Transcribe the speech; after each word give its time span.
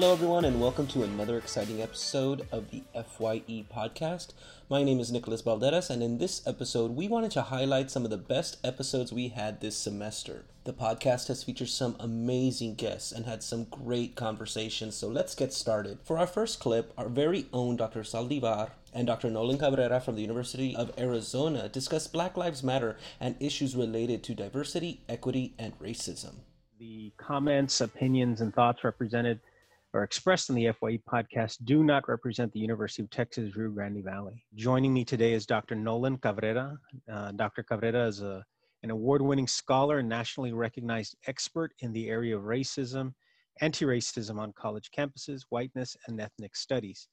Hello, 0.00 0.14
everyone, 0.14 0.46
and 0.46 0.58
welcome 0.58 0.86
to 0.86 1.02
another 1.02 1.36
exciting 1.36 1.82
episode 1.82 2.48
of 2.50 2.70
the 2.70 2.82
FYE 2.94 3.66
podcast. 3.70 4.28
My 4.70 4.82
name 4.82 4.98
is 4.98 5.12
Nicholas 5.12 5.42
Balderas, 5.42 5.90
and 5.90 6.02
in 6.02 6.16
this 6.16 6.40
episode, 6.46 6.92
we 6.92 7.06
wanted 7.06 7.32
to 7.32 7.42
highlight 7.42 7.90
some 7.90 8.04
of 8.04 8.10
the 8.10 8.16
best 8.16 8.56
episodes 8.64 9.12
we 9.12 9.28
had 9.28 9.60
this 9.60 9.76
semester. 9.76 10.46
The 10.64 10.72
podcast 10.72 11.28
has 11.28 11.44
featured 11.44 11.68
some 11.68 11.96
amazing 12.00 12.76
guests 12.76 13.12
and 13.12 13.26
had 13.26 13.42
some 13.42 13.64
great 13.64 14.16
conversations, 14.16 14.96
so 14.96 15.06
let's 15.06 15.34
get 15.34 15.52
started. 15.52 15.98
For 16.02 16.16
our 16.16 16.26
first 16.26 16.60
clip, 16.60 16.94
our 16.96 17.10
very 17.10 17.44
own 17.52 17.76
Dr. 17.76 18.00
Saldivar 18.00 18.70
and 18.94 19.06
Dr. 19.06 19.28
Nolan 19.28 19.58
Cabrera 19.58 20.00
from 20.00 20.14
the 20.16 20.22
University 20.22 20.74
of 20.74 20.98
Arizona 20.98 21.68
discuss 21.68 22.06
Black 22.06 22.38
Lives 22.38 22.62
Matter 22.62 22.96
and 23.20 23.36
issues 23.38 23.76
related 23.76 24.24
to 24.24 24.34
diversity, 24.34 25.02
equity, 25.10 25.52
and 25.58 25.78
racism. 25.78 26.36
The 26.78 27.12
comments, 27.18 27.82
opinions, 27.82 28.40
and 28.40 28.54
thoughts 28.54 28.82
represented 28.82 29.40
or 29.92 30.04
expressed 30.04 30.48
in 30.48 30.54
the 30.54 30.70
FYE 30.72 31.00
podcast 31.08 31.58
do 31.64 31.82
not 31.82 32.08
represent 32.08 32.52
the 32.52 32.60
University 32.60 33.02
of 33.02 33.10
Texas 33.10 33.56
Rio 33.56 33.70
Grande 33.70 34.04
Valley. 34.04 34.44
Joining 34.54 34.94
me 34.94 35.04
today 35.04 35.32
is 35.32 35.46
Dr. 35.46 35.74
Nolan 35.74 36.16
Cabrera. 36.18 36.78
Uh, 37.10 37.32
Dr. 37.32 37.64
Cabrera 37.64 38.06
is 38.06 38.22
a, 38.22 38.44
an 38.84 38.90
award 38.90 39.20
winning 39.20 39.48
scholar 39.48 39.98
and 39.98 40.08
nationally 40.08 40.52
recognized 40.52 41.16
expert 41.26 41.72
in 41.80 41.92
the 41.92 42.08
area 42.08 42.36
of 42.36 42.44
racism, 42.44 43.12
anti 43.60 43.84
racism 43.84 44.38
on 44.38 44.52
college 44.52 44.90
campuses, 44.96 45.42
whiteness, 45.48 45.96
and 46.06 46.20
ethnic 46.20 46.54
studies. 46.54 47.08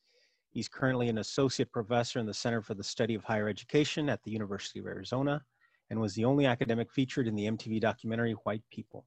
He's 0.51 0.69
currently 0.69 1.09
an 1.09 1.17
associate 1.17 1.71
professor 1.71 2.19
in 2.19 2.25
the 2.25 2.33
Center 2.33 2.61
for 2.61 2.75
the 2.75 2.83
Study 2.83 3.15
of 3.15 3.23
Higher 3.23 3.49
Education 3.49 4.07
at 4.07 4.21
the 4.23 4.31
University 4.31 4.79
of 4.79 4.85
Arizona 4.85 5.41
and 5.89 5.99
was 5.99 6.13
the 6.13 6.25
only 6.25 6.45
academic 6.45 6.91
featured 6.91 7.27
in 7.27 7.35
the 7.35 7.45
MTV 7.47 7.81
documentary 7.81 8.33
White 8.43 8.63
People. 8.71 9.05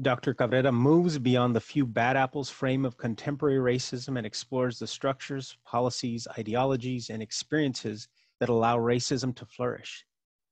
Dr. 0.00 0.34
Cabrera 0.34 0.72
moves 0.72 1.18
beyond 1.18 1.54
the 1.54 1.60
few 1.60 1.86
bad 1.86 2.16
apples 2.16 2.50
frame 2.50 2.84
of 2.84 2.96
contemporary 2.96 3.76
racism 3.76 4.16
and 4.16 4.26
explores 4.26 4.78
the 4.78 4.86
structures, 4.86 5.56
policies, 5.64 6.26
ideologies, 6.38 7.10
and 7.10 7.22
experiences 7.22 8.08
that 8.40 8.48
allow 8.48 8.78
racism 8.78 9.34
to 9.36 9.46
flourish. 9.46 10.04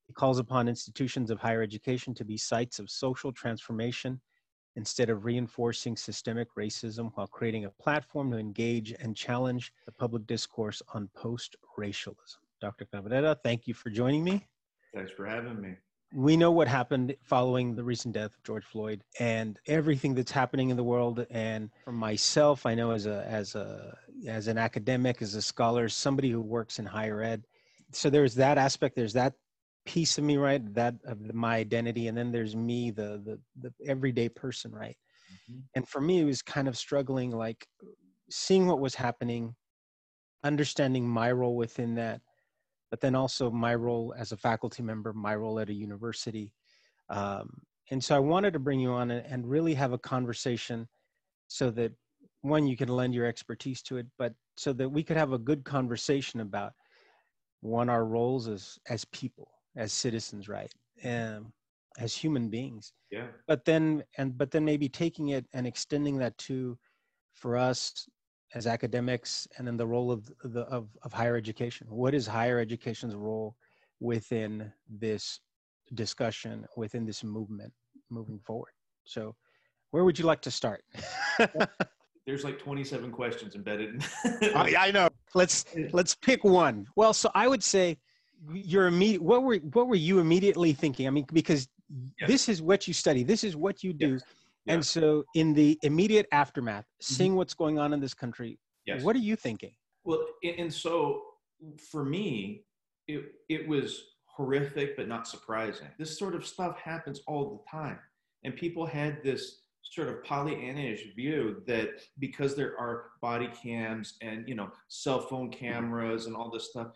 He 0.07 0.13
calls 0.13 0.39
upon 0.39 0.69
institutions 0.69 1.31
of 1.31 1.39
higher 1.39 1.63
education 1.63 2.15
to 2.15 2.25
be 2.25 2.37
sites 2.37 2.79
of 2.79 2.91
social 2.91 3.33
transformation 3.33 4.21
instead 4.77 5.11
of 5.11 5.25
reinforcing 5.25 5.97
systemic 5.97 6.49
racism 6.57 7.11
while 7.15 7.27
creating 7.27 7.65
a 7.65 7.71
platform 7.71 8.31
to 8.31 8.39
engage 8.39 8.93
and 8.93 9.17
challenge 9.17 9.73
the 9.87 9.93
public 9.93 10.27
discourse 10.27 10.83
on 10.95 11.09
post 11.15 11.57
racialism. 11.77 12.41
Dr. 12.61 12.85
Cabrera, 12.85 13.37
thank 13.43 13.67
you 13.67 13.75
for 13.75 13.91
joining 13.91 14.23
me. 14.23 14.47
Thanks 14.95 15.11
for 15.11 15.27
having 15.27 15.61
me 15.61 15.75
we 16.15 16.37
know 16.37 16.51
what 16.51 16.69
happened 16.69 17.15
following 17.23 17.75
the 17.75 17.85
recent 17.85 18.15
death 18.15 18.35
of 18.35 18.43
George 18.45 18.65
Floyd 18.65 19.03
and 19.19 19.59
everything 19.67 20.15
that's 20.15 20.31
happening 20.31 20.71
in 20.71 20.77
the 20.77 20.85
world. 20.85 21.27
And 21.31 21.71
for 21.85 21.93
myself, 21.93 22.67
I 22.67 22.75
know 22.75 22.91
as 22.91 23.07
a 23.07 23.25
as 23.29 23.55
a 23.55 23.97
as 24.27 24.49
an 24.49 24.59
academic, 24.59 25.23
as 25.23 25.35
a 25.35 25.43
scholar, 25.43 25.89
somebody 25.89 26.31
who 26.31 26.41
works 26.41 26.79
in 26.79 26.87
higher 26.87 27.23
ed. 27.23 27.45
So 27.93 28.11
there's 28.11 28.35
that 28.37 28.59
aspect. 28.59 28.95
There's 28.97 29.15
that 29.15 29.35
piece 29.85 30.19
of 30.19 30.25
me, 30.25 30.37
right? 30.37 30.63
That 30.75 30.95
of 31.05 31.35
my 31.35 31.57
identity, 31.57 32.09
and 32.09 32.17
then 32.17 32.31
there's 32.31 32.55
me, 32.55 32.91
the 32.91 33.21
the 33.25 33.41
the 33.61 33.73
everyday 33.89 34.29
person, 34.29 34.73
right? 34.73 34.97
Mm-hmm. 35.51 35.61
And 35.77 35.89
for 35.89 36.01
me, 36.01 36.21
it 36.21 36.25
was 36.25 36.43
kind 36.43 36.69
of 36.69 36.77
struggling, 36.77 37.31
like 37.31 37.67
seeing 38.31 38.67
what 38.67 38.81
was 38.81 38.95
happening, 38.95 39.55
understanding 40.45 41.09
my 41.09 41.33
role 41.33 41.57
within 41.57 41.95
that 41.97 42.21
but 42.93 43.01
then 43.01 43.15
also 43.15 43.51
my 43.51 43.75
role 43.75 44.15
as 44.19 44.33
a 44.33 44.37
faculty 44.37 44.83
member, 44.83 45.15
my 45.15 45.35
role 45.35 45.59
at 45.59 45.71
a 45.71 45.73
university. 45.73 46.53
Um, 47.09 47.49
and 47.91 48.05
so 48.05 48.15
I 48.15 48.19
wanted 48.19 48.53
to 48.53 48.59
bring 48.59 48.81
you 48.81 48.91
on 48.91 49.11
and, 49.11 49.25
and 49.27 49.49
really 49.49 49.73
have 49.73 49.95
a 49.95 49.99
conversation 49.99 50.87
so 51.49 51.71
that 51.71 51.93
one, 52.43 52.67
you 52.67 52.77
can 52.77 52.91
lend 52.91 53.15
your 53.15 53.25
expertise 53.25 53.81
to 53.85 53.97
it, 53.97 54.07
but 54.19 54.35
so 54.59 54.75
that 54.75 54.91
we 54.91 55.03
could 55.03 55.17
have 55.17 55.33
a 55.33 55.39
good 55.39 55.65
conversation 55.65 56.41
about 56.41 56.75
one, 57.63 57.89
our 57.89 58.05
roles 58.05 58.47
as, 58.47 58.79
as 58.91 59.07
people, 59.07 59.49
as 59.75 59.91
citizens, 59.91 60.47
right? 60.47 60.71
And 61.03 61.47
as 61.99 62.15
human 62.15 62.51
beings. 62.51 62.93
Yeah. 63.11 63.29
But 63.49 63.65
then, 63.65 64.05
and, 64.19 64.37
but 64.37 64.51
then 64.51 64.67
maybe 64.67 64.91
taking 64.91 65.29
it 65.29 65.47
and 65.55 65.67
extending 65.67 66.19
that 66.19 66.37
to, 66.39 66.77
for 67.33 67.57
us 67.57 68.07
as 68.55 68.67
academics 68.67 69.49
and 69.57 69.67
then 69.67 69.77
the 69.77 69.87
role 69.87 70.11
of 70.11 70.31
the 70.45 70.63
of, 70.63 70.89
of 71.03 71.13
higher 71.13 71.37
education. 71.37 71.87
What 71.91 72.15
is 72.15 72.27
higher 72.27 72.59
education's 72.59 73.15
role 73.15 73.57
within 74.01 74.73
this 74.89 75.41
discussion 75.95 76.67
within 76.77 77.05
this 77.05 77.25
movement 77.25 77.73
moving 78.11 78.39
forward? 78.39 78.73
So 79.05 79.35
where 79.91 80.05
would 80.05 80.19
you 80.19 80.27
like 80.27 80.43
to 80.43 80.51
start? 80.51 80.85
There's 82.27 82.45
like 82.45 82.59
27 82.59 83.11
questions 83.11 83.57
embedded 83.57 84.05
yeah, 84.41 84.53
i 84.79 84.91
know. 84.93 85.09
Let's 85.35 85.65
let's 85.93 86.15
pick 86.15 86.45
one. 86.45 86.87
Well 86.97 87.13
so 87.13 87.31
i 87.35 87.49
would 87.49 87.63
say 87.63 87.99
your 88.53 88.87
immediate 88.87 89.23
what 89.23 89.43
were 89.43 89.57
what 89.57 89.89
were 89.89 89.97
you 89.97 90.19
immediately 90.19 90.73
thinking? 90.73 91.07
I 91.07 91.11
mean 91.11 91.27
because 91.33 91.69
yes. 92.21 92.29
this 92.29 92.49
is 92.49 92.63
what 92.63 92.87
you 92.87 92.95
study. 92.95 93.23
This 93.23 93.45
is 93.45 93.57
what 93.57 93.83
you 93.83 93.93
do. 93.93 94.13
Yes. 94.13 94.23
Yeah. 94.67 94.75
And 94.75 94.87
so, 94.87 95.25
in 95.35 95.55
the 95.55 95.79
immediate 95.83 96.27
aftermath, 96.33 96.85
mm-hmm. 96.85 97.15
seeing 97.15 97.37
what's 97.37 97.55
going 97.55 97.79
on 97.79 97.93
in 97.93 98.01
this 98.01 98.15
country, 98.15 98.59
yes. 98.87 99.03
what 99.03 99.17
are 99.17 99.21
you 99.21 99.37
thinking? 99.37 99.73
Well, 100.05 100.25
and 100.59 100.73
so 100.73 101.23
for 101.91 102.05
me, 102.05 102.65
it, 103.09 103.25
it 103.49 103.69
was 103.69 104.03
horrific, 104.27 104.97
but 104.97 105.09
not 105.09 105.29
surprising. 105.29 105.89
This 105.99 106.19
sort 106.19 106.35
of 106.35 106.47
stuff 106.47 106.79
happens 106.79 107.21
all 107.27 107.51
the 107.51 107.71
time. 107.71 107.99
And 108.45 108.57
people 108.57 108.87
had 108.87 109.23
this 109.23 109.63
sort 109.83 110.09
of 110.09 110.23
Pollyannish 110.23 111.15
view 111.15 111.63
that 111.67 111.91
because 112.19 112.57
there 112.57 112.79
are 112.79 113.11
body 113.21 113.51
cams 113.63 114.15
and, 114.23 114.49
you 114.49 114.55
know, 114.55 114.71
cell 114.89 115.21
phone 115.21 115.51
cameras 115.51 116.27
and 116.27 116.35
all 116.35 116.51
this 116.51 116.71
stuff, 116.71 116.89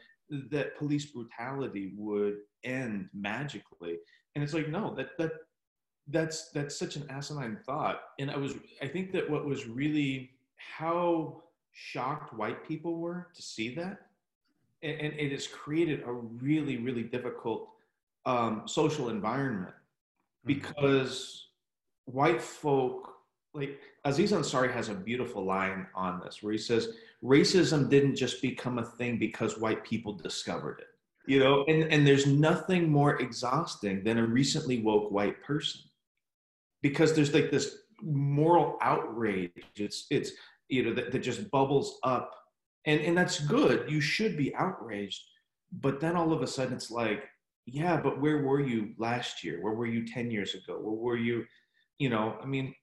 that 0.50 0.76
police 0.76 1.06
brutality 1.06 1.92
would 1.96 2.36
end 2.64 3.08
magically. 3.14 3.98
And 4.34 4.42
it's 4.42 4.54
like, 4.54 4.68
no, 4.68 4.94
that, 4.94 5.10
that 5.18 5.32
that's 6.08 6.50
that's 6.50 6.78
such 6.78 6.96
an 6.96 7.04
asinine 7.10 7.58
thought 7.66 8.00
and 8.18 8.30
i 8.30 8.36
was 8.36 8.54
i 8.80 8.86
think 8.86 9.12
that 9.12 9.28
what 9.28 9.44
was 9.44 9.66
really 9.66 10.30
how 10.56 11.42
shocked 11.72 12.32
white 12.34 12.66
people 12.66 12.96
were 12.96 13.28
to 13.34 13.42
see 13.42 13.74
that 13.74 13.98
and, 14.82 15.00
and 15.00 15.14
it 15.14 15.32
has 15.32 15.46
created 15.46 16.02
a 16.06 16.12
really 16.12 16.76
really 16.78 17.02
difficult 17.02 17.70
um, 18.24 18.62
social 18.66 19.08
environment 19.08 19.74
hmm. 20.44 20.52
because 20.52 21.48
mm-hmm. 22.08 22.16
white 22.16 22.40
folk 22.40 23.14
like 23.52 23.80
aziz 24.04 24.32
ansari 24.32 24.72
has 24.72 24.88
a 24.88 24.94
beautiful 24.94 25.44
line 25.44 25.86
on 25.94 26.20
this 26.24 26.42
where 26.42 26.52
he 26.52 26.58
says 26.58 26.90
racism 27.24 27.88
didn't 27.88 28.14
just 28.14 28.40
become 28.40 28.78
a 28.78 28.84
thing 28.84 29.18
because 29.18 29.58
white 29.58 29.82
people 29.82 30.12
discovered 30.12 30.78
it 30.80 31.30
you 31.30 31.40
know 31.40 31.64
and, 31.66 31.84
and 31.92 32.06
there's 32.06 32.26
nothing 32.26 32.88
more 32.88 33.20
exhausting 33.20 34.04
than 34.04 34.18
a 34.18 34.24
recently 34.24 34.80
woke 34.82 35.10
white 35.10 35.42
person 35.42 35.80
because 36.88 37.14
there's 37.14 37.34
like 37.34 37.50
this 37.50 37.78
moral 38.02 38.78
outrage. 38.80 39.50
It's 39.76 40.06
it's 40.10 40.32
you 40.68 40.84
know 40.84 40.94
that, 40.94 41.12
that 41.12 41.18
just 41.20 41.50
bubbles 41.50 41.98
up, 42.02 42.34
and 42.84 43.00
and 43.00 43.16
that's 43.16 43.40
good. 43.40 43.90
You 43.90 44.00
should 44.00 44.36
be 44.36 44.54
outraged, 44.54 45.22
but 45.72 46.00
then 46.00 46.16
all 46.16 46.32
of 46.32 46.42
a 46.42 46.46
sudden 46.46 46.74
it's 46.74 46.90
like, 46.90 47.24
yeah, 47.66 47.96
but 48.00 48.20
where 48.20 48.42
were 48.42 48.60
you 48.60 48.94
last 48.98 49.44
year? 49.44 49.62
Where 49.62 49.74
were 49.74 49.86
you 49.86 50.06
ten 50.06 50.30
years 50.30 50.54
ago? 50.54 50.78
Where 50.78 50.94
were 50.94 51.16
you? 51.16 51.44
You 51.98 52.10
know, 52.10 52.36
I 52.42 52.46
mean, 52.46 52.74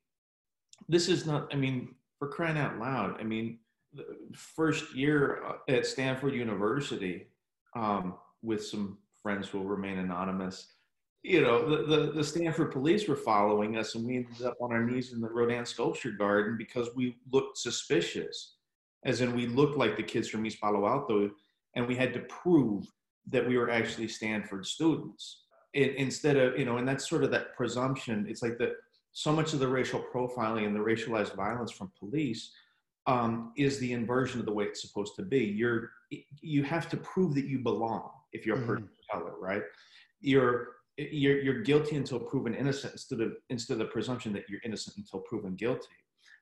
this 0.89 1.07
is 1.07 1.25
not. 1.25 1.53
I 1.53 1.57
mean, 1.57 1.95
for 2.19 2.27
crying 2.27 2.57
out 2.57 2.79
loud. 2.79 3.19
I 3.19 3.23
mean, 3.23 3.59
first 4.35 4.93
year 4.95 5.43
uh, 5.45 5.71
at 5.71 5.85
Stanford 5.85 6.33
University 6.33 7.27
um, 7.75 8.15
with 8.41 8.65
some 8.65 8.97
friends 9.21 9.47
who 9.47 9.59
will 9.59 9.67
remain 9.67 9.99
anonymous 9.99 10.72
you 11.23 11.41
know, 11.41 11.67
the, 11.67 11.83
the, 11.83 12.11
the, 12.11 12.23
Stanford 12.23 12.71
police 12.71 13.07
were 13.07 13.15
following 13.15 13.77
us 13.77 13.95
and 13.95 14.05
we 14.05 14.17
ended 14.17 14.45
up 14.45 14.57
on 14.59 14.73
our 14.73 14.83
knees 14.83 15.13
in 15.13 15.21
the 15.21 15.29
Rodin 15.29 15.65
Sculpture 15.65 16.11
Garden 16.11 16.57
because 16.57 16.89
we 16.95 17.15
looked 17.31 17.57
suspicious, 17.57 18.55
as 19.05 19.21
in 19.21 19.33
we 19.33 19.47
looked 19.47 19.77
like 19.77 19.95
the 19.95 20.03
kids 20.03 20.27
from 20.27 20.45
East 20.45 20.59
Palo 20.59 20.85
Alto, 20.85 21.31
and 21.75 21.87
we 21.87 21.95
had 21.95 22.13
to 22.13 22.19
prove 22.21 22.85
that 23.27 23.47
we 23.47 23.57
were 23.57 23.69
actually 23.69 24.09
Stanford 24.09 24.65
students. 24.65 25.43
It, 25.73 25.95
instead 25.95 26.35
of, 26.35 26.59
you 26.59 26.65
know, 26.65 26.77
and 26.77 26.87
that's 26.87 27.09
sort 27.09 27.23
of 27.23 27.31
that 27.31 27.55
presumption. 27.55 28.25
It's 28.29 28.43
like 28.43 28.57
that 28.59 28.73
so 29.13 29.31
much 29.31 29.53
of 29.53 29.59
the 29.59 29.67
racial 29.67 30.03
profiling 30.13 30.67
and 30.67 30.75
the 30.75 30.79
racialized 30.79 31.35
violence 31.35 31.71
from 31.71 31.91
police 31.97 32.51
um, 33.07 33.53
is 33.57 33.79
the 33.79 33.93
inversion 33.93 34.39
of 34.39 34.45
the 34.45 34.51
way 34.51 34.65
it's 34.65 34.81
supposed 34.81 35.15
to 35.15 35.23
be. 35.23 35.45
You're, 35.45 35.91
you 36.41 36.63
have 36.63 36.89
to 36.89 36.97
prove 36.97 37.33
that 37.35 37.45
you 37.45 37.59
belong 37.59 38.09
if 38.33 38.45
you're 38.45 38.57
a 38.57 38.65
person 38.65 38.85
mm-hmm. 38.85 39.19
of 39.19 39.23
color, 39.23 39.39
right? 39.39 39.63
You're 40.21 40.72
you're, 40.97 41.41
you're 41.41 41.61
guilty 41.61 41.95
until 41.95 42.19
proven 42.19 42.53
innocent 42.53 42.93
instead 42.93 43.21
of 43.21 43.33
instead 43.49 43.73
of 43.73 43.79
the 43.79 43.85
presumption 43.85 44.33
that 44.33 44.49
you're 44.49 44.61
innocent 44.63 44.97
until 44.97 45.19
proven 45.21 45.55
guilty. 45.55 45.87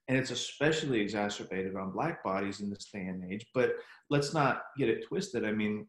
And 0.08 0.18
it's 0.18 0.32
especially 0.32 1.00
exacerbated 1.00 1.76
on 1.76 1.92
black 1.92 2.24
bodies 2.24 2.60
in 2.60 2.70
this 2.70 2.90
day 2.94 3.06
and 3.06 3.24
age 3.32 3.46
but 3.54 3.74
let's 4.10 4.34
not 4.34 4.64
get 4.78 4.90
it 4.90 5.06
twisted. 5.08 5.46
I 5.46 5.52
mean 5.52 5.88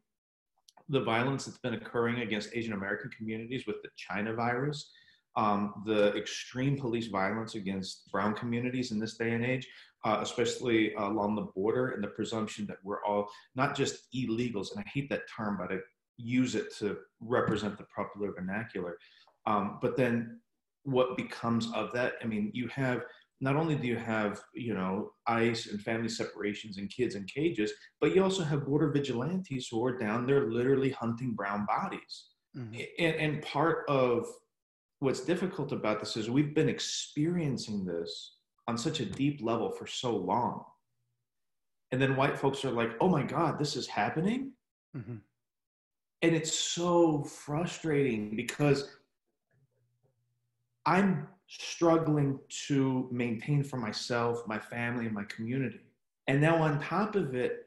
the 0.89 1.03
violence 1.03 1.45
that's 1.45 1.59
been 1.59 1.75
occurring 1.75 2.21
against 2.23 2.51
asian 2.55 2.73
american 2.73 3.09
communities 3.17 3.69
with 3.69 3.77
the 3.85 3.89
china 3.97 4.35
virus 4.35 4.91
um, 5.37 5.83
the 5.87 6.15
extreme 6.15 6.77
police 6.77 7.07
violence 7.07 7.55
against 7.55 8.11
brown 8.11 8.35
communities 8.35 8.93
in 8.93 8.99
this 8.99 9.17
day 9.17 9.33
and 9.33 9.45
age, 9.45 9.67
uh, 10.05 10.19
especially 10.21 10.93
along 10.95 11.37
the 11.37 11.49
border, 11.55 11.91
and 11.91 12.03
the 12.03 12.09
presumption 12.09 12.67
that 12.67 12.79
we're 12.85 13.03
all 13.05 13.31
not 13.55 13.75
just 13.77 14.13
illegals, 14.15 14.73
and 14.75 14.85
I 14.85 14.89
hate 14.93 15.09
that 15.11 15.23
term, 15.35 15.57
but 15.59 15.73
I 15.73 15.79
use 16.17 16.55
it 16.55 16.75
to 16.79 16.99
represent 17.21 17.79
the 17.79 17.87
popular 17.95 18.33
vernacular. 18.33 18.97
Um, 19.47 19.79
but 19.81 19.97
then 19.97 20.41
what 20.85 21.17
becomes 21.17 21.71
of 21.75 21.93
that? 21.93 22.15
I 22.23 22.27
mean, 22.27 22.51
you 22.55 22.69
have 22.69 23.03
not 23.43 23.57
only 23.57 23.75
do 23.75 23.89
you 23.89 23.97
have 23.97 24.41
you 24.55 24.73
know 24.73 25.11
ice 25.27 25.67
and 25.67 25.83
family 25.83 26.09
separations 26.09 26.79
and 26.79 26.89
kids 26.89 27.17
in 27.17 27.25
cages 27.27 27.73
but 28.01 28.15
you 28.15 28.23
also 28.23 28.43
have 28.43 28.65
border 28.65 28.91
vigilantes 28.91 29.69
who 29.69 29.85
are 29.85 29.99
down 29.99 30.25
there 30.25 30.51
literally 30.51 30.91
hunting 30.91 31.33
brown 31.33 31.67
bodies 31.67 32.29
mm-hmm. 32.57 32.81
and, 32.99 33.17
and 33.17 33.43
part 33.43 33.85
of 33.89 34.27
what's 35.01 35.21
difficult 35.21 35.73
about 35.73 35.99
this 35.99 36.17
is 36.17 36.31
we've 36.31 36.55
been 36.55 36.69
experiencing 36.69 37.85
this 37.85 38.37
on 38.69 38.79
such 38.79 39.01
a 39.01 39.05
deep 39.05 39.43
level 39.43 39.71
for 39.73 39.87
so 39.87 40.17
long 40.17 40.63
and 41.91 42.01
then 42.01 42.17
white 42.17 42.39
folks 42.39 42.65
are 42.65 42.71
like 42.71 42.93
oh 43.01 43.09
my 43.09 43.25
god 43.25 43.59
this 43.59 43.75
is 43.75 43.89
happening 43.89 44.53
mm-hmm. 44.97 45.17
And 46.23 46.35
it's 46.35 46.55
so 46.57 47.23
frustrating 47.25 48.35
because 48.37 48.97
i'm 50.87 51.29
struggling 51.59 52.39
to 52.67 53.09
maintain 53.13 53.63
for 53.63 53.77
myself, 53.77 54.47
my 54.47 54.59
family, 54.59 55.05
and 55.05 55.15
my 55.15 55.25
community. 55.25 55.81
And 56.27 56.41
now, 56.41 56.57
on 56.57 56.81
top 56.81 57.15
of 57.15 57.35
it, 57.35 57.67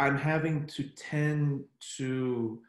I'm 0.00 0.16
having 0.16 0.66
to 0.66 0.82
tend 0.96 1.62
to 1.98 2.60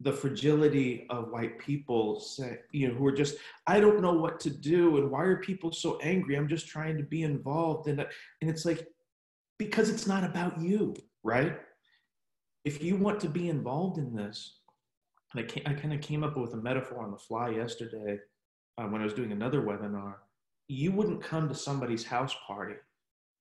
the 0.00 0.12
fragility 0.12 1.06
of 1.08 1.30
white 1.30 1.58
people 1.58 2.20
say, 2.20 2.58
you 2.72 2.88
know, 2.88 2.94
who 2.94 3.06
are 3.06 3.12
just, 3.12 3.36
I 3.66 3.80
don't 3.80 4.02
know 4.02 4.12
what 4.12 4.38
to 4.40 4.50
do. 4.50 4.98
And 4.98 5.10
why 5.10 5.22
are 5.22 5.36
people 5.38 5.72
so 5.72 5.98
angry? 6.02 6.36
I'm 6.36 6.48
just 6.48 6.68
trying 6.68 6.98
to 6.98 7.02
be 7.02 7.22
involved. 7.22 7.88
And, 7.88 8.00
uh, 8.00 8.04
and 8.42 8.50
it's 8.50 8.66
like, 8.66 8.86
because 9.58 9.88
it's 9.88 10.06
not 10.06 10.22
about 10.22 10.60
you, 10.60 10.94
right? 11.22 11.58
If 12.66 12.82
you 12.82 12.96
want 12.96 13.20
to 13.20 13.28
be 13.28 13.48
involved 13.48 13.96
in 13.96 14.12
this, 14.12 14.58
I, 15.36 15.46
I 15.66 15.72
kind 15.72 15.92
of 15.92 16.00
came 16.00 16.24
up 16.24 16.36
with 16.36 16.52
a 16.52 16.56
metaphor 16.56 17.04
on 17.04 17.12
the 17.12 17.16
fly 17.16 17.50
yesterday 17.50 18.18
uh, 18.76 18.86
when 18.86 19.00
I 19.00 19.04
was 19.04 19.14
doing 19.14 19.30
another 19.30 19.62
webinar, 19.62 20.14
you 20.66 20.90
wouldn't 20.90 21.22
come 21.22 21.48
to 21.48 21.54
somebody's 21.54 22.04
house 22.04 22.34
party 22.44 22.74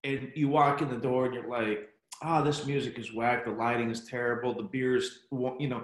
and 0.04 0.32
you 0.36 0.48
walk 0.48 0.84
in 0.84 0.90
the 0.90 0.98
door 0.98 1.26
and 1.26 1.34
you're 1.34 1.50
like, 1.50 1.90
ah, 2.22 2.40
oh, 2.40 2.44
this 2.44 2.68
music 2.68 3.00
is 3.00 3.16
whack, 3.16 3.46
the 3.46 3.52
lighting 3.52 3.90
is 3.90 4.06
terrible, 4.06 4.54
the 4.54 4.62
beers, 4.62 5.22
you 5.32 5.70
know, 5.70 5.84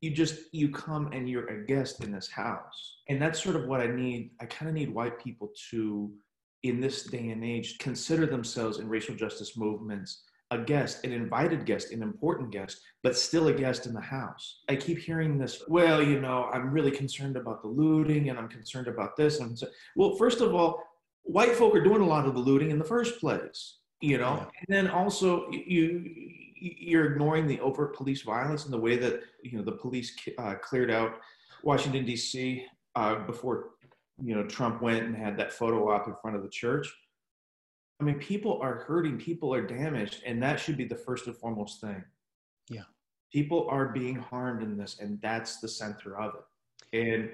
you 0.00 0.10
just, 0.10 0.52
you 0.52 0.68
come 0.68 1.12
and 1.12 1.30
you're 1.30 1.46
a 1.46 1.64
guest 1.64 2.02
in 2.02 2.10
this 2.10 2.28
house. 2.28 2.96
And 3.08 3.22
that's 3.22 3.40
sort 3.40 3.54
of 3.54 3.68
what 3.68 3.80
I 3.80 3.86
need. 3.86 4.32
I 4.40 4.46
kind 4.46 4.68
of 4.68 4.74
need 4.74 4.92
white 4.92 5.22
people 5.22 5.52
to, 5.70 6.10
in 6.64 6.80
this 6.80 7.04
day 7.04 7.28
and 7.28 7.44
age, 7.44 7.78
consider 7.78 8.26
themselves 8.26 8.80
in 8.80 8.88
racial 8.88 9.14
justice 9.14 9.56
movements 9.56 10.24
a 10.50 10.58
guest, 10.58 11.04
an 11.04 11.12
invited 11.12 11.64
guest, 11.64 11.92
an 11.92 12.02
important 12.02 12.50
guest, 12.50 12.80
but 13.02 13.16
still 13.16 13.48
a 13.48 13.52
guest 13.52 13.86
in 13.86 13.94
the 13.94 14.00
house. 14.00 14.62
I 14.68 14.76
keep 14.76 14.98
hearing 14.98 15.38
this, 15.38 15.62
well, 15.68 16.02
you 16.02 16.20
know, 16.20 16.50
I'm 16.52 16.70
really 16.72 16.90
concerned 16.90 17.36
about 17.36 17.62
the 17.62 17.68
looting 17.68 18.30
and 18.30 18.38
I'm 18.38 18.48
concerned 18.48 18.88
about 18.88 19.16
this. 19.16 19.38
And 19.40 19.56
so, 19.56 19.68
well, 19.94 20.16
first 20.16 20.40
of 20.40 20.54
all, 20.54 20.82
white 21.22 21.52
folk 21.52 21.74
are 21.76 21.84
doing 21.84 22.02
a 22.02 22.06
lot 22.06 22.26
of 22.26 22.34
the 22.34 22.40
looting 22.40 22.70
in 22.70 22.78
the 22.78 22.84
first 22.84 23.20
place, 23.20 23.78
you 24.00 24.18
know, 24.18 24.34
yeah. 24.36 24.46
and 24.66 24.76
then 24.76 24.88
also 24.88 25.48
you, 25.50 26.10
you're 26.56 27.12
ignoring 27.12 27.46
the 27.46 27.60
overt 27.60 27.94
police 27.94 28.22
violence 28.22 28.64
and 28.64 28.72
the 28.72 28.78
way 28.78 28.96
that, 28.96 29.20
you 29.44 29.56
know, 29.56 29.64
the 29.64 29.72
police 29.72 30.16
uh, 30.38 30.54
cleared 30.54 30.90
out 30.90 31.20
Washington, 31.62 32.04
D.C. 32.04 32.66
Uh, 32.96 33.24
before, 33.26 33.70
you 34.20 34.34
know, 34.34 34.44
Trump 34.44 34.82
went 34.82 35.04
and 35.04 35.16
had 35.16 35.36
that 35.36 35.52
photo 35.52 35.90
op 35.92 36.08
in 36.08 36.14
front 36.20 36.36
of 36.36 36.42
the 36.42 36.48
church 36.48 36.92
I 38.00 38.04
mean, 38.04 38.18
people 38.18 38.58
are 38.62 38.76
hurting, 38.86 39.18
people 39.18 39.52
are 39.52 39.60
damaged, 39.60 40.22
and 40.24 40.42
that 40.42 40.58
should 40.58 40.76
be 40.76 40.86
the 40.86 40.96
first 40.96 41.26
and 41.26 41.36
foremost 41.36 41.80
thing. 41.80 42.02
Yeah. 42.70 42.84
People 43.32 43.68
are 43.70 43.88
being 43.88 44.16
harmed 44.16 44.62
in 44.62 44.76
this, 44.76 44.98
and 45.00 45.20
that's 45.20 45.60
the 45.60 45.68
center 45.68 46.18
of 46.18 46.34
it. 46.34 46.98
And 46.98 47.30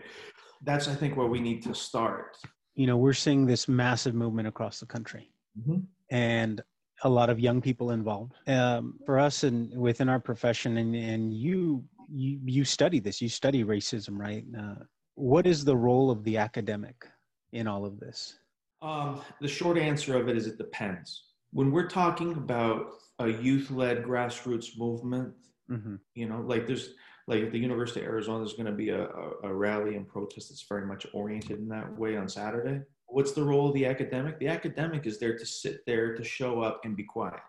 that's, 0.63 0.89
I 0.89 0.95
think, 0.95 1.17
where 1.17 1.29
we 1.29 1.41
need 1.41 1.63
to 1.63 1.75
start. 1.75 2.37
You 2.75 2.87
know, 2.87 2.97
we're 2.97 3.13
seeing 3.13 3.47
this 3.47 3.69
massive 3.69 4.15
movement 4.15 4.49
across 4.49 4.81
the 4.81 4.87
country, 4.87 5.31
mm-hmm. 5.59 5.81
and 6.11 6.61
a 7.05 7.09
lot 7.09 7.31
of 7.31 7.39
young 7.39 7.61
people 7.61 7.93
involved. 7.93 8.33
Um, 8.49 8.99
for 9.07 9.19
us 9.19 9.45
and 9.45 9.75
within 9.79 10.09
our 10.09 10.21
profession, 10.21 10.79
and, 10.79 10.95
and 10.97 11.33
you, 11.33 11.85
you, 12.11 12.41
you 12.45 12.65
study 12.65 12.99
this, 12.99 13.23
you 13.23 13.29
study 13.29 13.65
racism, 13.65 14.19
right? 14.19 14.45
Uh, 14.59 14.83
what 15.15 15.47
is 15.47 15.65
the 15.65 15.77
role 15.77 16.11
of 16.11 16.25
the 16.25 16.37
academic 16.37 17.07
in 17.53 17.67
all 17.67 17.87
of 17.87 18.01
this? 18.01 18.39
Um, 18.83 19.23
the 19.41 19.49
short 19.49 19.79
answer 19.79 20.17
of 20.17 20.29
it 20.29 20.37
is 20.37 20.47
it 20.47 20.59
depends. 20.59 21.25
When 21.53 21.71
we're 21.71 21.89
talking 21.89 22.33
about 22.33 22.93
a 23.19 23.29
youth-led 23.29 24.05
grassroots 24.05 24.79
movement, 24.79 25.33
mm-hmm. 25.71 25.97
you 26.15 26.29
know, 26.29 26.43
like 26.43 26.67
there's 26.67 26.91
like 27.27 27.43
at 27.43 27.53
the 27.53 27.59
University 27.59 28.01
of 28.01 28.07
Arizona, 28.07 28.39
there's 28.39 28.53
going 28.53 28.67
to 28.67 28.73
be 28.73 28.91
a, 28.91 29.09
a, 29.43 29.53
rally 29.53 29.97
and 29.97 30.07
protest 30.07 30.51
that's 30.51 30.65
very 30.69 30.87
much 30.87 31.07
oriented 31.13 31.59
in 31.59 31.69
that 31.69 31.99
way 31.99 32.17
on 32.17 32.29
Saturday. 32.29 32.83
What's 33.07 33.33
the 33.33 33.43
role 33.43 33.69
of 33.69 33.75
the 33.75 33.87
academic? 33.87 34.39
The 34.39 34.49
academic 34.49 35.07
is 35.07 35.19
there 35.19 35.37
to 35.37 35.47
sit 35.47 35.85
there, 35.87 36.15
to 36.15 36.23
show 36.23 36.61
up 36.61 36.83
and 36.85 36.97
be 36.97 37.03
quiet, 37.03 37.41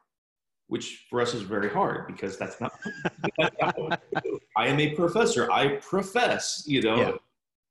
which 0.67 1.05
for 1.09 1.21
us 1.21 1.33
is 1.33 1.43
very 1.43 1.69
hard 1.69 2.07
because 2.07 2.37
that's 2.37 2.59
not. 2.59 2.71
I 4.57 4.67
am 4.67 4.79
a 4.79 4.95
professor. 4.95 5.51
I 5.51 5.75
profess, 5.75 6.63
you 6.65 6.81
know. 6.81 6.97
Yeah. 6.97 7.11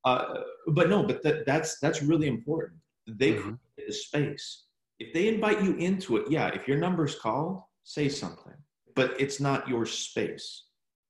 Uh, 0.05 0.41
but 0.67 0.89
no, 0.89 1.03
but 1.03 1.23
that, 1.23 1.45
that's 1.45 1.79
that's 1.79 2.01
really 2.01 2.27
important 2.27 2.79
they 3.07 3.33
mm-hmm. 3.33 3.41
create 3.41 3.87
the 3.87 3.93
space. 3.93 4.63
If 4.99 5.13
they 5.13 5.27
invite 5.27 5.63
you 5.63 5.75
into 5.75 6.17
it, 6.17 6.29
yeah, 6.29 6.47
if 6.47 6.67
your 6.67 6.77
number's 6.77 7.15
called, 7.15 7.61
say 7.83 8.09
something. 8.09 8.53
But 8.95 9.19
it's 9.19 9.39
not 9.39 9.67
your 9.67 9.85
space. 9.85 10.63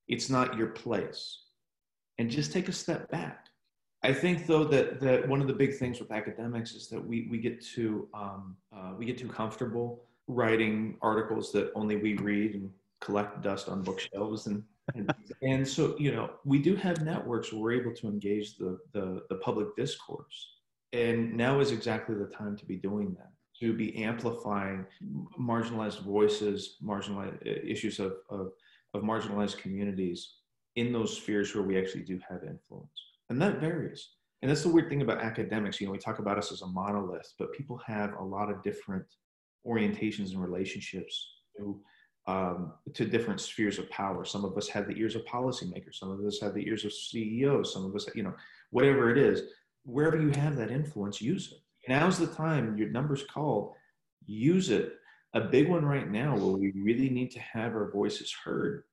It's 0.07 0.29
not 0.29 0.57
your 0.57 0.67
place. 0.67 1.39
And 2.17 2.29
just 2.29 2.51
take 2.51 2.67
a 2.67 2.73
step 2.73 3.09
back. 3.09 3.47
I 4.03 4.13
think 4.13 4.45
though 4.45 4.63
that 4.65 4.99
that 5.01 5.27
one 5.27 5.41
of 5.41 5.47
the 5.47 5.53
big 5.53 5.75
things 5.75 5.99
with 5.99 6.11
academics 6.11 6.73
is 6.73 6.87
that 6.89 7.03
we 7.03 7.27
we 7.31 7.39
get 7.39 7.61
too 7.61 8.07
um, 8.13 8.55
uh, 8.75 8.93
we 8.97 9.05
get 9.05 9.17
too 9.17 9.27
comfortable 9.27 10.03
writing 10.27 10.97
articles 11.01 11.51
that 11.53 11.71
only 11.73 11.95
we 11.95 12.15
read 12.15 12.53
and 12.53 12.69
collect 13.01 13.41
dust 13.41 13.69
on 13.69 13.81
bookshelves 13.81 14.47
and 14.47 14.63
and, 14.95 15.11
and 15.41 15.67
so 15.67 15.95
you 15.97 16.11
know 16.11 16.29
we 16.45 16.59
do 16.59 16.75
have 16.75 17.03
networks 17.03 17.51
where 17.51 17.61
we're 17.61 17.81
able 17.81 17.93
to 17.93 18.07
engage 18.07 18.57
the 18.57 18.77
the, 18.93 19.23
the 19.29 19.35
public 19.35 19.75
discourse 19.75 20.56
and 20.93 21.35
now 21.35 21.59
is 21.59 21.71
exactly 21.71 22.15
the 22.15 22.25
time 22.25 22.55
to 22.57 22.65
be 22.65 22.77
doing 22.77 23.15
that, 23.17 23.31
to 23.59 23.73
be 23.73 24.03
amplifying 24.03 24.85
marginalized 25.39 26.01
voices, 26.03 26.77
marginalized 26.83 27.45
uh, 27.45 27.59
issues 27.63 27.99
of, 27.99 28.13
of, 28.29 28.51
of 28.93 29.01
marginalized 29.01 29.57
communities 29.57 30.35
in 30.75 30.93
those 30.93 31.15
spheres 31.15 31.53
where 31.53 31.63
we 31.63 31.77
actually 31.77 32.03
do 32.03 32.19
have 32.29 32.43
influence. 32.43 32.91
And 33.29 33.41
that 33.41 33.59
varies. 33.59 34.09
And 34.41 34.49
that's 34.49 34.63
the 34.63 34.69
weird 34.69 34.89
thing 34.89 35.01
about 35.01 35.19
academics. 35.19 35.81
You 35.81 35.87
know, 35.87 35.91
we 35.91 35.97
talk 35.97 36.19
about 36.19 36.37
us 36.37 36.51
as 36.51 36.61
a 36.61 36.67
monolith, 36.67 37.33
but 37.39 37.51
people 37.53 37.81
have 37.85 38.13
a 38.13 38.23
lot 38.23 38.49
of 38.49 38.61
different 38.61 39.05
orientations 39.65 40.31
and 40.31 40.41
relationships 40.41 41.27
to, 41.57 41.81
um, 42.27 42.73
to 42.93 43.05
different 43.05 43.41
spheres 43.41 43.79
of 43.79 43.89
power. 43.89 44.23
Some 44.23 44.45
of 44.45 44.55
us 44.55 44.69
have 44.69 44.87
the 44.87 44.95
ears 44.95 45.15
of 45.15 45.25
policymakers. 45.25 45.95
Some 45.95 46.11
of 46.11 46.23
us 46.23 46.39
have 46.39 46.53
the 46.53 46.65
ears 46.67 46.85
of 46.85 46.93
CEOs. 46.93 47.73
Some 47.73 47.85
of 47.85 47.95
us, 47.95 48.07
you 48.13 48.23
know, 48.23 48.33
whatever 48.69 49.09
it 49.09 49.17
is 49.17 49.41
wherever 49.87 50.19
you 50.19 50.29
have 50.31 50.57
that 50.57 50.69
influence, 50.69 51.21
use 51.21 51.53
it. 51.53 51.59
Now's 51.89 52.19
the 52.19 52.27
time, 52.27 52.77
your 52.77 52.89
number's 52.89 53.23
called, 53.23 53.73
use 54.25 54.69
it. 54.69 54.93
A 55.33 55.41
big 55.41 55.69
one 55.69 55.85
right 55.85 56.09
now 56.09 56.35
where 56.35 56.57
we 56.57 56.73
really 56.75 57.09
need 57.09 57.31
to 57.31 57.39
have 57.39 57.73
our 57.73 57.89
voices 57.91 58.33
heard 58.43 58.83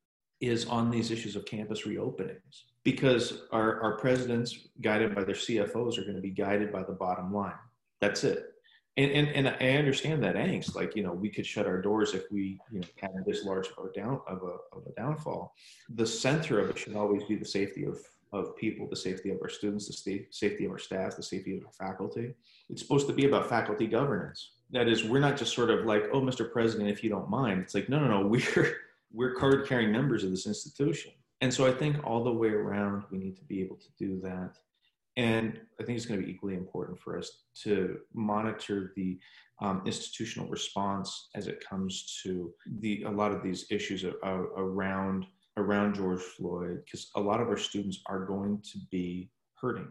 is 0.40 0.66
on 0.66 0.90
these 0.90 1.10
issues 1.10 1.36
of 1.36 1.46
campus 1.46 1.82
reopenings 1.82 2.62
because 2.84 3.42
our, 3.50 3.80
our 3.80 3.96
presidents, 3.96 4.68
guided 4.80 5.14
by 5.14 5.24
their 5.24 5.34
CFOs, 5.34 5.98
are 5.98 6.02
going 6.02 6.16
to 6.16 6.20
be 6.20 6.30
guided 6.30 6.72
by 6.72 6.82
the 6.82 6.92
bottom 6.92 7.32
line. 7.32 7.54
That's 8.00 8.24
it. 8.24 8.50
And, 8.96 9.10
and, 9.10 9.28
and 9.28 9.48
I 9.48 9.78
understand 9.78 10.22
that 10.22 10.36
angst. 10.36 10.76
Like, 10.76 10.94
you 10.94 11.02
know, 11.02 11.12
we 11.12 11.28
could 11.28 11.46
shut 11.46 11.66
our 11.66 11.80
doors 11.80 12.14
if 12.14 12.24
we, 12.30 12.60
you 12.70 12.80
know, 12.80 12.86
had 13.00 13.10
this 13.26 13.44
large 13.44 13.68
of 13.78 13.86
a 13.86 13.92
down 13.92 14.20
of 14.28 14.42
a, 14.42 14.76
of 14.76 14.86
a 14.86 14.92
downfall. 14.92 15.54
The 15.94 16.06
center 16.06 16.60
of 16.60 16.70
it 16.70 16.78
should 16.78 16.94
always 16.94 17.24
be 17.24 17.34
the 17.34 17.44
safety 17.44 17.84
of 17.84 17.98
of 18.32 18.56
people, 18.56 18.88
the 18.88 18.96
safety 18.96 19.30
of 19.30 19.38
our 19.42 19.48
students, 19.48 19.86
the 19.86 20.26
safety 20.30 20.64
of 20.64 20.72
our 20.72 20.78
staff, 20.78 21.16
the 21.16 21.22
safety 21.22 21.56
of 21.56 21.64
our 21.64 21.72
faculty. 21.72 22.34
It's 22.68 22.82
supposed 22.82 23.06
to 23.06 23.12
be 23.12 23.26
about 23.26 23.48
faculty 23.48 23.86
governance. 23.86 24.52
That 24.70 24.88
is, 24.88 25.04
we're 25.04 25.20
not 25.20 25.36
just 25.36 25.54
sort 25.54 25.70
of 25.70 25.84
like, 25.84 26.04
oh, 26.12 26.20
Mr. 26.20 26.50
President, 26.50 26.88
if 26.88 27.04
you 27.04 27.10
don't 27.10 27.30
mind. 27.30 27.60
It's 27.60 27.74
like, 27.74 27.88
no, 27.88 27.98
no, 27.98 28.22
no, 28.22 28.26
we're 28.54 28.76
we're 29.12 29.34
card 29.34 29.66
carrying 29.68 29.92
members 29.92 30.24
of 30.24 30.30
this 30.30 30.46
institution. 30.46 31.12
And 31.40 31.52
so 31.52 31.66
I 31.66 31.72
think 31.72 32.04
all 32.04 32.24
the 32.24 32.32
way 32.32 32.48
around, 32.48 33.04
we 33.10 33.18
need 33.18 33.36
to 33.36 33.44
be 33.44 33.60
able 33.60 33.76
to 33.76 33.88
do 33.98 34.20
that. 34.22 34.58
And 35.16 35.60
I 35.80 35.84
think 35.84 35.96
it's 35.96 36.06
going 36.06 36.20
to 36.20 36.26
be 36.26 36.32
equally 36.32 36.54
important 36.54 36.98
for 36.98 37.16
us 37.16 37.42
to 37.62 37.98
monitor 38.12 38.92
the 38.96 39.18
um, 39.60 39.82
institutional 39.86 40.48
response 40.48 41.28
as 41.36 41.46
it 41.46 41.64
comes 41.64 42.20
to 42.24 42.52
the 42.80 43.04
a 43.04 43.10
lot 43.10 43.30
of 43.30 43.42
these 43.42 43.66
issues 43.70 44.04
around 44.24 45.26
around 45.56 45.94
George 45.94 46.20
Floyd 46.20 46.82
because 46.84 47.10
a 47.14 47.20
lot 47.20 47.40
of 47.40 47.48
our 47.48 47.56
students 47.56 48.00
are 48.06 48.24
going 48.24 48.60
to 48.72 48.78
be 48.90 49.30
hurting. 49.60 49.88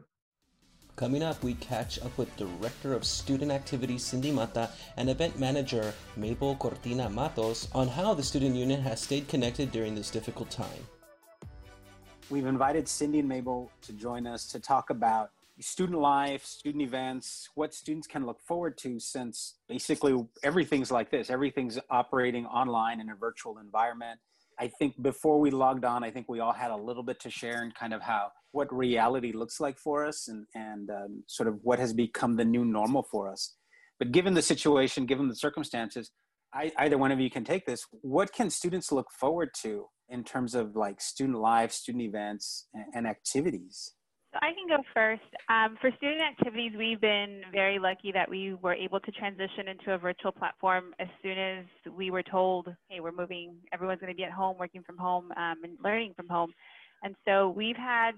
Coming 0.96 1.24
up, 1.24 1.42
we 1.44 1.56
catch 1.56 2.00
up 2.02 2.16
with 2.20 2.36
Director 2.38 2.94
of 2.94 3.04
Student 3.04 3.52
Activities 3.52 4.06
Cindy 4.06 4.32
Mata 4.32 4.70
and 4.96 5.10
Event 5.10 5.40
Manager 5.40 5.92
Mabel 6.16 6.56
Cortina 6.56 7.10
Matos 7.10 7.68
on 7.74 7.88
how 7.88 8.14
the 8.14 8.22
Student 8.22 8.56
Union 8.56 8.80
has 8.82 9.02
stayed 9.02 9.28
connected 9.28 9.72
during 9.72 9.96
this 9.96 10.12
difficult 10.12 10.52
time. 10.52 10.70
We've 12.30 12.46
invited 12.46 12.88
Cindy 12.88 13.20
and 13.20 13.28
Mabel 13.28 13.72
to 13.82 13.94
join 13.94 14.28
us 14.28 14.46
to 14.52 14.60
talk 14.60 14.92
about 14.92 15.32
student 15.60 16.00
life, 16.00 16.46
student 16.46 16.84
events, 16.84 17.50
what 17.56 17.74
students 17.74 18.08
can 18.08 18.26
look 18.26 18.42
forward 18.42 18.78
to 18.80 19.00
since 19.00 19.56
basically 19.68 20.24
everything's 20.44 20.92
like 20.92 21.10
this. 21.10 21.30
Everything's 21.30 21.80
operating 21.90 22.46
online 22.46 23.00
in 23.00 23.10
a 23.10 23.16
virtual 23.16 23.58
environment. 23.58 24.20
I 24.60 24.68
think 24.68 25.02
before 25.02 25.40
we 25.40 25.52
logged 25.52 25.86
on, 25.86 26.04
I 26.04 26.12
think 26.12 26.28
we 26.30 26.40
all 26.40 26.54
had 26.54 26.72
a 26.72 26.76
little 26.76 27.04
bit 27.04 27.20
to 27.22 27.30
share 27.30 27.62
and 27.64 27.74
kind 27.74 27.94
of 27.94 28.02
how 28.02 28.32
what 28.52 28.74
reality 28.74 29.32
looks 29.32 29.60
like 29.60 29.78
for 29.78 30.06
us 30.06 30.28
and, 30.28 30.46
and 30.54 30.90
um, 30.90 31.24
sort 31.28 31.50
of 31.50 31.60
what 31.64 31.80
has 31.80 31.94
become 31.94 32.36
the 32.36 32.46
new 32.46 32.64
normal 32.64 33.04
for 33.04 33.32
us. 33.32 33.56
But 34.00 34.12
given 34.12 34.34
the 34.34 34.42
situation, 34.42 35.06
given 35.06 35.28
the 35.28 35.36
circumstances, 35.36 36.12
I, 36.54 36.72
either 36.78 36.98
one 36.98 37.12
of 37.12 37.20
you 37.20 37.32
can 37.32 37.44
take 37.44 37.66
this. 37.66 37.86
What 38.02 38.32
can 38.32 38.50
students 38.50 38.92
look 38.92 39.08
forward 39.12 39.50
to 39.64 39.88
in 40.10 40.24
terms 40.24 40.54
of 40.54 40.76
like 40.76 41.02
student 41.02 41.40
life, 41.40 41.72
student 41.72 42.04
events, 42.04 42.68
and, 42.74 42.86
and 42.94 43.08
activities? 43.08 43.94
So 44.34 44.40
I 44.42 44.52
can 44.54 44.68
go 44.68 44.84
first. 44.96 45.22
Um, 45.48 45.78
for 45.80 45.92
student 45.98 46.22
activities, 46.22 46.72
we've 46.76 47.00
been 47.00 47.42
very 47.52 47.78
lucky 47.78 48.12
that 48.14 48.28
we 48.28 48.56
were 48.56 48.74
able 48.74 49.00
to 49.00 49.12
transition 49.12 49.68
into 49.68 49.94
a 49.94 49.98
virtual 50.00 50.32
platform 50.32 50.96
as 51.00 51.08
soon 51.22 51.38
as 51.38 51.66
we 51.96 52.10
were 52.10 52.24
told, 52.24 52.68
hey, 52.90 53.00
we're 53.00 53.12
moving, 53.12 53.54
everyone's 53.72 54.02
going 54.02 54.12
to 54.12 54.18
be 54.18 54.24
at 54.24 54.32
home, 54.32 54.58
working 54.58 54.82
from 54.82 54.98
home, 54.98 55.32
um, 55.38 55.58
and 55.64 55.78
learning 55.84 56.14
from 56.16 56.28
home. 56.28 56.52
And 57.04 57.16
so 57.26 57.50
we've 57.50 57.78
had 57.78 58.14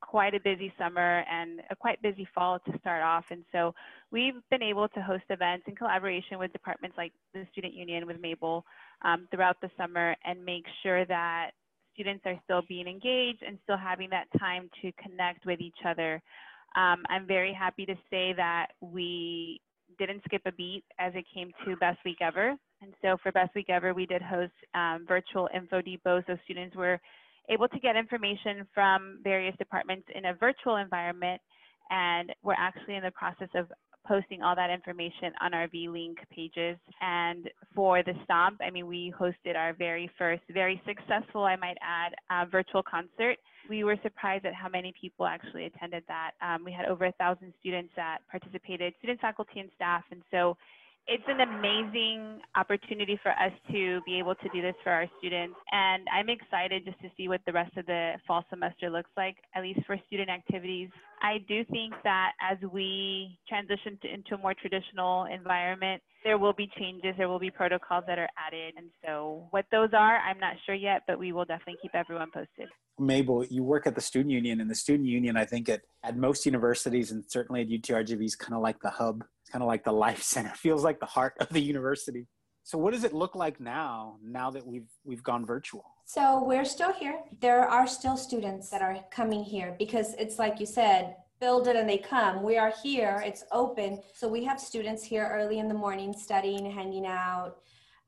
quite 0.00 0.34
a 0.34 0.40
busy 0.40 0.72
summer 0.76 1.22
and 1.30 1.60
a 1.70 1.76
quite 1.76 2.02
busy 2.02 2.26
fall 2.34 2.58
to 2.58 2.78
start 2.80 3.04
off. 3.04 3.24
And 3.30 3.44
so 3.52 3.72
we've 4.10 4.34
been 4.50 4.64
able 4.64 4.88
to 4.88 5.00
host 5.00 5.22
events 5.30 5.66
in 5.68 5.76
collaboration 5.76 6.40
with 6.40 6.52
departments 6.52 6.96
like 6.98 7.12
the 7.34 7.46
Student 7.52 7.74
Union 7.74 8.04
with 8.04 8.20
Mabel 8.20 8.64
um, 9.02 9.28
throughout 9.30 9.60
the 9.62 9.70
summer 9.76 10.16
and 10.24 10.44
make 10.44 10.64
sure 10.82 11.04
that 11.04 11.52
students 11.94 12.22
are 12.26 12.38
still 12.44 12.62
being 12.68 12.86
engaged 12.86 13.42
and 13.46 13.58
still 13.64 13.76
having 13.76 14.10
that 14.10 14.26
time 14.38 14.70
to 14.80 14.92
connect 14.92 15.46
with 15.46 15.60
each 15.60 15.78
other. 15.86 16.20
Um, 16.74 17.04
I'm 17.08 17.26
very 17.26 17.52
happy 17.52 17.84
to 17.86 17.94
say 18.10 18.32
that 18.36 18.68
we 18.80 19.60
didn't 19.98 20.22
skip 20.24 20.42
a 20.46 20.52
beat 20.52 20.84
as 20.98 21.12
it 21.14 21.24
came 21.32 21.52
to 21.64 21.76
Best 21.76 21.98
Week 22.04 22.18
Ever. 22.20 22.56
And 22.80 22.94
so 23.02 23.16
for 23.22 23.30
Best 23.32 23.54
Week 23.54 23.68
Ever, 23.68 23.94
we 23.94 24.06
did 24.06 24.22
host 24.22 24.52
um, 24.74 25.04
virtual 25.06 25.48
info 25.54 25.80
depots 25.80 26.24
so 26.26 26.36
students 26.44 26.74
were 26.74 27.00
able 27.50 27.68
to 27.68 27.78
get 27.78 27.96
information 27.96 28.66
from 28.74 29.18
various 29.22 29.54
departments 29.58 30.06
in 30.14 30.26
a 30.26 30.34
virtual 30.34 30.76
environment. 30.76 31.40
And 31.90 32.32
we're 32.42 32.54
actually 32.58 32.96
in 32.96 33.02
the 33.02 33.10
process 33.10 33.48
of 33.54 33.70
posting 34.06 34.42
all 34.42 34.56
that 34.56 34.70
information 34.70 35.32
on 35.40 35.54
our 35.54 35.68
V-Link 35.68 36.18
pages. 36.30 36.76
And 37.00 37.48
for 37.74 38.02
the 38.02 38.14
Stomp, 38.24 38.60
I 38.60 38.70
mean, 38.70 38.86
we 38.86 39.12
hosted 39.18 39.56
our 39.56 39.72
very 39.72 40.10
first, 40.18 40.42
very 40.50 40.80
successful, 40.86 41.44
I 41.44 41.56
might 41.56 41.76
add, 41.80 42.12
uh, 42.30 42.46
virtual 42.50 42.82
concert. 42.82 43.38
We 43.68 43.84
were 43.84 43.96
surprised 44.02 44.44
at 44.44 44.54
how 44.54 44.68
many 44.68 44.92
people 45.00 45.26
actually 45.26 45.66
attended 45.66 46.02
that. 46.08 46.32
Um, 46.40 46.64
we 46.64 46.72
had 46.72 46.86
over 46.86 47.06
a 47.06 47.12
thousand 47.12 47.52
students 47.60 47.92
that 47.96 48.18
participated, 48.30 48.94
students, 48.98 49.20
faculty, 49.20 49.60
and 49.60 49.70
staff. 49.76 50.02
And 50.10 50.22
so 50.30 50.56
it's 51.08 51.24
an 51.26 51.40
amazing 51.40 52.40
opportunity 52.54 53.18
for 53.22 53.32
us 53.32 53.52
to 53.72 54.00
be 54.06 54.18
able 54.18 54.34
to 54.36 54.48
do 54.54 54.62
this 54.62 54.74
for 54.84 54.90
our 54.90 55.06
students. 55.18 55.56
And 55.72 56.06
I'm 56.12 56.28
excited 56.28 56.84
just 56.84 57.00
to 57.00 57.08
see 57.16 57.28
what 57.28 57.40
the 57.44 57.52
rest 57.52 57.76
of 57.76 57.86
the 57.86 58.12
fall 58.26 58.44
semester 58.50 58.88
looks 58.88 59.10
like, 59.16 59.36
at 59.54 59.62
least 59.62 59.80
for 59.86 59.96
student 60.06 60.30
activities. 60.30 60.90
I 61.20 61.38
do 61.48 61.64
think 61.70 61.94
that 62.04 62.32
as 62.40 62.58
we 62.70 63.38
transition 63.48 63.98
to, 64.02 64.12
into 64.12 64.34
a 64.34 64.38
more 64.38 64.54
traditional 64.54 65.24
environment, 65.24 66.02
there 66.24 66.38
will 66.38 66.52
be 66.52 66.70
changes, 66.78 67.14
there 67.18 67.28
will 67.28 67.40
be 67.40 67.50
protocols 67.50 68.04
that 68.06 68.18
are 68.18 68.28
added. 68.38 68.74
And 68.76 68.86
so, 69.04 69.48
what 69.50 69.66
those 69.72 69.90
are, 69.92 70.18
I'm 70.18 70.38
not 70.38 70.54
sure 70.66 70.74
yet, 70.74 71.02
but 71.08 71.18
we 71.18 71.32
will 71.32 71.44
definitely 71.44 71.78
keep 71.82 71.94
everyone 71.94 72.30
posted. 72.32 72.68
Mabel, 72.98 73.44
you 73.46 73.64
work 73.64 73.86
at 73.86 73.96
the 73.96 74.00
student 74.00 74.30
union, 74.30 74.60
and 74.60 74.70
the 74.70 74.74
student 74.74 75.08
union, 75.08 75.36
I 75.36 75.44
think, 75.44 75.68
at, 75.68 75.80
at 76.04 76.16
most 76.16 76.46
universities 76.46 77.10
and 77.10 77.24
certainly 77.26 77.62
at 77.62 77.68
UTRGV 77.68 78.24
is 78.24 78.36
kind 78.36 78.54
of 78.54 78.62
like 78.62 78.80
the 78.80 78.90
hub 78.90 79.24
kind 79.52 79.62
of 79.62 79.68
like 79.68 79.84
the 79.84 79.92
life 79.92 80.22
center 80.34 80.52
feels 80.54 80.82
like 80.82 80.98
the 80.98 81.06
heart 81.06 81.34
of 81.40 81.48
the 81.50 81.60
university. 81.60 82.26
So 82.64 82.78
what 82.78 82.92
does 82.92 83.04
it 83.04 83.12
look 83.12 83.34
like 83.34 83.60
now 83.60 84.16
now 84.24 84.50
that 84.50 84.64
we've 84.64 84.88
we've 85.04 85.22
gone 85.22 85.44
virtual? 85.44 85.84
So 86.04 86.44
we're 86.44 86.64
still 86.64 86.92
here. 86.92 87.18
There 87.40 87.68
are 87.68 87.86
still 87.86 88.16
students 88.16 88.70
that 88.70 88.82
are 88.82 88.98
coming 89.10 89.42
here 89.42 89.74
because 89.78 90.14
it's 90.14 90.38
like 90.38 90.60
you 90.60 90.66
said 90.66 91.16
build 91.40 91.66
it 91.66 91.74
and 91.74 91.88
they 91.88 91.98
come. 91.98 92.40
We 92.44 92.56
are 92.56 92.72
here. 92.84 93.20
It's 93.26 93.42
open. 93.50 94.00
So 94.14 94.28
we 94.28 94.44
have 94.44 94.60
students 94.60 95.02
here 95.02 95.28
early 95.32 95.58
in 95.58 95.66
the 95.66 95.74
morning 95.74 96.12
studying 96.12 96.70
hanging 96.70 97.04
out 97.04 97.56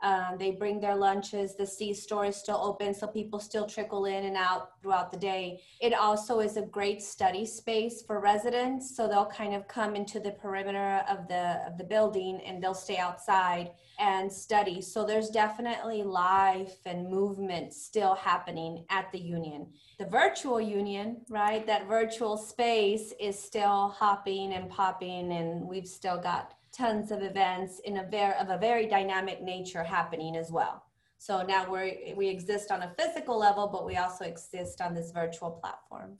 um, 0.04 0.36
they 0.38 0.50
bring 0.50 0.80
their 0.80 0.94
lunches. 0.94 1.56
The 1.56 1.66
C 1.66 1.94
store 1.94 2.26
is 2.26 2.36
still 2.36 2.60
open, 2.62 2.92
so 2.92 3.06
people 3.06 3.40
still 3.40 3.66
trickle 3.66 4.04
in 4.04 4.26
and 4.26 4.36
out 4.36 4.80
throughout 4.82 5.10
the 5.10 5.18
day. 5.18 5.62
It 5.80 5.94
also 5.94 6.40
is 6.40 6.58
a 6.58 6.62
great 6.62 7.00
study 7.00 7.46
space 7.46 8.02
for 8.02 8.20
residents, 8.20 8.94
so 8.94 9.08
they'll 9.08 9.24
kind 9.24 9.54
of 9.54 9.66
come 9.66 9.96
into 9.96 10.20
the 10.20 10.32
perimeter 10.32 11.02
of 11.08 11.26
the 11.26 11.62
of 11.66 11.78
the 11.78 11.84
building 11.84 12.42
and 12.44 12.62
they'll 12.62 12.74
stay 12.74 12.98
outside 12.98 13.70
and 13.98 14.30
study. 14.30 14.82
So 14.82 15.06
there's 15.06 15.30
definitely 15.30 16.02
life 16.02 16.76
and 16.84 17.08
movement 17.08 17.72
still 17.72 18.14
happening 18.14 18.84
at 18.90 19.10
the 19.10 19.18
union. 19.18 19.68
The 19.98 20.04
virtual 20.04 20.60
union, 20.60 21.22
right? 21.30 21.66
That 21.66 21.88
virtual 21.88 22.36
space 22.36 23.14
is 23.18 23.38
still 23.38 23.88
hopping 23.88 24.52
and 24.52 24.68
popping, 24.68 25.32
and 25.32 25.66
we've 25.66 25.88
still 25.88 26.18
got 26.18 26.52
tons 26.76 27.10
of 27.10 27.22
events 27.22 27.80
in 27.80 27.98
a 27.98 28.04
very 28.04 28.34
of 28.36 28.50
a 28.50 28.58
very 28.58 28.86
dynamic 28.86 29.42
nature 29.42 29.82
happening 29.82 30.36
as 30.36 30.50
well. 30.50 30.84
So 31.18 31.42
now 31.42 31.70
we 31.70 32.14
we 32.16 32.28
exist 32.28 32.70
on 32.70 32.82
a 32.82 32.92
physical 32.98 33.38
level, 33.38 33.68
but 33.68 33.86
we 33.86 33.96
also 33.96 34.24
exist 34.24 34.80
on 34.80 34.94
this 34.94 35.10
virtual 35.12 35.50
platform. 35.50 36.18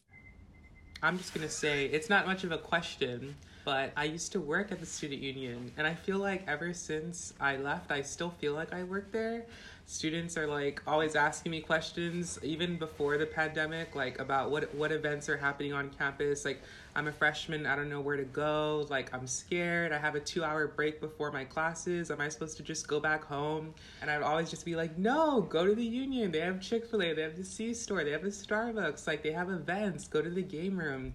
I'm 1.02 1.18
just 1.18 1.34
gonna 1.34 1.48
say 1.48 1.86
it's 1.86 2.08
not 2.08 2.26
much 2.26 2.44
of 2.44 2.52
a 2.52 2.58
question, 2.58 3.34
but 3.64 3.92
I 3.96 4.04
used 4.04 4.32
to 4.32 4.40
work 4.40 4.72
at 4.72 4.80
the 4.80 4.86
student 4.86 5.20
union, 5.20 5.72
and 5.76 5.86
I 5.86 5.94
feel 5.94 6.18
like 6.18 6.44
ever 6.48 6.72
since 6.72 7.34
I 7.40 7.56
left, 7.56 7.90
I 7.90 8.00
still 8.02 8.30
feel 8.30 8.54
like 8.54 8.72
I 8.72 8.84
work 8.84 9.12
there 9.12 9.46
students 9.86 10.36
are 10.38 10.46
like 10.46 10.82
always 10.86 11.14
asking 11.14 11.52
me 11.52 11.60
questions 11.60 12.38
even 12.42 12.76
before 12.76 13.18
the 13.18 13.26
pandemic 13.26 13.94
like 13.94 14.18
about 14.18 14.50
what 14.50 14.74
what 14.74 14.90
events 14.90 15.28
are 15.28 15.36
happening 15.36 15.72
on 15.72 15.90
campus. 15.90 16.44
Like 16.44 16.62
i'm 16.96 17.08
a 17.08 17.12
freshman 17.12 17.66
i 17.66 17.74
don't 17.74 17.88
know 17.88 18.00
where 18.00 18.16
to 18.16 18.24
go 18.24 18.86
like 18.88 19.12
i'm 19.12 19.26
scared 19.26 19.92
i 19.92 19.98
have 19.98 20.14
a 20.14 20.20
two 20.20 20.44
hour 20.44 20.68
break 20.68 21.00
before 21.00 21.32
my 21.32 21.44
classes 21.44 22.10
am 22.10 22.20
i 22.20 22.28
supposed 22.28 22.56
to 22.56 22.62
just 22.62 22.86
go 22.86 23.00
back 23.00 23.24
home? 23.24 23.74
And 24.00 24.10
i'd 24.10 24.22
always 24.22 24.48
just 24.48 24.64
be 24.64 24.76
like 24.76 24.96
no 24.96 25.40
go 25.42 25.66
to 25.66 25.74
the 25.74 25.84
union 25.84 26.30
they 26.30 26.40
have 26.40 26.60
chick-fil-a 26.60 27.12
they 27.12 27.22
have 27.22 27.36
the 27.36 27.44
c 27.44 27.74
store 27.74 28.04
they 28.04 28.12
have 28.12 28.24
a 28.24 28.28
starbucks 28.28 29.06
like 29.06 29.22
they 29.22 29.32
have 29.32 29.50
events 29.50 30.06
go 30.08 30.22
to 30.22 30.30
the 30.30 30.42
game 30.42 30.78
room 30.78 31.14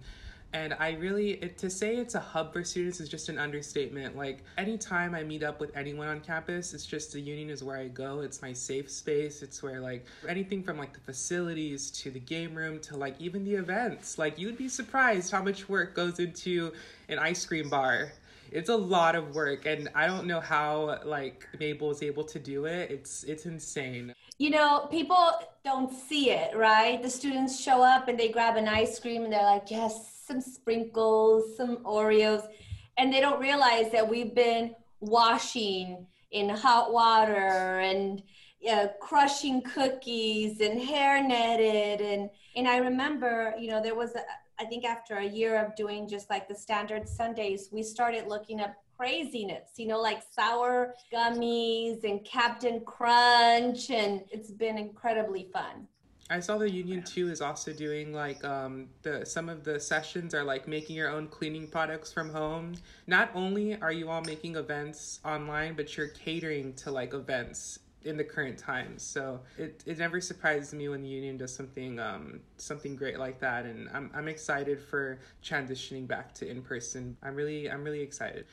and 0.52 0.74
I 0.80 0.92
really, 0.92 1.32
it, 1.32 1.58
to 1.58 1.70
say 1.70 1.96
it's 1.96 2.16
a 2.16 2.20
hub 2.20 2.52
for 2.52 2.64
students 2.64 2.98
is 3.00 3.08
just 3.08 3.28
an 3.28 3.38
understatement. 3.38 4.16
Like, 4.16 4.42
anytime 4.58 5.14
I 5.14 5.22
meet 5.22 5.44
up 5.44 5.60
with 5.60 5.76
anyone 5.76 6.08
on 6.08 6.20
campus, 6.20 6.74
it's 6.74 6.86
just 6.86 7.12
the 7.12 7.20
union 7.20 7.50
is 7.50 7.62
where 7.62 7.76
I 7.76 7.86
go. 7.86 8.20
It's 8.20 8.42
my 8.42 8.52
safe 8.52 8.90
space. 8.90 9.42
It's 9.42 9.62
where, 9.62 9.80
like, 9.80 10.04
anything 10.28 10.64
from 10.64 10.76
like 10.76 10.92
the 10.92 11.00
facilities 11.00 11.90
to 11.92 12.10
the 12.10 12.18
game 12.18 12.54
room 12.54 12.80
to 12.80 12.96
like 12.96 13.14
even 13.20 13.44
the 13.44 13.54
events. 13.54 14.18
Like, 14.18 14.38
you'd 14.38 14.58
be 14.58 14.68
surprised 14.68 15.30
how 15.30 15.42
much 15.42 15.68
work 15.68 15.94
goes 15.94 16.18
into 16.18 16.72
an 17.08 17.20
ice 17.20 17.46
cream 17.46 17.68
bar. 17.68 18.12
It's 18.50 18.68
a 18.68 18.76
lot 18.76 19.14
of 19.14 19.34
work, 19.36 19.66
and 19.66 19.88
I 19.94 20.08
don't 20.08 20.26
know 20.26 20.40
how 20.40 20.98
like 21.04 21.46
Mabel 21.60 21.92
is 21.92 22.02
able 22.02 22.24
to 22.24 22.40
do 22.40 22.64
it. 22.64 22.90
It's 22.90 23.22
it's 23.22 23.46
insane. 23.46 24.12
You 24.38 24.50
know, 24.50 24.88
people 24.90 25.30
don't 25.64 25.92
see 25.92 26.30
it, 26.30 26.56
right? 26.56 27.00
The 27.00 27.10
students 27.10 27.60
show 27.60 27.84
up 27.84 28.08
and 28.08 28.18
they 28.18 28.30
grab 28.30 28.56
an 28.56 28.66
ice 28.66 28.98
cream 28.98 29.22
and 29.22 29.32
they're 29.32 29.44
like, 29.44 29.70
"Yes, 29.70 30.19
some 30.30 30.40
sprinkles, 30.40 31.56
some 31.56 31.78
Oreos, 31.78 32.46
and 32.98 33.12
they 33.12 33.20
don't 33.20 33.40
realize 33.40 33.90
that 33.90 34.08
we've 34.08 34.34
been 34.34 34.74
washing 35.00 36.06
in 36.30 36.48
hot 36.48 36.92
water 36.92 37.80
and 37.80 38.22
uh, 38.70 38.88
crushing 39.00 39.62
cookies 39.62 40.60
and 40.60 40.80
hair 40.80 41.26
netted 41.26 42.00
and 42.06 42.28
and 42.54 42.68
I 42.68 42.76
remember 42.76 43.54
you 43.58 43.68
know 43.68 43.82
there 43.82 43.94
was 43.94 44.14
a, 44.14 44.20
I 44.58 44.66
think 44.66 44.84
after 44.84 45.16
a 45.16 45.24
year 45.24 45.64
of 45.64 45.74
doing 45.74 46.06
just 46.06 46.28
like 46.28 46.46
the 46.46 46.54
standard 46.54 47.08
Sundays 47.08 47.70
we 47.72 47.82
started 47.82 48.28
looking 48.28 48.60
up 48.60 48.74
craziness 48.98 49.70
you 49.78 49.86
know 49.86 49.98
like 49.98 50.22
sour 50.30 50.94
gummies 51.12 52.04
and 52.04 52.22
Captain 52.24 52.80
Crunch 52.84 53.90
and 53.90 54.22
it's 54.30 54.50
been 54.50 54.76
incredibly 54.76 55.48
fun. 55.52 55.88
I 56.30 56.38
saw 56.38 56.58
the 56.58 56.70
union 56.70 57.02
too 57.02 57.28
is 57.28 57.40
also 57.40 57.72
doing 57.72 58.12
like 58.12 58.42
um, 58.44 58.88
the 59.02 59.26
some 59.26 59.48
of 59.48 59.64
the 59.64 59.80
sessions 59.80 60.32
are 60.32 60.44
like 60.44 60.68
making 60.68 60.94
your 60.94 61.10
own 61.10 61.26
cleaning 61.26 61.66
products 61.66 62.12
from 62.12 62.30
home. 62.30 62.76
Not 63.08 63.30
only 63.34 63.80
are 63.80 63.90
you 63.90 64.08
all 64.08 64.22
making 64.22 64.54
events 64.54 65.18
online, 65.24 65.74
but 65.74 65.96
you're 65.96 66.08
catering 66.08 66.72
to 66.74 66.92
like 66.92 67.14
events 67.14 67.80
in 68.04 68.16
the 68.16 68.24
current 68.24 68.58
times. 68.58 69.02
So 69.02 69.40
it, 69.58 69.82
it 69.86 69.98
never 69.98 70.20
surprises 70.20 70.72
me 70.72 70.88
when 70.88 71.02
the 71.02 71.08
union 71.08 71.36
does 71.36 71.54
something 71.54 71.98
um, 71.98 72.40
something 72.56 72.96
great 72.96 73.18
like 73.18 73.40
that, 73.40 73.66
and 73.66 73.88
I'm 73.92 74.10
I'm 74.14 74.28
excited 74.28 74.80
for 74.80 75.18
transitioning 75.44 76.06
back 76.06 76.32
to 76.34 76.48
in 76.48 76.62
person. 76.62 77.16
I'm 77.22 77.34
really 77.34 77.70
I'm 77.70 77.82
really 77.82 78.02
excited. 78.02 78.46